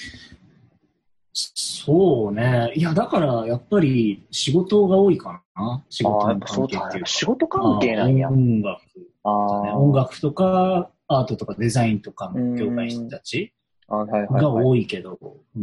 [1.55, 2.71] そうね。
[2.75, 5.83] いや、だから、やっぱり仕事が多いかな。
[5.89, 7.03] 仕事関係っていう。
[7.03, 7.05] か。
[7.05, 8.31] 仕事関係なんやあ。
[8.31, 8.81] 音楽。
[9.23, 13.53] 音楽とか、アートとかデザインとかの業界の人たち
[13.87, 14.65] がはい。
[14.65, 15.19] 多いけど、
[15.55, 15.59] う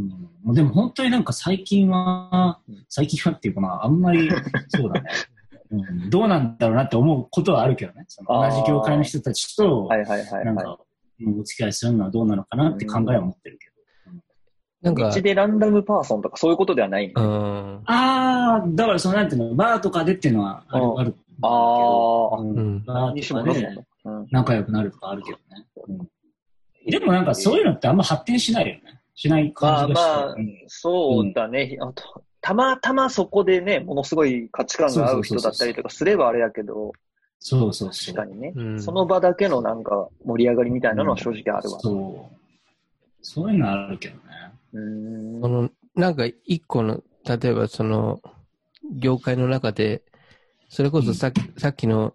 [0.51, 4.31] ん、でも本当になんか最近はうん、最近はっていうかまあ、あんまり、
[4.69, 5.11] そうだね。
[5.71, 8.07] うん、どうなんだろうなって思うことはあるけどね。
[8.27, 10.79] 同じ業界の人たちと、なんか、
[11.39, 13.74] お付き合いするのはどうなのかなって考えは持ってるけど。
[14.85, 17.13] なんかい。、道でランダムパーソンとかそういうことではないん。
[17.17, 21.15] ああ、だからそのなんていうの、バーとかでっていうのはあるうんある。
[21.43, 23.29] ああ、うんうんバー西
[23.75, 23.85] と。
[24.05, 25.67] うん仲良くなるとかあるけどね。
[25.89, 26.09] うん
[26.87, 29.01] でもなんかそういうのってあんま発展しないよね。
[29.15, 30.13] しないまあ感じがして。
[30.13, 31.79] まあうん、そうだね。
[31.81, 36.93] あとたまたまそこでね、ものすごい価値観が合う人だったりとかすればあれやけど、
[37.39, 38.15] そうそうそう。
[38.15, 41.81] 確かにね、うんその場だけのなんか盛り上がりみたいなのは正直あるわ。
[41.81, 42.37] そう。
[43.23, 44.21] そういうのはあるけどね。
[44.75, 48.21] その、なんか一個の、例えばその、
[48.97, 50.03] 業界の中で、
[50.69, 52.15] それこそさっき、さっきの、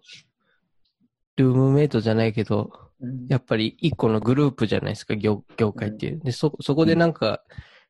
[1.36, 2.70] ルームメイトじゃないけど、
[3.00, 3.26] うん。
[3.28, 6.20] やっぱり一個のグループじゃないですか、業業界っていう。
[6.20, 7.42] で、そ、そこでなんか、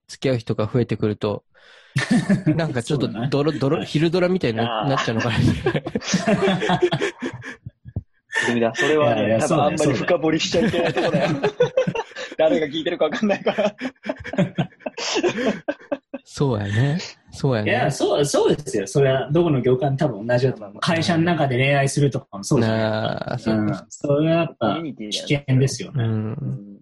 [0.06, 1.44] 付き合う人が増えてくると、
[2.56, 5.36] なんかちょっとドロ、ドロ、昼ドラみたいになっちゃうのかな。
[8.74, 11.30] それはね、いやいや多分あんまり深掘りしちゃいけないとこだよ。
[12.38, 13.74] 誰が聞いてるかわかんないから。
[16.24, 16.98] そうやね。
[17.32, 17.90] そうやいや、ね。
[17.90, 18.86] そう、そうですよ。
[18.86, 20.80] それは、どこの業界も多分同じだと思う。
[20.80, 23.58] 会社の中で恋愛するとかもそうじゃないなあ、そうう。
[23.64, 23.86] ん。
[23.88, 26.04] それはやっぱ危険ですよね。
[26.04, 26.10] うん。
[26.10, 26.80] うん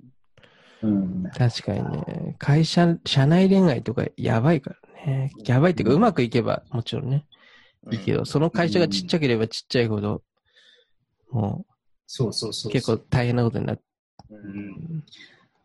[0.82, 1.24] うん。
[1.36, 2.36] 確かにね。
[2.38, 4.76] 会社、社内恋愛とかやばいか
[5.06, 5.32] らね。
[5.44, 7.24] やばいっていうか、うまくいけばもちろんね。
[7.90, 10.22] いいけど、その会社がちっちゃければちっちゃいほど、
[11.30, 11.64] も
[12.06, 12.72] そうそうそうう。
[12.72, 13.82] 結構大変なことになって。
[14.30, 15.04] うん。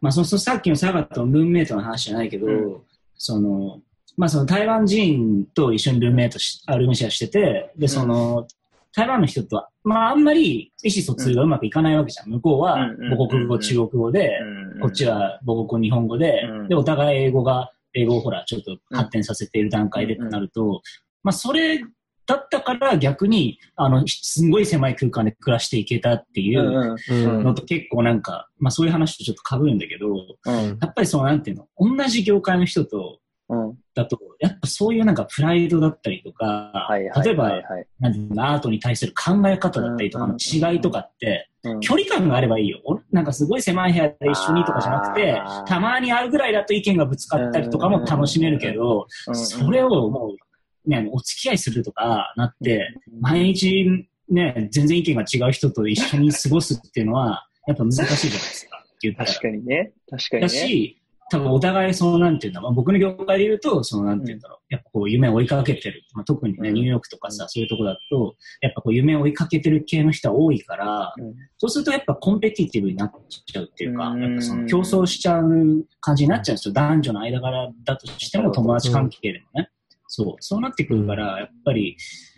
[0.01, 2.81] まあ、そのそのさっきの佐賀とルームメイトの話じゃないけど、うん。
[3.15, 3.81] その、
[4.17, 8.47] まあ、その台湾人と一緒にルームメイトし、あルームシェアしてて、で、その、
[8.95, 12.29] 台湾の人とは、まあ、あんまり意思疎通がうまくいかないわけじゃん。
[12.29, 13.61] 向こうはうん母国語、うん。
[13.61, 16.67] 中国語で、うんこっちは母国語、日本語で、うん。
[16.67, 20.81] で、お互い英語が、英語をほら、ちょっと発展させている段階でってなると、
[21.23, 21.79] まあ、それ
[22.25, 26.95] だったから逆に、あの、すんごい狭い空間で暮らしていけたっていう。
[27.43, 30.07] のと結構なんか、まあそういう話とちょっと被るんだけど、
[30.45, 30.77] うん。
[30.81, 33.19] やっぱりそのなんていうの、同じ業界の人と、
[33.49, 33.77] うん。
[33.93, 36.87] だと、やっぱそういうなんかプライドだったりとか、
[37.23, 37.61] 例えば、
[37.99, 41.79] なんアートに対する考え方だったりとかの違いとかって、うん。
[41.81, 42.81] 距離感があればいいよ。
[42.85, 50.37] 俺なんかすごい狭い部屋で一緒にとかじゃなくてたまに会うぐらいだと意見がぶつかったりとかも楽しめるけど、うんそれをもう、
[50.85, 52.87] ね、お付き合いするとかなって、
[53.21, 58.85] 毎日ね、全然意見が違う人と一緒に過ごすっていうのは、 やっぱ難しいじゃないですか。
[59.17, 59.91] 確かにね。
[60.09, 60.47] 確かにね。
[60.47, 60.97] だし、
[61.29, 66.03] 多分お互いそうなんていうんだ、まあ、僕の業界で言うと、そのなんていうんだろう、やっぱこう夢を追いかけてる。
[66.13, 76.73] まあ、特にね、うんニューヨークとかさ、そういうとこだと、やっぱこう夢を追いかけてる系の人は多いから、うんそうするとやっぱコンペティティブになっちゃうっていうか、うんやっぱその競争しちゃう感じになっちゃうんですよ。
[76.73, 79.69] 男女の間柄だとしても友達関係でもね。
[80.15, 81.97] そう、そうなってくるから、やっぱり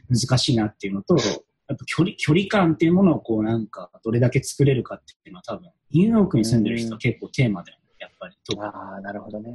[0.10, 1.22] 難しいなっていうのと、や
[1.74, 8.36] っぱ距離、距離感っていうものをこうなんか、どれだけ作れるかっていうのは多分、ニューヨークに住んでる人は結構テーマだよね、やっぱり。
[8.62, 9.52] ああ、なるほどね。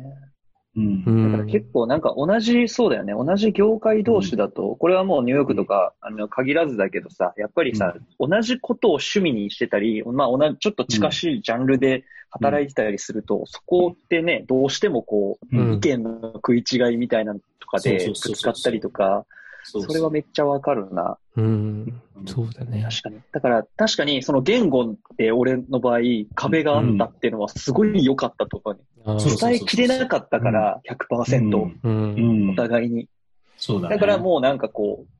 [0.76, 1.24] うんう。
[1.24, 1.46] だからん。
[1.46, 3.12] 結構なんか同じ、そうだよね。
[3.12, 19.26] 同じ業界同士だと、これはもうニューヨークとか、あの、限らずだけどさ、やっぱりさ、同じことを趣味にしてたり、まあ同じ、ちょっと近しいジャンルで働いてたりすると、そこってね、どうしてもこう、うん意見の食い違いみたいなのとかでぶつかったりとか、
[19.64, 21.18] そそれはめっちゃわかるな。
[21.36, 22.00] うん。
[22.26, 22.82] そうだね。
[22.88, 23.20] 確かに。
[23.32, 26.00] だから、確かに、その言語って俺の場合、
[26.34, 28.80] 壁があったっていうのはすごい良かったとかね。
[29.04, 32.54] 伝えきれなかったから、100%、うんお。
[32.54, 33.08] 互いに。
[33.56, 33.94] そうだね。
[33.96, 35.12] だからもうなんかこう、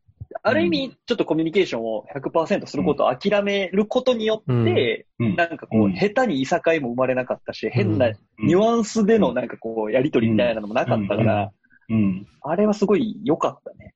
[0.43, 11.51] ある意味、ちょっとコミュニケーションを100%することを諦めることによって、うん、なんかこう、うん下手にいさかいも生まれなかったし、変なうんニュアンスでのなんかこう、やりとりみたいなのもなかったから、
[11.89, 12.27] うん。
[12.43, 13.95] あれはすごい良かったね。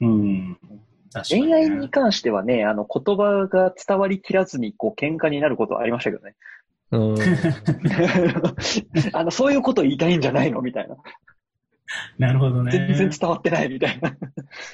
[0.00, 0.58] うん。
[1.30, 6.34] 恋愛に関してはね、あの、言葉が伝わりきらずに、こう、喧嘩になることはありましたけどね。
[6.90, 7.16] うん。
[9.12, 10.96] あの、そういうこと言いたいんじゃないのみたいな。
[12.18, 12.72] なるほどね。
[12.72, 14.16] 全然伝わってないみたいな。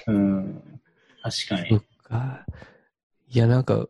[0.09, 0.81] うん。
[1.23, 1.81] 確かそっに。
[2.03, 2.47] か。
[3.28, 3.86] いや、なんか、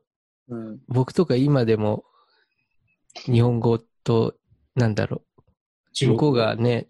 [0.48, 0.80] うん。
[0.88, 2.04] 僕とか今でも、
[3.24, 4.34] 日本語と、
[4.74, 5.22] なんだろ
[5.92, 6.86] う、向こうがね、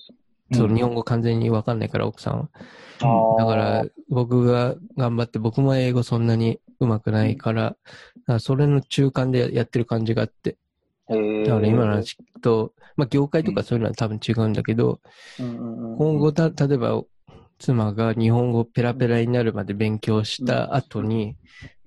[0.53, 2.51] その日本語完全にわかんないから、奥さん。
[3.01, 3.37] は。
[3.39, 7.77] だから、僕が頑張って、僕も英語そんなに上手くないから、だか
[8.27, 10.57] らそれの中間でやってる感じがあって、
[11.09, 15.01] だから今の話と、まあ業界とかそういうのは多分違うんだけど、
[15.39, 17.03] 今後た、例えば、
[17.59, 21.37] 妻が日本語ペラペラになるまで勉強した後に、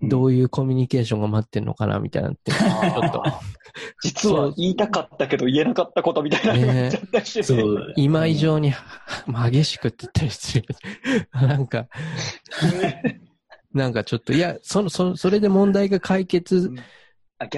[0.01, 3.23] どういうコミュニケーションが待ってんのかな、みたいなって、ちょっと、
[4.03, 7.93] 実は言いたかったけど言えなかったことみたいなのねがちゃったりしてねそう。
[7.95, 8.73] 今以上に
[9.27, 10.65] 激しくって言ったりする。
[11.33, 11.87] なんか、
[13.73, 16.71] なんかちょっと、いや、その、そそれで問題が解決、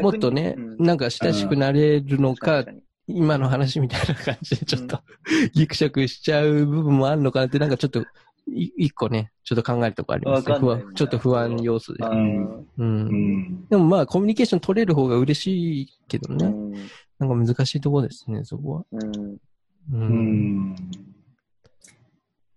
[0.01, 0.85] もっとね、うん。
[0.85, 2.65] なんか親しくなれるのか
[3.07, 4.99] 今の話みたいな感じでちょっと、
[5.53, 8.05] ギクシャクしちゃう部分もあるのかなって、なんかちょっと、い
[8.47, 10.55] 一個ね、ちょっと考えるとこありますね。
[10.59, 12.13] 不安ちょっと不安要素ですう。
[12.13, 13.67] うんん。
[13.67, 16.45] でもまあ、コミュニケーション取れる方が嬉しいけどね。
[16.45, 16.73] うん
[17.19, 18.85] なんか難しいところですね、そこは。
[18.91, 20.75] うん。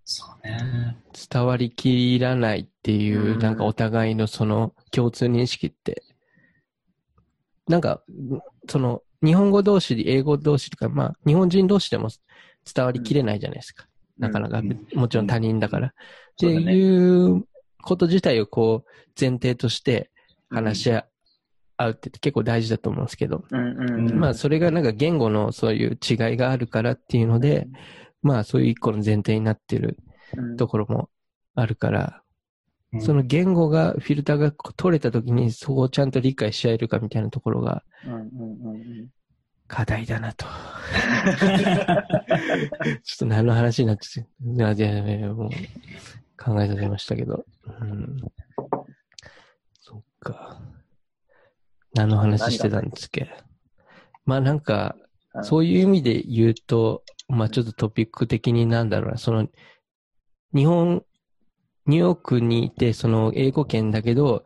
[0.04, 0.98] そうね。
[1.30, 6.02] 伝わりきらないっていうう、んなんかお互いのその共通認識って、
[7.68, 8.02] なんか、
[8.68, 12.08] その、日本語同士で、英語同士とか、まあ、日本人同士でも
[12.74, 13.86] 伝わりきれないじゃないですか。
[14.20, 14.86] なかなか、うん。
[14.94, 15.88] もちろん他人だから。
[15.88, 15.92] っ
[16.38, 17.44] ていう
[17.82, 20.10] こと自体をこう、前提として
[20.50, 24.10] 話し合うって結構大事だと思うんですけど、うんうん。
[24.10, 24.18] うん。
[24.18, 27.66] まあ、それがなんか言語のそういう違いがあるからっていうので、
[28.22, 29.98] まあ、そういう一個の前提になってる
[30.36, 30.56] うん。
[30.56, 31.08] ところも
[31.54, 32.22] あるから、
[32.92, 33.00] うん。
[33.00, 37.82] その言語が、フィルターが取れた時に、そこをちゃんと理解し合えるかみたいなところが
[39.70, 40.44] 課題だなと。
[40.44, 40.50] ちょ
[43.14, 45.50] っと何の話になっちゃって、いやいやいやもう
[46.42, 47.44] 考えさせましたけど。
[47.80, 48.16] うん。
[49.80, 50.60] そっか。
[51.94, 53.30] 何の話してたんですっけ？
[54.24, 59.46] まあなんか、うんそういう意味で言うと、まあちょっとトピック的になんだろうな、その、
[60.52, 61.04] 日本、
[61.86, 64.42] ニューヨークにいて、その英語圏だけど、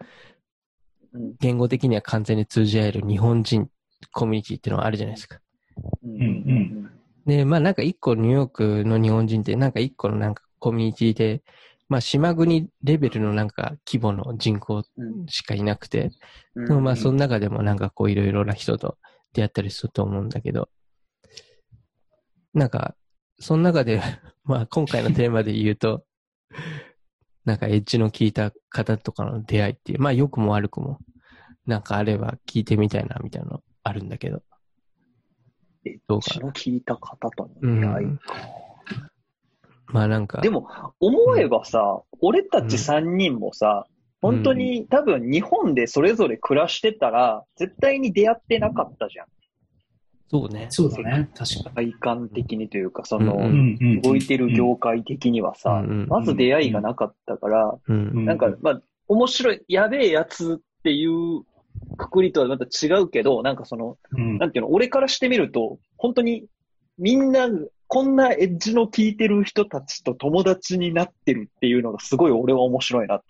[1.15, 3.71] うん言語的には完全に通じ合える日本人
[4.13, 5.39] コミュニティっていうのはあるじゃないですか。
[6.05, 6.91] うんうん
[7.27, 11.43] で、まあなんか一個ニューヨークの日本人ってなんか一個のなんかコミュニティで、
[11.89, 16.11] まあ島国レベルのなんか規模の人口うんしかいなくて、
[16.55, 16.67] うん。
[16.67, 18.99] でもまあその中でもなんかこういろいろな人と
[19.33, 20.69] 出会ったりすると思うんだけど、
[22.55, 22.95] なんか、
[23.41, 24.01] その中で、
[24.45, 26.05] まあ今回のテーマで言うと、
[27.45, 30.99] なんかエッジの効いた方とかの出会いっていう、まあ良くも悪くも、
[31.67, 34.43] なんかあれば聞いてみたいなみたいなのあるんだけど、
[35.85, 38.19] えどうか血の聞いた方とうの出会いん。
[39.89, 43.86] まあなんか、でも、思えばさ、俺たち3人もさ、
[44.23, 49.27] 本当に多分日本でそれぞれ暮らしてたら、絶対に出会ってなかったじゃん。
[50.31, 50.66] そうね。
[50.70, 51.28] そうだね。
[51.35, 58.24] 確か体感的にというか、そうんの、動いてる業界的にはさ、まず出会いがなかったから、うん。
[58.24, 61.43] なんか、まあ、面白い、やべえやつっていう
[61.97, 66.44] くくりとはまた違うけど、なんかその、うんなんていうの、俺からしてみると、本当に、
[66.98, 67.48] みんな、
[67.86, 73.24] こんなエッジの効いてる人たちと友達になってるっていうのがすごい俺は面白いなと。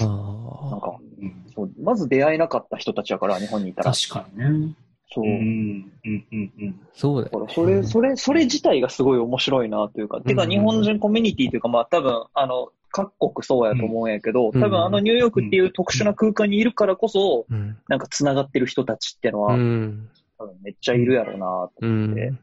[0.00, 0.80] なん。
[0.80, 3.92] か、うんそう、まず出会えなかった人たちやから、日本にいたら。
[3.92, 4.74] 確かにね。
[5.12, 5.28] そうう。
[5.28, 5.92] ん。
[6.04, 6.80] うんうんうん。
[6.94, 17.76] そうだよ、だから、それ、それ、それ自体がすごい面白いなというか、てか、うん日本人コミュニティというか、まあ、多分、あの、各国そうやと思うんやけど、うん多分あのニューヨークっていう特殊な空間にいるからこそ、うん。
[17.88, 20.08] なんか繋がってる人たちってのは、うん。
[20.38, 22.26] 多分めっちゃいるやろうなとう思って。
[22.26, 22.38] ん。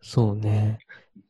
[0.00, 0.78] そうね。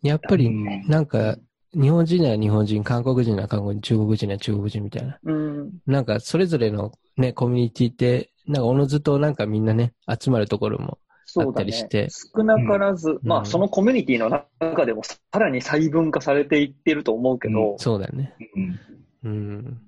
[0.02, 1.36] やっぱり、うんなんか、
[1.72, 5.18] 日本人なら日本人、韓国人なら韓国人、中国人なら中国人みたいな。
[5.24, 5.70] うん。
[5.86, 10.98] なんか、それぞれのね、コミュニティって、なんか、おのずとなんかみんなね、集まるところも。
[11.38, 12.08] あったりして。
[12.10, 14.28] 少なからず、んまあ、そのコミュニティの
[14.60, 18.34] 中でもさらに細分化されていってると思うけど、そうだよね。
[18.54, 18.80] うん
[19.24, 19.80] うん。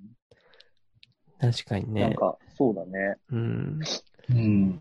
[1.40, 2.01] 確かにね。
[2.02, 3.16] なんか、そうだね。
[3.31, 3.81] うん。
[4.31, 4.81] うん。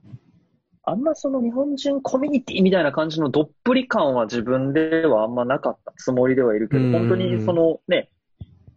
[0.84, 8.10] あんまその日本人コミュニティみたいな感じのどっぷり感は自分ではあんまなかったつもりではいるけど、うん本当にそのね、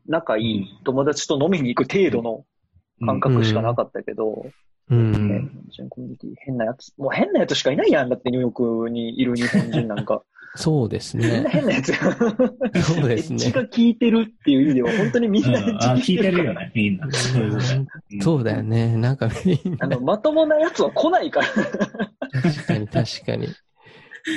[0.06, 2.44] 仲いい友達と飲みに行く程度の
[3.06, 4.44] 感覚しかなかったけど、
[4.90, 5.12] うね、ん。
[5.12, 10.22] 日本人コミュニティ変なやつ、もう変なやつしかいないやんだってニューヨークにいる日本人なんか。
[10.56, 11.48] そうですみんなね。
[11.48, 11.92] 変なやつ。
[11.94, 13.52] そうですエッ。
[13.52, 17.08] が効いてるっていう意味では本当にみんなエッジ効いてるよね、みんな。
[17.12, 18.62] そうだようんそうだよ。
[18.64, 18.96] ね。
[18.96, 21.46] なんかみんな、あの、まともなやつは来ないから。
[22.42, 23.46] 確かに確かに。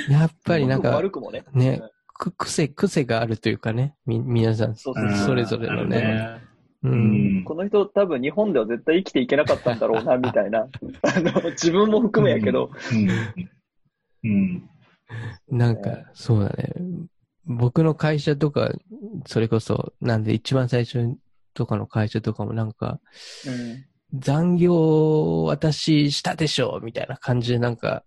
[0.08, 1.82] やっぱりなんか、悪くも悪くもね、
[2.14, 3.96] く癖、癖があるというかね。
[4.06, 4.94] み、皆さん、そ
[5.34, 6.40] れぞれのね
[6.84, 6.88] う。
[6.88, 7.44] ん。
[7.44, 10.68] この人多分日本では絶対生きていけなかったんだろうな、みたいな。
[11.02, 12.70] あの、自分も含めやけど。
[12.92, 14.30] うん。
[14.30, 14.70] うん。
[15.48, 16.72] なんか、そうだね。
[17.46, 18.72] 僕の会社とか、
[19.26, 21.16] それこそ、なんで一番最初
[21.54, 23.00] とかの会社とかもなんか、
[23.46, 23.84] うん。
[24.20, 28.04] 残業私したでしょみたいな感じでなんか、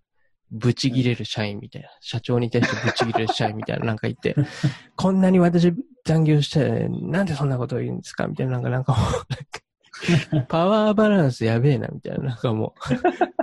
[0.50, 1.88] ブチギレる社員みたいな。
[2.00, 4.34] 社長に対してブチギレる社員みたいななんかいて、
[4.96, 5.72] こんなに私
[6.04, 8.98] 残業して、なんでそんなことを言うんですかみたいな、なんか、なんかも
[10.40, 12.24] う、パワーバランスやべえな、みたいな。
[12.24, 12.74] なんかも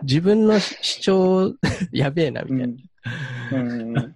[0.02, 1.56] う、自分の主張
[1.92, 2.66] やべえな、みたいな。
[3.52, 3.98] うん。
[3.98, 4.16] うん。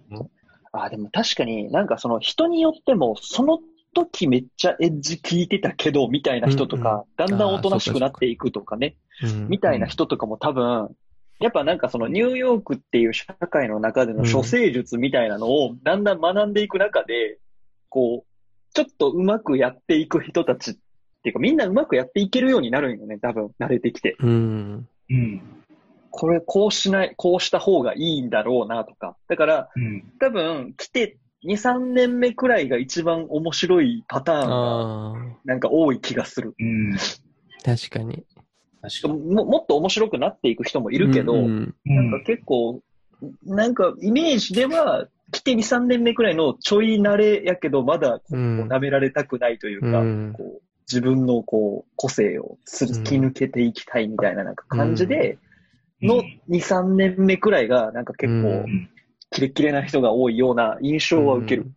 [0.72, 3.58] あ、でも確かになんかその人によっても、その
[3.94, 10.94] 時めっちゃエッジ効いてたけど、みたいな人とか、だんだんおとなしくなっていくとかね、うんみたいな人とかも多分、
[11.40, 17.38] やっぱなんかそのニューヨークっていう社会の中での処世術みたいなのをだんだん学んでいく中で、
[17.88, 20.74] こう、ちょっとうまくやっていく人たちっ
[21.22, 24.16] ていうかみんなうまくやっていけるようになるんよね、多分慣れてきて。
[24.20, 24.88] うん。
[25.10, 25.42] うん。
[26.10, 29.16] これこうしない、こうした方がいいんだろうなとか。
[29.28, 30.04] だからうん。
[30.20, 36.54] 多分来て2、3年目くらいが一番面白いパターンがなんか多い気がする。
[36.58, 36.96] うん。
[37.64, 38.24] 確かに。
[38.82, 39.34] 確かに。
[39.34, 42.80] ももっと面白くなっていく人もいるけど、うんなんか結構、
[43.44, 48.68] なんかイメージでは、来て2、3年目くらいのちょい慣れやけど、まだこううん。
[48.68, 50.32] 舐められたくないというか、うん。
[50.36, 55.38] こう自分のこう個性を突き抜けていきたいみたいななんか感じで、
[56.02, 58.90] の2、3年目くらいがなんか結構うん。
[59.32, 61.70] キレッキレな人が多いような印象は受ける。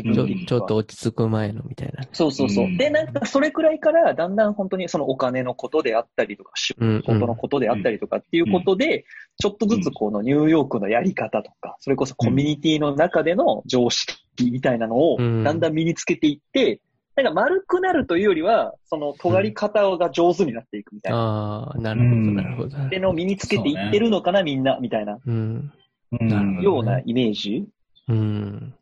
[0.00, 2.04] 自ちょ分的にはちょっと落ち着く前のみたいな。
[2.12, 2.66] そうそうそう。
[2.66, 9.04] うんで、なんかそれくらいからだんだん本当にそのお金のことであったりとか、仕うん事のことであったりとかっていうことで、
[9.38, 14.16] ちょっとずつこのニューヨークのやり方とか、それこそコミュニティの中での常識
[14.50, 16.80] みたいなのをうんだんだん身につけていって、
[17.14, 21.18] なんか丸くなるというよりは、その尖り方が上手になっていくみたいな。
[21.18, 22.76] ああ、なるほど、うんなるほど。
[22.78, 25.72] ってのを身につけていってるのかな、みんな、みたいな、うん。
[26.18, 26.28] うん。
[26.28, 27.66] なるほどようなイメージ。
[28.08, 28.74] うん。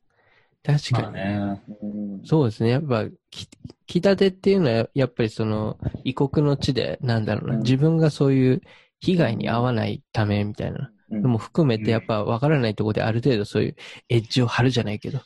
[0.63, 1.03] 確かに。
[1.03, 1.63] まあね。
[1.83, 2.71] うんそうですね。
[2.71, 3.49] やっぱ、き
[3.87, 8.61] 北手っていうのは、やっぱりその、異国の地で、なんだろうな、うん自分がそういう
[9.01, 13.77] 被害に遭わないためみたいなうんのも含めて、やっぱ分からないところである程度そういう
[14.09, 15.21] エッジを張るじゃないけど、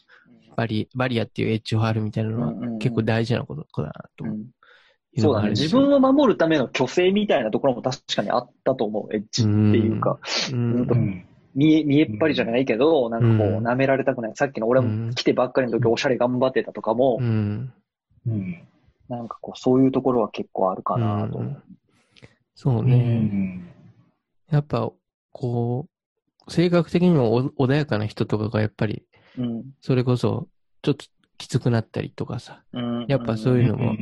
[0.56, 5.50] バリ、バリアっていうエッジを張るみたいなのは結構大事なことだなとうんいうそうだね。
[5.50, 9.14] 自分を守るための虚勢みたいなところも確かにあったと思う。
[9.14, 10.18] エッジっていうか。
[10.52, 11.26] うんうんうん。
[11.54, 14.32] 見え、見えっぱりじゃないけど、なんかこう、うん舐められたくない。
[14.34, 17.72] さっきの俺うんも来てばっかりの時おしゃれ頑張ってたとかもう、ん。
[18.26, 18.58] うん。
[19.08, 21.52] なんかこう、そういうところは結構あるかなと思う。
[21.52, 21.62] う
[22.54, 22.96] そうね。
[23.18, 23.68] ん。
[24.50, 24.90] やっぱ、
[25.32, 25.88] こ
[26.46, 29.04] う、性格的にもお穏やかな人とかがやっぱり、
[29.38, 29.64] うん。
[29.80, 30.48] それこそ、
[30.82, 31.06] ちょっと
[31.38, 33.06] きつくなったりとかさ、うん。
[33.08, 33.96] やっぱそういうのも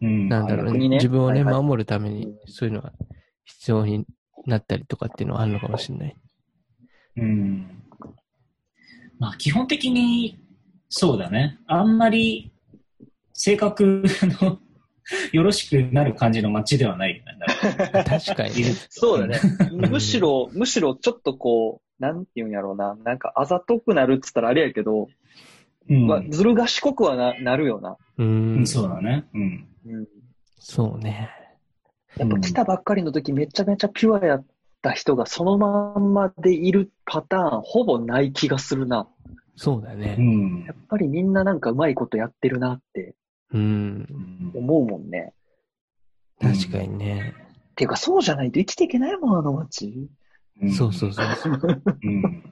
[0.00, 0.28] うん。
[0.28, 2.92] なんだろうね、ね自分をね、はいはい守るためにうん、そういうのが
[3.44, 4.06] 必要に
[4.46, 6.16] なったりとかっていうのはあるのかもしれない。
[7.18, 7.82] うん。
[9.18, 10.38] まあ、基本的に、
[10.88, 11.58] そうだね。
[11.66, 12.52] あんまり、
[13.32, 14.04] 性格
[14.40, 14.58] の、
[15.32, 17.22] よろしくなる感じの街ではない
[18.06, 18.64] 確かに。
[18.90, 19.40] そうだね。
[19.70, 22.94] むしろ、むしろちょっとこう、なんていうんやろうな。
[23.04, 25.08] なんかあざとくなるっつったらあれやけど、
[25.88, 26.06] うん。
[26.06, 27.96] まあ、ずる賢くはななるよな。
[28.18, 28.66] ううんん、。
[28.66, 29.24] そうだね。
[29.34, 29.68] うん。
[29.86, 30.08] うん。
[30.58, 31.30] そうね。
[32.16, 34.46] やっぱ来たばっかりの時めちゃめちゃピュアやっ
[34.82, 39.08] た人がそのまんまでいるパターンほぼない気がするな。
[39.26, 40.16] うそうだね。
[40.16, 40.72] んや。
[40.72, 43.14] っぱりみんななんかうまいことやってるなって
[43.52, 44.52] うん。
[44.54, 45.34] 思うもんね。
[46.40, 47.34] 確かにね。
[47.74, 50.08] ていうかそうじゃないと生きていけないもん、あの街。
[50.60, 51.26] うんそうそうそう。
[52.02, 52.44] うん。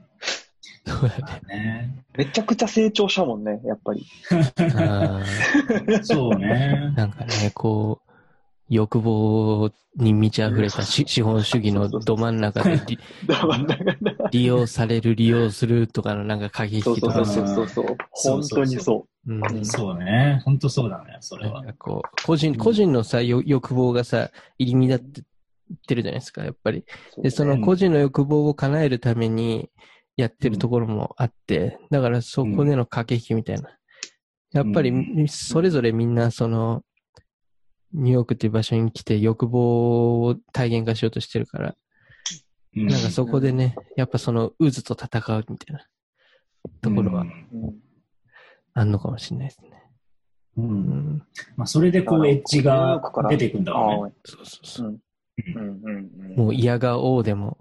[0.87, 1.17] そうだ
[1.47, 1.55] ね。
[1.55, 2.05] ね。
[2.17, 4.05] めちゃくちゃ成長したもんね、やっぱり。
[6.03, 6.93] そうね。
[6.95, 8.06] なんかね、こう、
[8.69, 12.79] 欲望に満ち溢れたし資本主義のど真ん中で
[14.31, 17.35] 利用される、利用するとかのなんか駆けそうそう引きとかね。
[17.35, 17.85] そうそうそう。
[18.13, 20.41] そう本当にそうんそうね。
[20.45, 21.63] 本当そうだね、それは。
[21.77, 25.23] こう、個人、個人のさ、よ欲望がさ、入り乱ってっ
[25.85, 26.85] てるじゃないですか、やっぱり。
[27.17, 27.21] う。
[27.21, 29.69] で、そのね個人の欲望を叶えるために
[30.15, 33.77] やってるところもあって、だからそこでの駆け引きみたいな。
[34.53, 36.83] やっぱりうそれぞれみんなその、
[37.97, 41.77] ニューヨークっていう場所に来て欲望を体現化しようとしてるから、うん
[42.85, 45.87] なんかそこでね、やっぱその渦と戦うみたいな
[46.81, 47.25] ところは
[48.75, 49.83] あんのかもしれないですね。
[50.57, 50.61] う。
[50.61, 50.69] うん
[51.15, 51.23] ん。
[51.55, 54.13] まあ、それでこう、エッジが出てくんだあろうね。
[54.23, 54.91] そうそうそうう。
[54.91, 55.01] ん。
[55.55, 56.35] うんうんうん。
[56.35, 57.57] もう嫌がおうでも、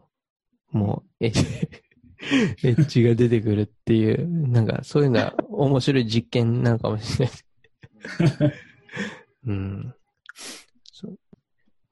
[0.71, 1.33] もう、え、
[2.63, 8.53] エッジが出てくるっていう、なんかそういうのは面白い実験なのかもしれない。
[9.47, 9.95] うん。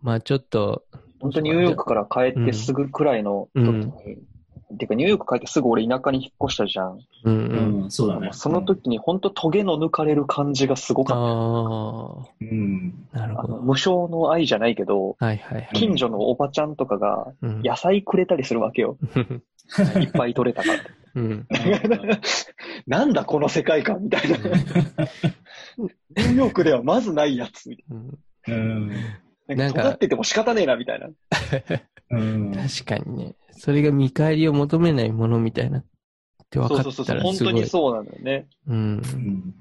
[0.05, 0.85] まあちょっと、
[1.19, 4.19] 本当にニューヨークから帰ってすぐくらいの時に、
[4.79, 6.99] てかニューヨーク帰ってすぐ俺田舎に引っ越したじゃん。
[7.25, 7.87] うんううん。
[7.87, 8.29] ん、そうだね。
[8.33, 11.21] その時に本当トゲの抜かれる感じがすごかっあ
[12.43, 13.07] うん。
[13.15, 13.41] あ、なるた。
[13.41, 13.57] あほど。
[13.57, 15.69] の無償の愛じゃないけど、はいはいはい。
[15.73, 18.99] 近所のおばちゃんとかがうん野菜くれたりするわけよ。
[19.99, 20.79] いっぱい取れたから。
[21.15, 21.47] うん。
[22.87, 24.37] なんだこの世界観みたいな。
[24.37, 27.71] ニューヨークではまずないやつ
[28.49, 28.93] うん。
[29.49, 29.55] な。
[29.55, 31.09] なんか尖ってても仕方ねえなみたいな。
[32.11, 32.53] うん。
[32.53, 33.35] 確かにね。
[33.53, 35.85] それが見返りを求めないものみたいなっ
[36.51, 37.21] て分かっそうそうそうそう。
[37.21, 38.49] 本当にそうなんだよね。
[38.67, 38.77] うん。
[38.77, 39.55] うん。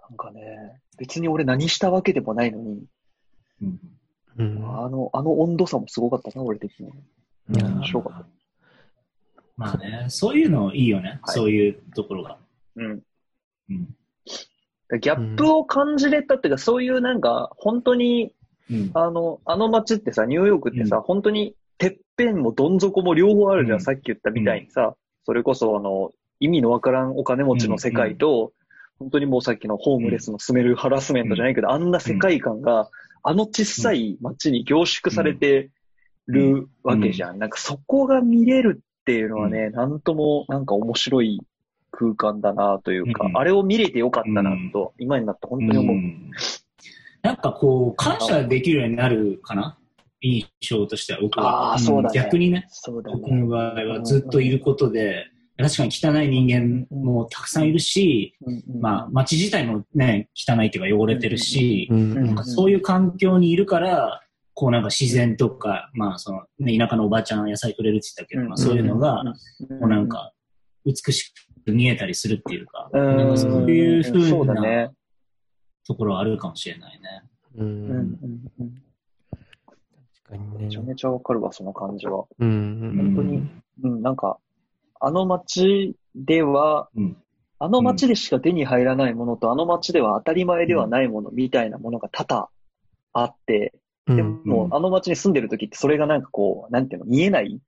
[0.00, 2.84] なんかね、別に俺何したわけでもないのに、
[3.62, 3.80] うん。
[4.38, 4.78] うん。
[4.78, 6.88] あの、あの温度差もすごかったな、俺的に。
[6.88, 8.26] いや面白かった。
[9.56, 11.20] まあね、そういうのいいよね。
[11.22, 12.38] はいそういうところが。
[12.76, 13.02] うん。
[13.70, 13.96] うん。
[15.00, 18.34] ギャップを感じれたっていうか、そういうなんか、本当に、
[18.70, 18.90] うん。
[18.94, 21.02] あの、あの街ってさ、ニューヨークってさ、うん。
[21.02, 23.80] 本当に、てっぺんもどん底も両方あるじゃん、うん。
[23.82, 28.52] さっき言ったみたいにさ、それこそあの、意味のわからんお金持ちの世界と、
[28.98, 32.90] 本当にもうさっきのホームレスの住めるハラスメントじゃないけど、あんな世界観が、
[33.22, 35.70] あの小さい街に凝縮されて
[36.26, 37.38] るわけじゃん。
[37.38, 41.40] なんかそこが見れるっていうのはね、なんともなんか面白い
[41.90, 43.36] 空間だなというか、うん。
[43.36, 45.96] あれを見れてよかったなと、今になって本当に思う。
[47.24, 49.78] んなんかこう、感謝できるようになるかな？
[50.20, 51.74] 印象としては、僕は。
[51.74, 52.14] あーそうだね。
[52.14, 55.26] 逆にね、そうだ僕の場合はずっといることで、
[55.56, 58.36] 確かに汚い人間もたくさんいるし、
[58.80, 61.88] まあ、街自体もね、汚いっていうか汚れてるし
[62.42, 64.20] そういう環境にいるから、
[64.54, 68.48] こうなんか自然とか、まあその、ね、田舎のおばちゃん野菜くれるって言ったけど、うん。
[68.48, 69.78] まあそういうのが、うん。
[69.78, 70.32] こうなんか、
[70.84, 71.32] 美し
[71.64, 73.16] く見えたりするっていうか、うん。
[73.16, 74.90] なんかそういうふそうなね。
[75.86, 77.22] ところはあるかもしれないね。
[77.56, 77.64] う。
[77.64, 78.82] うんんうんうん
[80.24, 80.80] 確かにねめちゃ。
[80.82, 82.24] めちゃわかるわ、その感じは。
[82.38, 82.94] うん。
[82.96, 83.48] 本当に
[83.82, 84.38] うん、なんか、
[85.00, 87.16] あの街では、うん。
[87.58, 92.48] あの街でしか手に入らないものと、あの街では当たり前ではないものみたいなものが多々
[93.12, 93.72] あって、
[94.06, 94.16] うん。
[94.16, 97.60] でも、あの街に住んでる時ってそれがなんかこう、なんていうの、見えない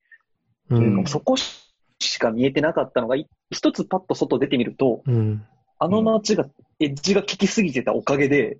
[0.70, 5.44] いうか、ん、そこしか見えてなかったのが、い一つパッと外出てみると、うん。
[5.78, 6.47] あの街が、
[6.81, 8.59] エッジが効きすぎてたおかげで、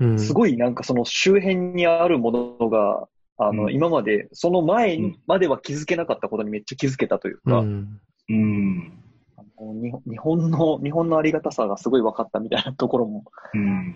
[0.00, 0.18] うん。
[0.18, 8.00] すごいなんかその周辺にあるものが、あの、うん今まで、その前うんまでは気づけなかったことにめっちゃ気づけたというか、うん。
[8.28, 8.92] うん。
[9.36, 13.24] あの日本日本の、日本のありがたさがすごい分かったみたいなところも、
[13.54, 13.94] うん。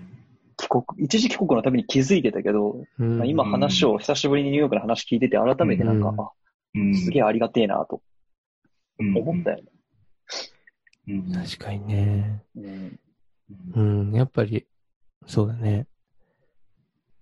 [0.57, 6.33] 帰国、一時帰国のために気づいてたけど、うんまあ、今話を、久しぶりにニューヨークの話聞いてて、改めてなんか、
[6.75, 6.95] うん。
[6.95, 8.03] すげえありがてえなと
[8.99, 9.63] 思ったよね。
[11.09, 11.33] うん。
[11.33, 12.43] 確かにね。
[12.57, 13.01] うん。
[13.75, 14.13] うん。
[14.13, 14.67] やっぱり、
[15.27, 15.87] そうだね。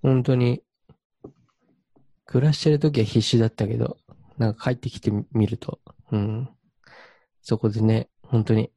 [0.03, 0.63] 本当に、
[2.27, 3.99] 暮らしてる時は必死だったけど、
[4.37, 5.81] なんか帰ってきてみると、
[6.13, 6.49] うん。
[7.43, 8.71] そこでね、本当に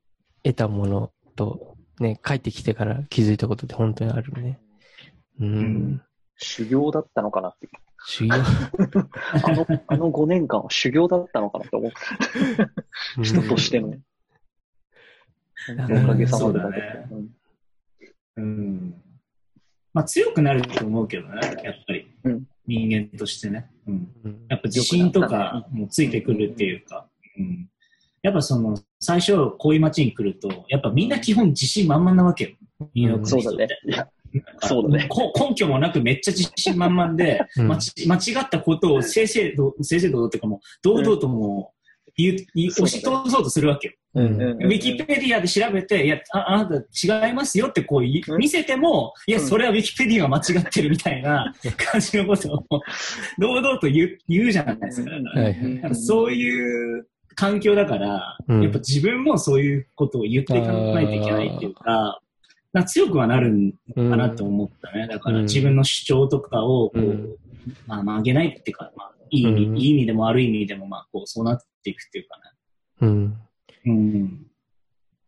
[0.43, 4.59] 得たものと、ね、帰ってきてから気づいたことって本当にあるね。
[5.39, 5.55] うん。
[5.55, 6.01] うん
[6.43, 7.69] 修行だったのかなって。
[8.03, 8.33] 修行？
[8.33, 8.37] あ
[9.51, 11.91] の、あの5年間は修行だったのかなって思う。
[13.23, 13.89] 人としての。
[13.89, 14.01] うん
[15.69, 17.29] おかげさまでだねうん
[18.37, 18.95] うん。
[19.93, 22.07] まあ強くなると思うけどね、やっぱり。
[22.23, 23.69] うん人間としてね。
[23.87, 24.11] うん。
[24.23, 27.69] うんやっぱ自信とかもついてくるっていうか、うん。
[28.21, 32.49] やっぱその、最初こういう街に来ると、やっぱみんな基本自信満々なわけよ。
[32.93, 33.79] ニューヨークそうだの人って。
[33.85, 34.05] ね。
[34.61, 37.79] そうだねこ根拠もなくめっちゃ自信満々で、うん 間違
[38.45, 41.80] ったことを正々堂正々堂々っていうかもう、堂々ともう
[42.21, 43.93] 言う、言う押し通そうとするわけよ。
[44.13, 48.35] ウィキペディアで調べて、いや、ああなた違いますよってこういう。
[48.35, 48.37] ん。
[48.37, 49.47] 見せても、いや、うん。
[49.47, 51.53] それはウィキペディアが間違ってるみたいな
[51.91, 52.81] 感じのことを
[53.39, 55.11] 堂々と言う言うじゃないですか。
[55.95, 58.63] そういう環境だから、うん。
[58.63, 62.19] やっぱ自分もそういうことを言っていかないといけないっていうか、
[62.73, 65.07] な強くはなるんかなと思ったね。
[65.07, 65.43] だからうん。
[65.45, 67.35] 自分の主張とかをこう、うん。
[67.87, 72.37] まあ曲げないっていうか、まあいい意味、うんいい意味でも悪い意味でもまあこうそうなっていくっていうか
[73.01, 73.29] うん。
[73.29, 73.37] ね。
[73.85, 74.47] うん。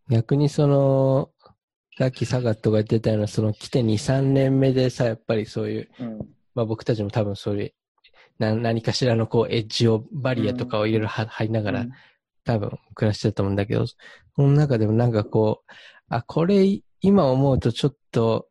[0.10, 1.32] 逆にその、
[1.98, 6.20] さっきサガットが言ってたような、その来て2、3年目でさ、やっぱりそういう、うん
[6.56, 7.74] まあ僕たちも多分それ、
[8.38, 11.86] な何かしらのこうエッジを、バリアとかをいろいろは入りながら、
[12.44, 13.98] 多分暮らしてたと思うんだけど、そ
[14.38, 15.72] の中でもなんかこう、
[16.10, 18.50] あ、これ今思うとちょっと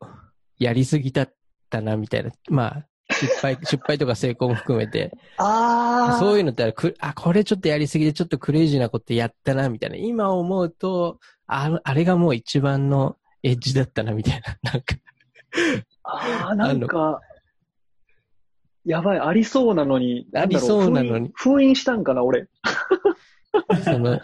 [0.58, 1.34] やりすぎだっ
[1.70, 2.86] たなみたいな、まあ
[3.26, 6.18] 失敗、 失敗とか成功も含めて、ああ。
[6.18, 6.72] そういうのってある。
[6.72, 14.94] くあ、これちょっとやりすぎでちょっとクレイジーなことやったなみたいな、今思うと、あのあれがもう一番のエッジだったなみたいな、 なんか、
[16.04, 17.20] ああ、なんか、
[18.84, 20.26] やばい、ありそうなのに。
[20.34, 21.30] ありそうなのに。
[21.34, 22.48] 封印したんかな、俺。
[23.84, 24.20] その、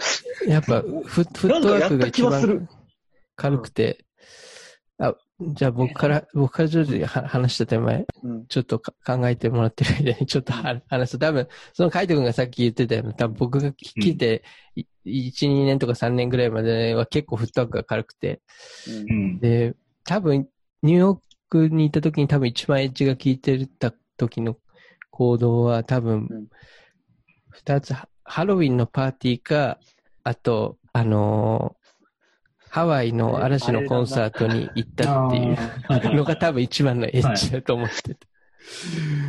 [0.46, 2.68] やっぱフ、フットワークが一番
[3.36, 4.04] 軽くて、
[4.98, 8.46] あ、じゃあ僕から、僕から徐々には話した手前、うん。
[8.46, 11.18] ちょっとか考えてもらってる間に ちょっとは話す。
[11.18, 14.42] と、多分、そのカイト君がさっき言ってたような、多分僕が来て、
[14.74, 18.40] い1、2年とか3年ぐらいまでは結構フットワークが軽くて、
[18.88, 19.38] うん。
[19.38, 20.48] で、多分、
[20.82, 24.56] ニューヨークに行った時に多分一番エッジが効いてた時の
[25.10, 26.48] 行動は多分うん、
[27.50, 27.94] 二つ、
[28.24, 29.78] ハロウィンのパーティーか、
[30.24, 31.77] あと、あのー
[32.70, 38.16] ハワイの嵐のコンサートに行ったっていうのが多分一番のエッジだと思ってて。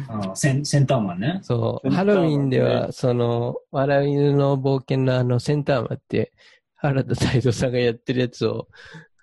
[0.07, 1.39] あーセンセンターマンね。
[1.43, 6.33] そう、ハロウィンでは、その、笑い犬の冒険のあの、センターマンって、
[6.75, 8.67] 原田泰造さんがやってるやつを、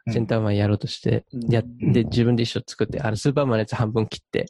[0.09, 4.47] センターマンやろうとして、うんやで、自分で衣装作って、あの、スーパーマンのやつ半分切って、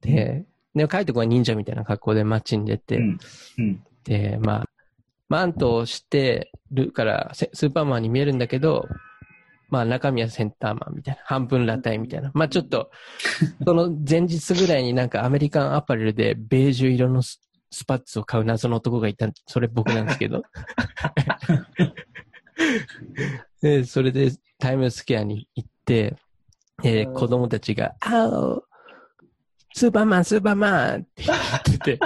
[0.00, 3.18] で、で、カイト君は忍者みたいな格好で街に出て、うん。
[3.58, 3.84] うん。
[4.04, 4.38] で、
[5.28, 8.86] まあ、マントをしてるから、せスーパーマンに見えるんだけど、
[9.68, 12.30] まあ中身はセンターマンみたいな、半分裸体みたいな。
[12.34, 12.90] まあちょっと、
[13.64, 17.40] その前日ぐらいになんかアメリカンアパレルでベージュ色のス
[17.70, 20.42] スパッツを買う謎の男がいた、それ僕なんですけど。
[23.60, 26.16] で、それでタイムズスケアに行って、
[26.84, 28.60] えーうん子供たちが、あー
[29.74, 32.00] スーパーマン、スーパーマンって言ってて、で、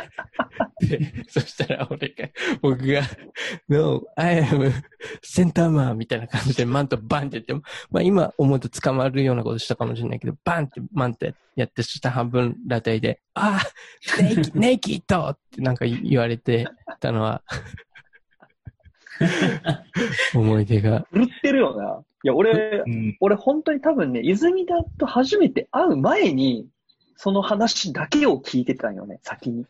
[1.29, 2.29] そしたら俺が、
[2.61, 3.03] 僕が、
[3.69, 4.73] No, I am
[5.23, 11.27] センターマンみたいな感じでマントバンってやっても、まあ今思うと捕まるようなことしたかもしれないけど、バンってマント
[11.57, 13.61] やって、そしたら半分裸体で、あ
[14.19, 16.67] あ、ネイキ ネイキッドってなんか言われて
[17.01, 17.43] たのは、
[20.35, 21.07] 思い出が。
[21.13, 22.03] 狂ってるよな。
[22.23, 23.17] いや、俺、うん。
[23.21, 26.67] 俺本当に多分ね、泉田と初めて会う前に、
[27.17, 29.67] その話だけを聞いてたんよね、先に。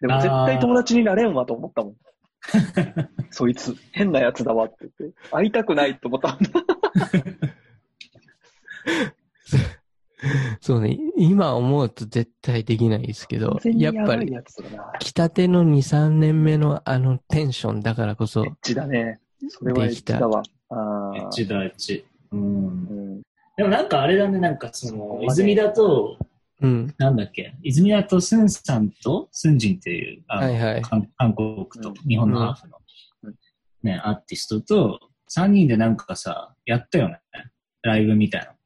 [0.00, 1.94] でも絶対友達になれんわと思ったもん。
[3.30, 5.16] そいつ、変なやつだわって言って。
[5.30, 6.38] 会いたくないと思ったもん。
[10.60, 14.30] そうね、今思うと絶対できないですけど、ややっぱり。
[14.98, 19.20] 来たての2、3年目のあのテンションだからこそエッ、チだね。
[19.48, 20.42] それはエッチだわ。
[20.68, 21.16] ああ。
[21.16, 22.04] エッチだ、エッチ。
[22.32, 22.44] うんう。
[23.18, 23.22] ん。
[23.56, 26.18] でもなんかあれだね、なんかその、泉田と、
[26.60, 26.94] うん。
[26.98, 32.78] なんだっけ、泉田とスンさんとスンジンっていう、あのはいはい韓韓国とうん日本のハーフの、
[33.24, 33.34] うん
[33.82, 35.00] ね、アーティストと、
[35.30, 37.20] 3人でなんかさ、やったよね？
[37.82, 38.48] ライブみたいな。
[38.48, 38.56] うん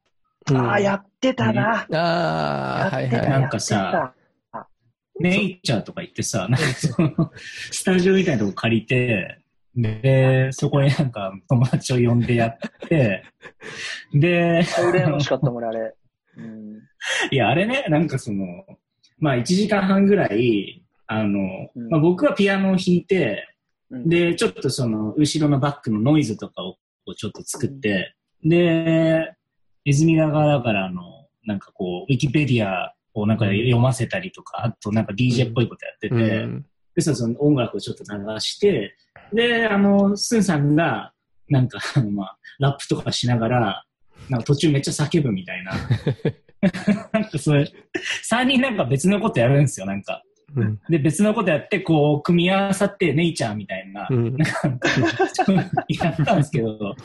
[0.57, 1.87] ああ、やってたな。
[1.91, 3.41] ああ、はいやってたはい。
[3.41, 4.13] なんかさ、
[5.19, 7.31] ネイチャーとか行ってさ、なんかその、
[7.71, 9.39] スタジオみたいなとこ借りて、
[9.75, 12.57] で、そこになんか友達を呼んでやっ
[12.87, 13.23] て、
[14.13, 15.95] で、 羨ましかったもん、俺、あれ。
[16.37, 16.81] うん。
[17.31, 18.45] いや、あれね、なんかその、
[19.19, 23.47] まあ1時間半ぐらい、あの、うんまあ僕はピアノを弾いて、
[23.89, 26.77] うんで、ちょっとその、後ろのバックのノイズとかを
[27.15, 29.35] ちょっと作って、で、
[29.85, 36.65] 泉田がだからあの、なんかこう、ウィキペディアをなんか読ませたりとか、あとなんか DJ っぽいことやってて、うん。
[36.95, 38.95] で、そのその音楽をちょっと流して、
[39.33, 41.13] で、あの、スンさんが、
[41.47, 43.84] なんか、あのまあ、ラップとかしながら、
[44.29, 45.73] なんか途中めっちゃ叫ぶみたいな。
[47.13, 47.71] なんかそれ、
[48.23, 50.23] 三人なんか別のことやるんですよ、なんか。
[50.55, 50.79] うん。
[50.89, 54.37] で、別のことやって、こう、組み合わさって、ネイチャーみたいな、うん。
[55.89, 56.95] やったんですけど、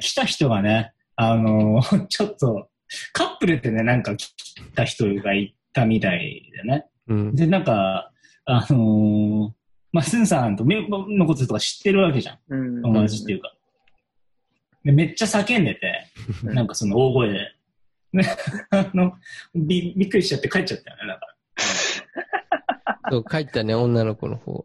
[0.00, 2.68] 来た人がね、あの、ちょっと、
[3.12, 4.32] カップルってね、なんか来
[4.74, 6.86] た人がいたみたいでね。
[7.08, 7.34] うん。
[7.34, 8.10] で、なんか、
[8.44, 9.58] あのー
[9.92, 12.82] まあ、スンさんとメンバーのこととか知ってるわけじゃん。
[12.82, 13.52] 友達っていうか。
[14.84, 16.06] でめっちゃ叫んでて、
[16.44, 17.54] う んなんかその大声で。
[18.12, 18.24] ね、
[18.70, 19.12] あの、
[19.54, 21.26] びびっくりしちゃって帰っちゃったよね、だか
[23.04, 23.10] ら。
[23.12, 24.64] そう、帰ったね、女の子の方。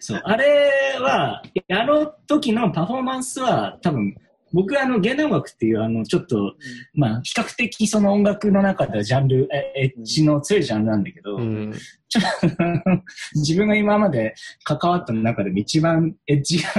[0.00, 0.20] そう。
[0.24, 4.16] あれは、あの時のパフォーマンスは、多分、
[4.52, 6.54] 僕あの、現代音楽っていう、あの、ちょっと、
[6.94, 11.74] まあ、比較的その音楽の中ではジャンル、えエッジの強いジャンルなんだけど、うん。
[12.08, 12.48] ちょっと
[13.34, 16.70] 自分が今まで関わった中でも一番エッジが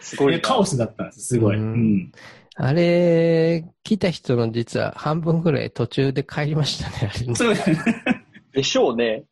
[0.00, 0.40] すごいな。
[0.40, 1.56] カオスだったんです、すごい。
[1.56, 2.12] ううんん。
[2.56, 7.54] あれ、来た人の実は半分ぐらい途中で帰りましたね、あれねそう
[8.52, 9.24] でしょうね。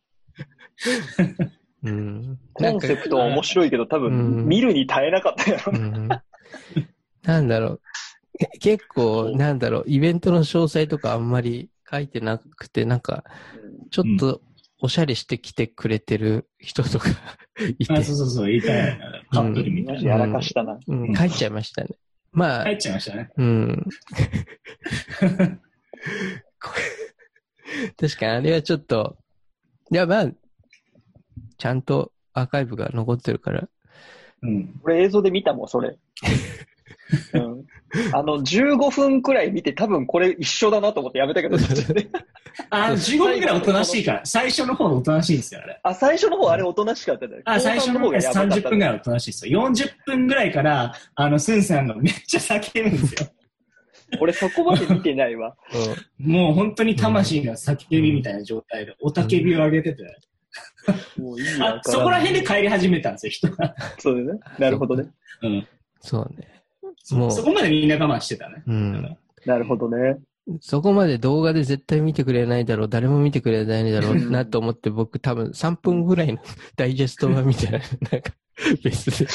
[1.83, 2.39] うん。
[2.53, 5.79] コンセプトは面白いけど、多うん分、見るに耐えなかったやろう。
[5.79, 6.09] ん
[7.23, 7.81] なんだろう。
[8.39, 13.25] け結構、なんだろう、イベントの詳細とかあんまり書いてなくて、なんか、
[13.91, 14.43] ちょっと
[14.85, 17.09] おしゃれして来てくれてる人とか
[17.78, 18.98] いてあ、そうそうそう、言いたい。
[19.31, 20.11] カップルみたいな。
[20.11, 20.78] やらかしたな。
[20.86, 21.97] うん、帰っちゃいましたね。
[22.32, 23.31] まあ入、っちゃいましたね。
[23.35, 23.86] うん。
[27.97, 29.16] 確かにあれはちょっと、
[29.90, 30.31] いやまあ、
[31.56, 33.66] ちゃんとアーカイブが残ってるから、
[34.43, 34.78] うん。
[34.82, 35.97] 俺映像で見たもん、それ。
[37.33, 37.65] うん。
[38.12, 41.57] あの、15分くらい見て多分これ一緒だなと思ってやめたけど、
[42.71, 44.21] あ、 15分くらいおとなしいから。
[44.27, 45.81] 最初の方おとなしいんですよ、あれ。
[45.83, 47.37] あ、最初の方あれおとなしかったね。
[47.45, 49.69] あ、最初の方が30分ぐらいおとなしいですよ。
[49.69, 53.29] 40分ぐらいから、あの、スンさんがめっちゃ叫ぶんですよ。
[54.21, 55.57] 俺そこまで見てないわ。
[56.19, 60.05] もう本当に魂の叫びみたいな状態で、おたけびを上げてて。
[61.19, 61.47] もういい
[61.83, 63.75] そこら辺で帰り始めたんですよ、人が。
[63.99, 64.41] そうだね。
[64.59, 65.11] なるほどね。
[65.43, 65.66] うん。
[66.01, 66.53] そうね。
[67.05, 68.62] そもうそこまでみんな我慢してたね。
[68.66, 69.16] うん。
[69.44, 70.18] なるほどね。
[70.60, 76.39] そこまで動画で絶対見てくれないだろう、誰も見てくれないだろうなと思って、僕多分3分ぐらいの
[76.76, 77.78] ダイジェスト版みたいな、
[78.12, 78.32] なんか、
[78.82, 79.26] 別で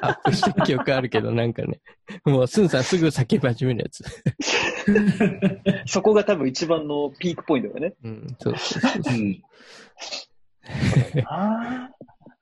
[0.00, 1.80] アップした記憶あるけど、なんかね、
[2.24, 4.04] もうスンさんすぐ叫び始めるやつ。
[5.86, 7.94] そこが多分一番のピークポイントだよね。
[8.04, 9.14] うん、そうそうそう。
[9.14, 9.42] うん。
[11.26, 12.37] あ確か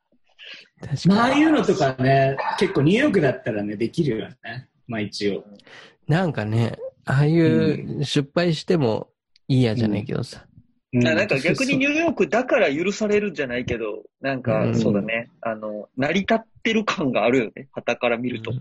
[1.07, 4.69] まあ、ああいうのとかね、結構ニューヨークだったらね、できるよね。
[4.87, 5.45] まあ一応。
[5.51, 5.65] に。
[6.07, 9.09] なんかね、ああいう失敗しても
[9.49, 10.45] いいやじゃないけどさ。
[10.93, 15.31] うなんか逆にニューヨークだから許されるんじゃないけど、なんうかんそうだね。
[15.41, 17.69] あの、成り立ってる感があるよね。
[17.73, 18.53] 旗から見ると。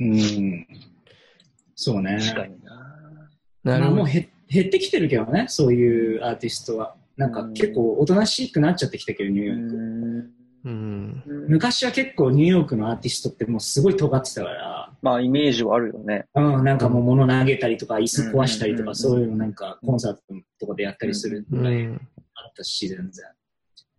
[0.00, 0.66] うん。
[1.74, 2.18] そうね。
[2.20, 3.30] 確かにな。
[3.64, 3.96] なるほど。
[3.96, 6.96] まあもうへ減ってきてるけどね、そういうアーティストは。
[7.16, 9.76] なんか結構おとなしくなっちゃってきたけど、ニューヨーク。
[10.64, 11.22] うん。
[11.48, 16.26] 昔は結構ニューヨークのアーティストってもうすごい尖ってたから、まあイメージはあるよね。
[16.34, 20.20] うん、なんかもう物投げたりとか、椅子壊したりとか、うんそういうのなんかコンサート
[20.58, 21.94] とかでやったりするうぐらいん。
[22.34, 23.26] あったし、全然。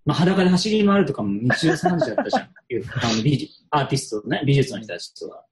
[0.06, 2.44] まあ裸で走り回るとかも日常茶飯事だったじゃん。
[2.44, 5.46] あの美術アーティストね、美術の人たちとか。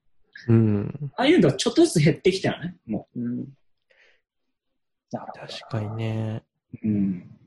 [0.48, 1.12] うん。
[1.16, 3.38] ああいうのがちょっとずつ減ってきたよね、もうん。
[5.12, 5.48] なるほど。
[5.48, 6.44] 確かにね。
[6.84, 6.88] う。
[6.88, 7.39] うん。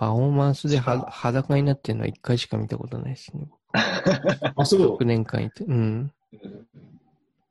[0.00, 3.50] パフォーマンスでは裸になってるのは一回しか見たことないですね。
[4.56, 5.04] あ、そう6。
[5.04, 5.62] 年間いて。
[5.64, 6.10] うん。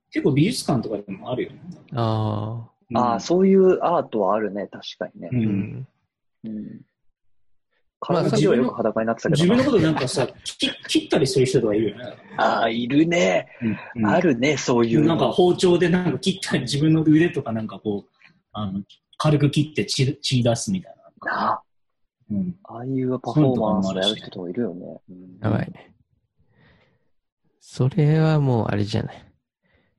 [0.10, 1.60] 結構美術館とかでもあるよね。
[1.94, 3.00] ああ。
[3.00, 4.66] ああ、そういうアートはあるね。
[4.66, 5.36] 確かにねう。。
[5.36, 5.88] うんん。
[6.46, 6.82] うん。
[8.10, 9.56] まあ体はよく裸になってたけどな。
[9.56, 12.04] 自分のことなんかさ、 切切ったりする人とかいるよね。
[12.38, 13.48] ああ、いるね。
[13.96, 15.10] うんあるね、そういうの。
[15.10, 18.12] なんか包丁でなんか切ったり、自分の腕とかなんかこう、
[18.54, 18.82] あの、
[19.20, 21.32] 軽く切って血血出すみたいな。
[21.32, 21.64] なあ
[22.32, 22.56] うん。
[22.64, 25.02] ああいうパフォーマンスをやる人とかいるよね。
[25.10, 25.94] うんやばいね。
[27.60, 29.26] それはもうあれじゃない。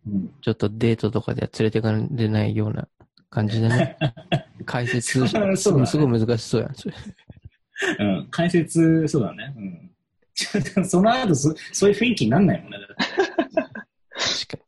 [0.08, 0.34] うん。
[0.40, 2.88] ちょっとデートとかでは連れてかれないような
[3.30, 3.96] 感じだね。
[4.66, 6.74] 解説、そうだねすごい難しそうやん。
[6.74, 6.94] それ
[7.98, 8.28] うん。
[8.30, 9.54] 解説、そうだね。
[9.56, 9.90] うん。
[10.34, 12.78] ちょっとその後そ、そういう雰囲気になんないもんね。
[12.88, 14.64] 確か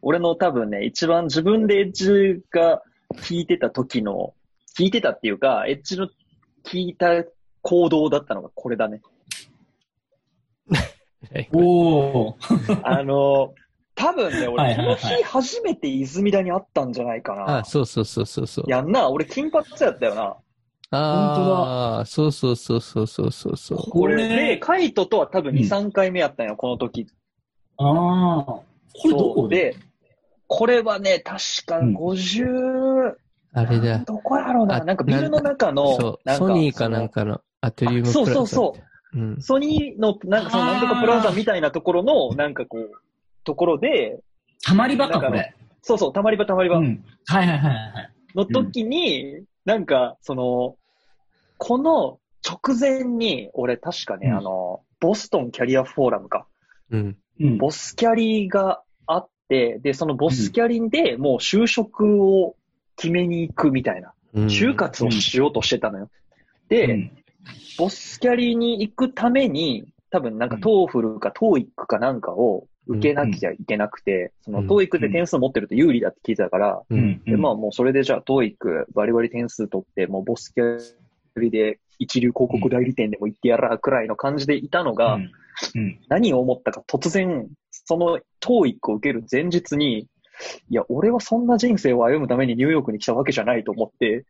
[0.00, 2.82] 俺の多分ね、一番自分でエッジが
[3.16, 4.34] 聞いてた時の、
[4.76, 6.08] 聞いてたっていうか、エッジの
[6.64, 7.24] 聞いた
[7.62, 9.00] 行動だったのがこれだね。
[11.52, 11.60] お
[12.28, 12.36] お。
[12.82, 13.54] あの、
[13.94, 17.58] 多分ね、俺、この日初めて泉田に会ったんじゃないかな。
[17.58, 18.70] あ、そうそうそうそうそう。
[18.70, 20.36] やんな、俺金髪やったよな。
[20.94, 23.78] ああ、そうそうそうそうそうそうそう。
[23.78, 27.06] これで、カイトとは多分2、うん3回目やったんよ、この時。
[27.78, 28.44] ああ。
[28.44, 28.64] こ
[29.04, 29.56] れどこで？
[29.72, 29.76] で、
[30.46, 33.14] これはね、確かうん50、
[33.54, 33.98] あれだ。
[33.98, 36.18] どこやろうな、あなんかビルの中の、ソ
[36.50, 38.74] ニーかなんかのアトリウムあそうそうプラザそ
[39.14, 39.20] うう。
[39.20, 39.42] うん。
[39.42, 42.90] ソニーの、なんかそのなんとかプラザみたいなところの、なんかこう、
[43.44, 44.20] ところで、
[44.64, 45.54] たまり場か、これ。
[45.82, 47.04] そうそう、たまり場たまり場うん。
[47.26, 48.12] はいはいはいはい。
[48.34, 50.76] の時に、なんか、その、
[51.58, 56.46] この直前に、俺確かね、うんあの、ボストンキャリアフォーラムか。
[56.90, 57.16] うん。
[57.40, 57.58] うん。
[57.58, 62.56] ボスキャリがあって、で、そのボスキャリでもう就職を
[63.02, 64.46] 決めに行くみたいな、うん。
[64.46, 66.10] 就活をしようとしてたのよ。
[66.68, 67.10] で、うん
[67.76, 76.94] ボスキャリに行くために、多分なんか TOEFL か TOEIC かなんかを受けなきゃいけなくて、そのうん TOEIC で点数持ってると有利だって聞いてたから、う。
[76.94, 77.24] うんん。
[77.24, 80.78] で、まあもうそれでじゃあ TOEIC バリバリ点数取って、もうボスキャ
[81.36, 85.30] リで一流広告代理店でも行ってやらくらいの感じでいたのが、うん。
[85.74, 85.98] うん。
[86.08, 90.06] 何を思ったか突然、その TOEIC を受ける前日に、
[90.70, 94.24] いや、俺はそんな人生を歩むためにニューヨークに来たわけじゃないと思って、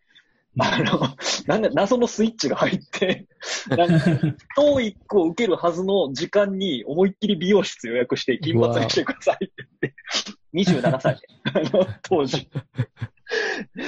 [0.59, 1.01] あの、
[1.47, 3.27] なんだ、謎のスイッチが入って、
[3.71, 4.11] なんか、
[4.59, 11.21] TOEIC を受けるはずの時間に思いっきり美容室予約して金髪にしてくださいって言って、27歳。
[11.55, 12.49] あの、当時。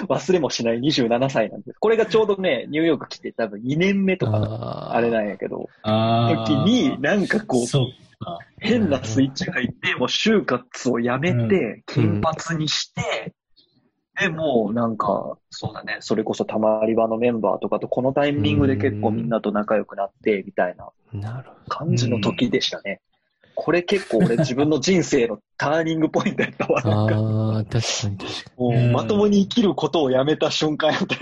[0.08, 1.78] 忘れもしない27歳なんです。
[1.78, 5.68] これがちょうどね、ニューヨーク来て多分2年目とか、あれなんやけど。
[6.46, 7.66] 時に、なんかこう。
[8.58, 13.34] 変なスイッチが入って、もう就活をやめて、金髪にして、
[14.20, 20.90] で、もうなんか、そうだね、それこそたまり場のメンバーとかとこのタイミングで結構みんなと仲良くなって、みたいな
[21.68, 23.00] 感じの時でしたね。
[23.56, 26.82] これ結構俺自分の人生のターニングポイントやったわ。
[26.82, 26.90] ど。
[26.90, 31.16] なんか、ああ、確かに確かもうまともに生きることをやめた瞬間やった。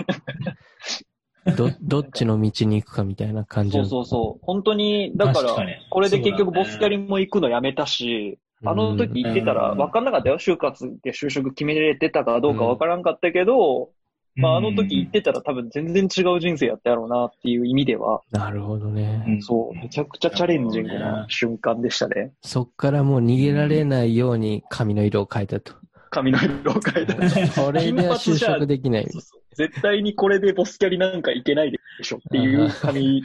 [1.45, 1.55] に。
[1.57, 3.87] ど、どっちの道に行くかみたいな感じそうの。
[3.89, 4.45] そうそう。
[4.45, 5.55] 本当に、だから
[5.89, 10.37] これで結局ボスキャリも行くのやめたし、あの時言ってたらうん分かんなかったよ。
[10.37, 13.89] 就活で就職決めれてたかどうか分からんかったけど、
[14.35, 19.23] まああの時言ってたら多分全然違う人生やったやろうなっていう意味では、なるほどね。
[19.27, 22.31] うんそう、めちゃくちゃチャレンジングな瞬間でしたね。
[22.41, 25.73] そっからもう逃げられないように髪の色を変えたと。
[26.13, 27.15] 髪の色を変えた。
[27.61, 29.07] これでは就職できない。
[29.11, 33.23] そうそう絶対にこれでボスキャリなんかいけないでしょっていう髪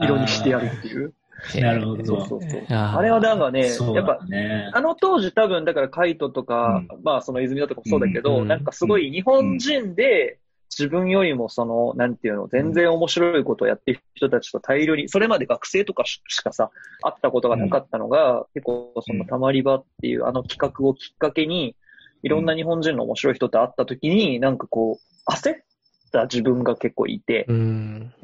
[0.00, 1.14] 色にしてやるっていう。
[1.60, 2.64] なるほどそうそうそう。
[2.70, 4.70] あれはなんかね、やっぱだね。
[4.72, 10.38] あの当時多分、だからカイトとか、まあその泉田とかもそうだけど、うんなんかすごい日本人で
[10.76, 16.70] 自分よりもその、なんていうの、全然面白いことをやってる人たちと大量に、それまで学生とかししかさ、
[17.02, 21.76] 会ったことがなかったのが、結構そのたまり場っていうあの企画をきっかけに、
[22.24, 25.56] いろんな日本人の面白い人と会った時に、なんかこう、焦っ
[26.10, 28.14] た自分が結構いて、うん。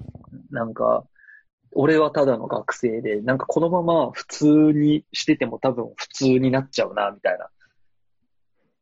[0.51, 1.05] なんか、
[1.73, 7.51] 俺はただの学生で、なんかこのまま普通にしてても多分普通になっちゃうな、みたいな。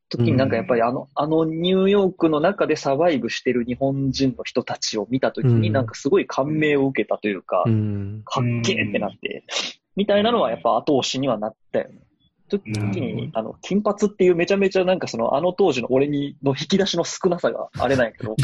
[0.08, 8.22] 時になんかやっぱりあの、あのニューヨークの中でサバイブしてる日本人の人たちを見た時にうんなんかすごい感銘を受けたというか、うん。
[8.24, 9.42] かっけーってなって、
[9.96, 12.07] みたいなのはやっぱ後押しにはなったよね。
[12.48, 18.34] 時に、あの、金髪っていうめちゃめちゃなんかその、あの当時の俺に、の引き出しの少なさがあれなんやけど、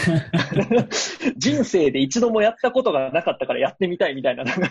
[1.37, 4.71] 人生で一度もやったことがなかったからやってみたいみたいな、なんか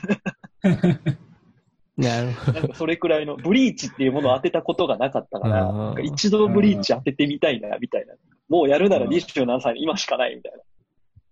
[1.98, 2.60] なるほど。
[2.60, 8.16] なんかそれくらいの、ブリーチっていうものを当てたことがなかったから、一度ブリーチ当ててみたいな、みたいな。
[8.50, 10.54] もうやるなら27歳、今しかない、みたい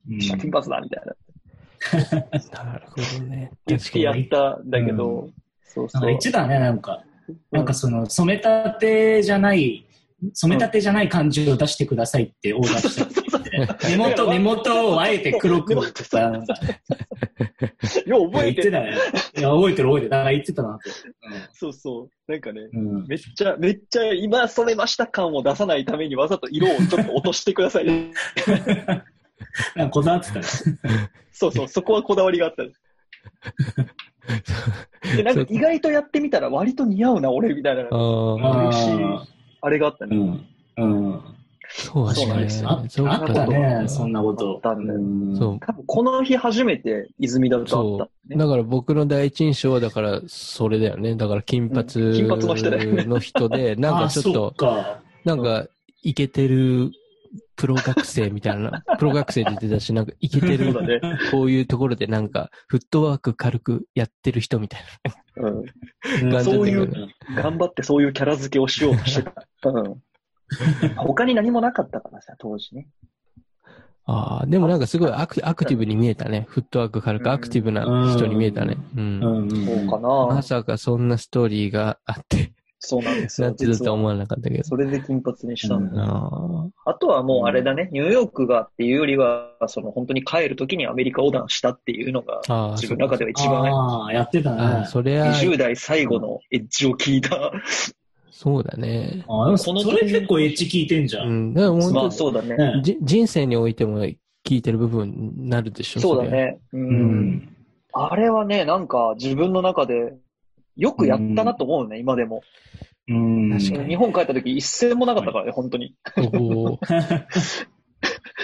[0.10, 0.38] うんな。
[0.38, 1.16] 金髪だ、みたいな。
[2.64, 3.52] なるほどね。
[3.66, 5.34] 言ってやったんだけど、う
[5.64, 6.08] そうそうなんか。
[6.10, 7.04] 言ってたね、なんか。
[7.52, 9.86] なんかその、染めたてじゃない、
[10.34, 13.06] 染めたてじゃない感じを出してくださいってオーダーした
[13.90, 15.84] 根元、根元をあえて黒くよう
[18.32, 18.96] 覚えててたね。
[19.38, 20.10] いや、覚えてる覚えてる。
[20.10, 20.90] だから言ってたなって。
[21.54, 22.32] そうそう。
[22.32, 22.62] なんかね、
[23.08, 27.86] めっちゃ、めっちゃ今染めました感を出さないためにわざと色をちょっと落としてください。
[29.92, 30.46] こだわってたね。
[31.32, 32.64] そうそう、そこはこだわりがあった。
[35.16, 37.84] で、なんか意外とやってみたら割と似合うな、俺、みたいな。
[37.84, 39.00] ああ、嬉しい
[39.62, 40.16] あれがあったね。
[40.18, 40.46] うん。
[40.78, 41.22] うん。
[41.74, 42.64] そうだねそうなんです。
[42.66, 44.62] あそうかあったね、そんなこと。
[44.64, 45.60] あったんそう。
[45.60, 48.30] 多分この日初めて泉田と会っただう。
[48.30, 48.38] ね。
[48.38, 51.16] だから僕の第一印象は、だから、それだよね。
[51.16, 54.56] だから、金髪の人だよねの人で、なんかちょっと。
[55.24, 55.68] なんか、
[56.04, 56.92] イケてる
[57.56, 61.02] プロ学生みたいな、 プロ学生って言ってたし、なんか、いけてる、ね。
[61.32, 64.82] こういうところでなんか、フットワーク軽くやってる人みたい
[65.38, 65.64] うん。
[66.32, 66.92] うんそういう
[67.36, 69.46] 頑張ってそういうキャラ付けをしようとしてた。
[69.70, 70.02] うん。
[70.98, 72.88] 他に何もなかったからさ、当時ね。
[74.08, 74.14] な。
[74.14, 76.46] ああ、でもなんかすごいアクアクティブに見えたね。
[76.50, 77.84] フットワーク軽くアクティブな
[78.14, 78.78] 人に見えたね。
[78.96, 79.24] うん。
[79.24, 80.42] うんそうかまな。
[80.42, 82.54] さかそんなストーリーがあって、
[82.84, 83.48] そうなんですよ。
[83.48, 84.64] なってた実はとは思わなかったけど。
[84.64, 86.04] それで金髪にしたんだ。
[86.04, 94.86] ああとはもうあれだね、ニューヨークがっていうよりは、その本当に帰るときにアメリカ横断したっていうのが、あああ、自分の中では一番ああ、やってたね。
[94.88, 97.52] それは、20代最後のエッジを聞いた。
[98.32, 99.24] そうだね。
[99.28, 101.24] ああでもこのそれ結構エッジ効いてんじゃ。
[101.24, 101.54] うんん。
[101.54, 102.82] だから本当まあそうだね。
[103.02, 104.16] 人生においても聞
[104.56, 106.32] いてる部分になるでしょそうだ。
[106.32, 106.60] ね。
[106.74, 106.78] う。
[106.78, 107.56] うんん。
[107.94, 110.16] あれはね、なんか自分の中で
[110.76, 112.42] よくやったなと思うね、今でも。
[113.08, 113.52] うん。
[113.52, 115.96] 確かに日本帰った時一銭もなかったからね、本当に。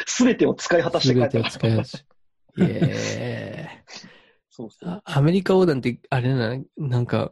[0.06, 1.74] すべてを使い果たしてすべてを帰ったから。
[1.74, 1.96] 使い出し。
[2.00, 2.04] い
[2.60, 3.70] え
[4.50, 4.90] そうそう。
[4.90, 7.32] ーアメリカ横断って、あれな、なんか、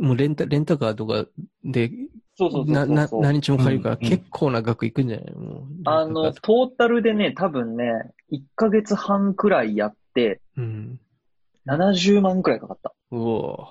[0.00, 1.26] もうレンタ、レンタカーとか
[1.64, 1.90] で、
[2.36, 3.22] そうそうそうな、な、そう。
[3.22, 5.66] 何日も借りるからうんうん結構な額いくんじゃないもう。
[5.84, 7.84] あの、トータルでね、多分ね、
[8.32, 10.98] 1ヶ月半くらいやって、うん。
[11.66, 12.92] 70万くらいかかった。
[13.12, 13.68] うお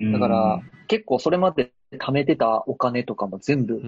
[0.00, 3.80] だから、結構それまで貯めてたお金とかも全部。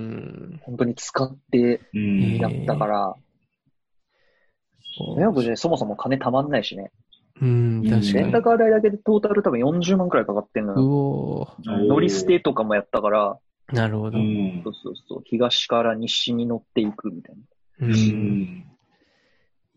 [0.63, 2.37] 本当に使ってうん。
[2.39, 3.15] やったから、
[4.99, 6.93] ニューヨークでそもそも金貯まんないしね。
[7.41, 8.43] うん、確かにレンタ。
[8.43, 11.57] カー代だけでトータル多分40万くらいかかってんのうよ。
[11.65, 13.39] 乗り捨てとかもやったから、
[13.73, 14.19] なるほど。
[14.19, 17.37] そうそうそう、東から西に乗っていくみたい
[17.81, 17.87] な。
[17.89, 18.65] うん。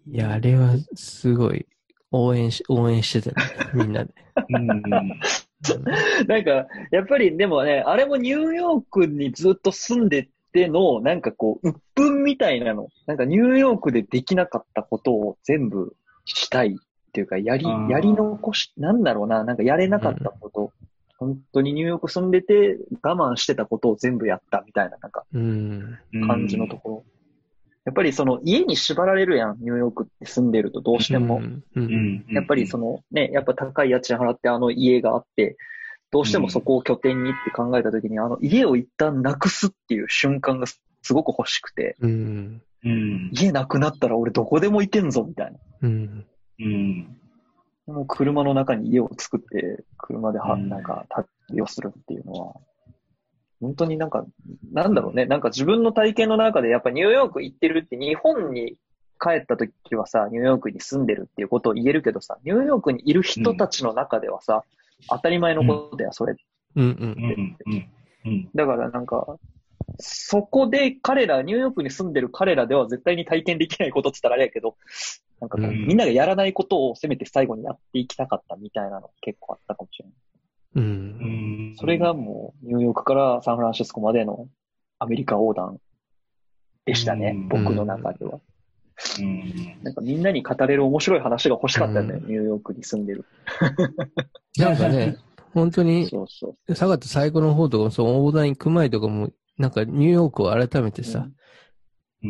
[0.09, 1.65] いや、あれはすごい、
[2.11, 3.47] 応援し、応援してたね。
[3.73, 4.13] みんなで。
[4.49, 4.81] うん。
[6.27, 12.89] なんか、やっぱりでもね、あれもニューヨークにずっと住んでての、なんかこう、鬱憤みたいなの。
[13.05, 20.71] なんかニューヨークでできなかったことを全部したいっていうか、やりやり残し、なんだろうな、なんかやれなかったこと、
[21.17, 25.99] 本当にニューヨーク住んでて我慢してたことを全部やったみたいな、なんかうん。
[26.27, 27.16] 感じのところ。
[27.88, 31.38] やっぱりその家に縛られるやん、ニューヨークって住んでるとどうしても。
[31.38, 31.64] うん。
[31.73, 31.80] う。
[31.80, 31.85] うん
[32.18, 32.26] ん。
[32.31, 35.55] やっぱりそのね、やっぱ高い家賃払ってあの家があって、
[36.11, 42.61] どうしてもそこを拠点にって考えたときに、あの家を一旦なくすっていう瞬間がすごく欲しくて、うん。
[42.84, 43.30] うん。
[43.31, 45.57] 家なくなったら俺どこでも行けんぞみたいな。
[45.84, 46.26] うん。
[46.59, 47.18] うん。
[47.88, 51.05] もう車の中に家を作って、車では、うんなんか
[51.47, 52.53] 旅をするっていうのは、
[53.61, 54.25] 本当になんか、
[54.71, 58.77] なんだろうね、なんか自分の体験の中でやっぱニューヨーク行ってるって日本に
[59.19, 64.63] 帰った時はさ、ニューヨークに住んでるっていうことを言えるけどさ、ニューヨークにいる人たちの中ではさ、
[65.09, 66.35] 当たり前のことや、それ。
[66.75, 66.84] うん。
[66.84, 66.93] うんう。
[67.05, 67.57] ん。
[67.65, 67.89] うん。
[68.25, 68.49] うん。
[68.53, 69.38] だからなんか、
[69.99, 74.75] そこで彼ら、ニューヨークに住んでる彼らでは絶対に体験できないことって言ったらあれやけど、
[75.39, 80.13] なんかこう、うんみんながやらないことをせめて最後にやっていきたかったみたいなの結構あったかもしれない。
[80.77, 80.81] う。
[80.81, 81.75] うんん。
[81.77, 84.47] それがもう、ニューヨークからサンフランシスコまでの
[84.99, 85.77] アメリカ横断
[86.85, 88.39] でしたね、うん僕の中では。
[89.19, 89.83] うん。
[89.83, 93.25] なんかみんなに語れる面白い話が欲しかったよね、うんニューヨークに住んでる。
[94.57, 95.17] なんかね、
[95.53, 96.55] 本当に、そうそう。
[96.67, 101.36] 佐賀と最後の方とかも、そう、横断行く前とかも、なんかニューヨークを改めてさ、うん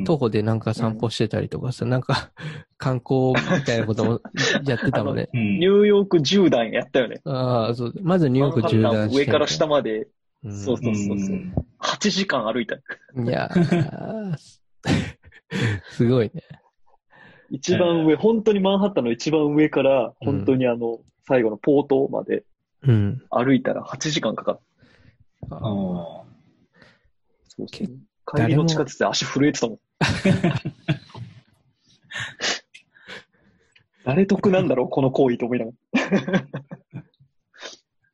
[0.05, 2.31] 徒歩でなんか散歩してたりとかさ、なんか
[2.77, 4.21] 観光みたいなことも
[4.65, 5.29] やってたもんね。
[5.33, 7.21] うんニューヨーク縦断やったよね。
[7.23, 7.93] ああ、そう。
[8.01, 9.23] まずニューヨーク縦マンハッタ断して。
[9.23, 10.07] ン上から下まで
[10.43, 11.41] うんそうそうそうそう
[11.79, 12.75] 8時間歩いた。
[12.75, 12.79] い
[13.25, 14.37] やー
[15.91, 16.43] すごいね。
[17.49, 22.43] 一番上、本当にマンハッタンの一番上から、本当にあの、最後のポートまで
[22.83, 23.21] うん。
[23.29, 24.59] 歩いたら8時間かかっ
[25.49, 25.55] た。
[25.55, 26.25] あそ
[27.57, 27.87] うそうけ
[28.35, 29.79] 帰りの地下鉄で足震えてたもん。
[34.03, 35.77] 誰得なんだろう、この行為と思いながら。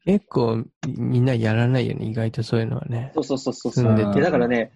[0.05, 3.11] 結構みんなやらないよね、意外とそういうのはね。
[3.13, 3.71] そうそうそうそう。
[3.71, 4.71] 住んでてでだからね、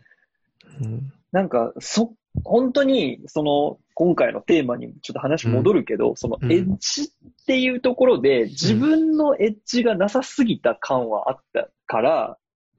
[0.81, 1.11] うん。
[1.31, 7.07] なんか、そ、本当に、その、今回のテーマにちょっと話戻るけど、そのうんエッジっ
[7.45, 12.38] ていうところで、自分のエッジがなさすぎた感はあったから、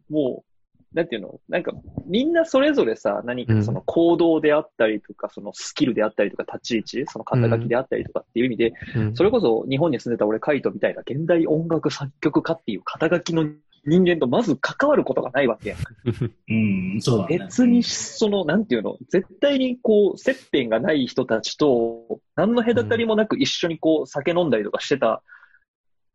[0.09, 0.48] もう、
[0.95, 1.41] なんていうの？
[1.49, 1.73] なんか、
[2.07, 13.47] みんなそれぞれさ、何かその行動であったりとか、そのスキルであったりとか、立ち位置、その肩書きであったりとかっていう意味で、うんそれこそ日本に住んでた俺、カイトみたいな現代音楽作曲家っていう肩書きの
[13.85, 15.79] 人間とまず関わることがないわけやん。
[16.49, 17.39] うん、そうだね。
[17.39, 25.38] 別に、その、なんていうの、絶対にこう、接点がない人たちと、何の隔たりもなく一緒にこう、酒飲んだりとかしてたうん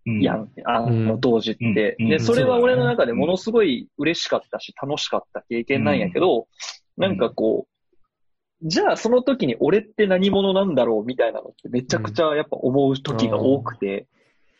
[0.05, 1.95] やん、あの当時って。
[1.99, 2.09] うん。
[2.09, 3.17] で、それは俺の中でうん。
[3.19, 6.47] ものすごい嬉しかったし、楽しかった経験なんやけど、
[6.97, 7.67] なんかこ
[8.61, 14.07] う、じゃあその時に俺って何者なんだろうみたいなのってめちゃくちゃやっぱ思う時が多くて、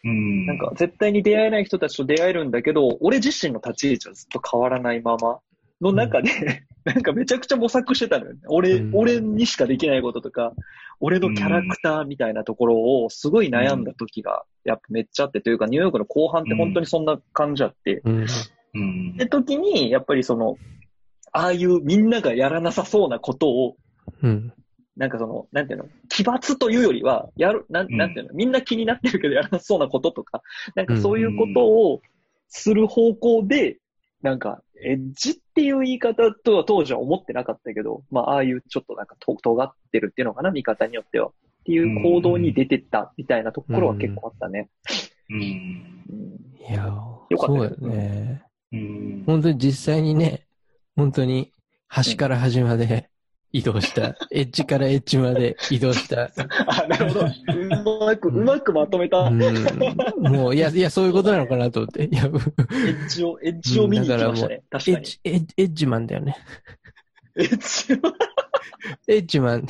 [0.04, 0.46] うん。
[0.46, 5.40] なんか絶対に出会えない人たちと出会えるんだけど、俺自身の立ち位置はずっと変わらないまま
[5.84, 6.32] の中で、
[6.86, 8.40] なんかめちゃくちゃ模索してたのよね。
[8.48, 10.54] 俺、うん俺にしかできないこととか、
[11.00, 18.26] 俺のキャラクターみたいなところをすごい悩んだ時が、やっぱめっちゃあって、というかニューヨークの後半って本当にそんな感じあって、うん。
[18.76, 20.58] うんって時に、やっぱりその、
[21.32, 23.76] ああいうみんながやらなさそうなことを、
[24.22, 24.54] うん。
[24.96, 30.42] なんかその、なんていうの、奇抜というよりは、やる、なんうんなんていうの、みんな気になってるけどやらなそうなこととか、
[30.76, 32.02] なんかそういうことを
[32.48, 33.78] する方向で、
[34.22, 41.28] なんか、エッジっていう言い方とは当時は思ってなかったけど、まあ、ああいうちょっとなんかと尖ってるっていうのかな、見方によっては。
[41.28, 41.32] っ
[41.66, 44.70] ていう行動に出てったみたいなところは結構あったね。
[45.30, 45.38] うん。
[45.38, 48.44] うんいや、よかったよそうね。
[48.72, 49.24] うん。
[49.26, 50.46] 本当に実際にね、
[50.96, 51.52] 本当に
[51.88, 53.10] 端から端まで
[53.54, 56.32] 移動した、エッジからエッジまで移動した。
[56.68, 57.26] あ、なるほど。
[57.26, 59.20] うまく、うまくまとめた。
[59.20, 59.40] うん、
[60.20, 62.06] もう、いや、いや、そういうことなのかなと思って。
[62.06, 64.64] いや、エッジを、エッジを見に行きましたね。
[64.72, 64.98] 確かに。
[64.98, 66.36] エッジ、エッジ、エッジマンだよね。
[67.36, 67.98] エッジを
[69.08, 69.68] エッジマン。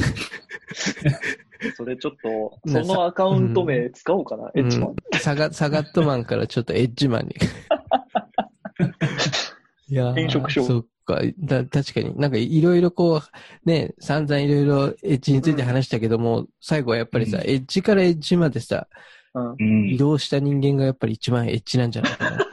[1.76, 4.90] それちょっと、ねそのアカウント名使おうかな、エッジマン。
[4.92, 7.36] うんサガ、サガットマンからちょっとエッジマンに。
[9.94, 11.22] いやー転職しようそっか。
[11.40, 12.18] だ、確かに。
[12.18, 18.88] なんかいろいろこう、ね、散々いろいろエッジについて話したけども、最後はやっぱりさ、うんエッジからエッジまでさ、
[19.36, 19.52] うん。
[19.52, 22.38] うん移動した人間がやっぱり一番エッジなんじゃないかな。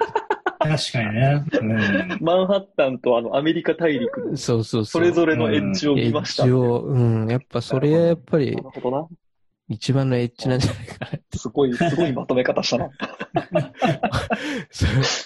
[0.61, 1.45] 確かにね。
[1.61, 2.19] うん。
[2.21, 5.01] マンハッタンとあのアメリカ大陸のそうそうそう。
[5.01, 6.43] それぞれのエッジをエ見ました。
[6.43, 9.09] ッジを、うん、やっぱそれはやっぱりなるほどな。
[9.71, 11.39] 一番のエッジなんじゃないかな。
[11.39, 12.87] すごい、すごいまとめ方したな。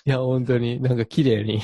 [0.05, 1.61] いや、本当になんか綺麗に。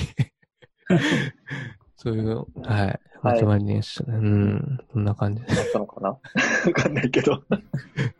[1.97, 2.99] そういうの、はい。
[3.21, 4.17] まとまりでしたね。
[4.17, 4.79] うん。
[4.91, 5.55] こんな感じで。
[5.55, 6.09] だったのかな？
[6.09, 6.17] わ
[6.73, 7.43] かんないけど。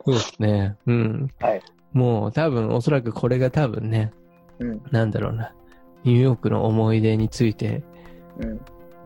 [0.04, 0.76] そうですね。
[0.86, 1.30] うん。
[1.40, 1.62] はい。
[1.92, 4.12] もう多分、おそらくこれが多分ね、
[4.60, 4.82] うん。
[4.90, 5.52] なんだろうな。
[6.04, 7.82] ニューヨークの思い出について、
[8.38, 8.60] うん。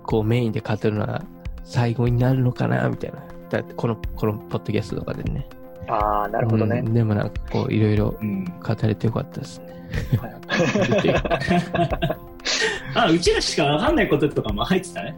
[0.04, 1.22] こうメインで語るのは
[1.64, 3.22] 最後になるのかな、みたいな。
[3.48, 5.48] だってこの、このポッドキャストとかでね。
[5.88, 6.88] ああ、なるほどねう。
[6.88, 8.44] んでもなんかこう、いろいろうん。
[8.44, 8.52] 語
[8.82, 9.66] れてよかったですね。
[12.94, 15.16] あ、うちらしかわかんないこととかも入ってたね。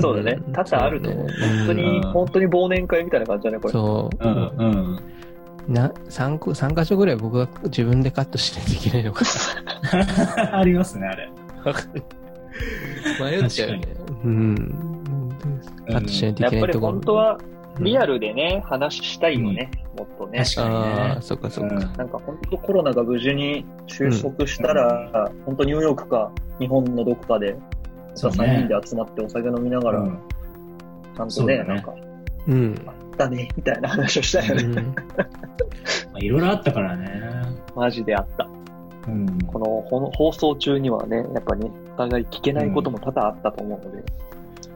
[0.00, 0.38] そうだね。
[0.52, 1.28] 多々あると思う。
[1.30, 3.72] そうね本当に、うん本当に忘年会みたいな感じだね、これ。
[3.72, 4.16] そう。
[4.28, 4.52] うん。
[4.58, 4.98] うん。
[5.68, 9.24] な、3個、三箇所ぐらい僕が自分でカットしないといけないのか
[10.52, 11.30] ありますね、あれ。
[13.18, 13.24] な。
[13.24, 13.82] 迷っちゃうよね。
[14.24, 14.74] うん。
[15.88, 16.92] カットしないといやっぱりけないところ。
[16.92, 17.38] 本当は
[17.84, 18.14] リアル。
[18.14, 20.44] ルでね、話したいよね、もっとね。
[20.44, 21.22] 確かにあねあ、。
[21.22, 21.74] そっかそっか。
[21.74, 27.56] なんか本当コロナが無事に収束したら、本当ニューヨークか日本のどこかで、
[28.14, 30.18] そうね3人で集まってお酒飲みながら、うん
[31.16, 31.94] ちゃんとね、なんか、
[32.46, 32.74] うん。
[32.86, 34.62] あったね、みたいな話をしたよね。
[34.62, 34.74] うん
[36.12, 37.08] まあいろいろあったからね。
[37.74, 38.48] マジであった。
[39.06, 39.26] うん。
[39.46, 44.02] この放送中にはね、やっぱね、お互い聞けないことも多々あったと思うので、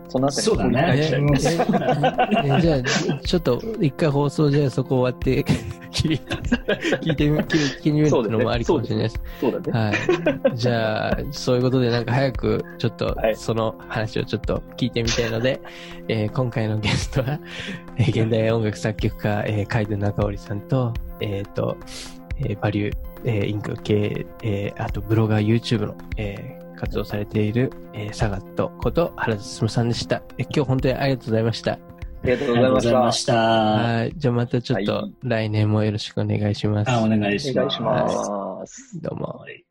[0.09, 2.60] そのあたりそうだね。
[2.60, 5.43] じゃあ、ちょっと、一回放送じゃあそこ終わって、
[5.90, 6.20] 聞い
[7.01, 9.20] 聞いてみ、聞聞いてみるっていうのもありかもしれないです。
[9.40, 9.72] そうだね。
[9.72, 9.93] は
[10.52, 10.56] い。
[10.56, 15.60] じゃあ、そういうことで、なんか早く、ちょっとは、いその話をちょっと聞いてみたいので、
[16.09, 17.39] えー今回のゲストは、
[17.97, 21.76] えー現代音楽作曲家、えー、海部中織さんと、えっ、と、
[22.39, 30.22] えーバリュー、えーインク系、えーあとブロガー、YouTube の、えー活動されている、えーサガットこと原田進さんでした。
[30.38, 31.72] えー今日本当にありがとうございました。
[31.72, 31.78] あ
[32.24, 33.34] りがとうごございました。
[33.34, 34.12] はい。
[34.16, 36.90] じゃあまたちょっとはい来年もよろしくお願いします。
[36.90, 37.78] あ、お願いします。
[37.78, 37.82] た。
[37.84, 39.01] お願いします。
[39.01, 39.26] どうも。
[39.26, 39.64] はい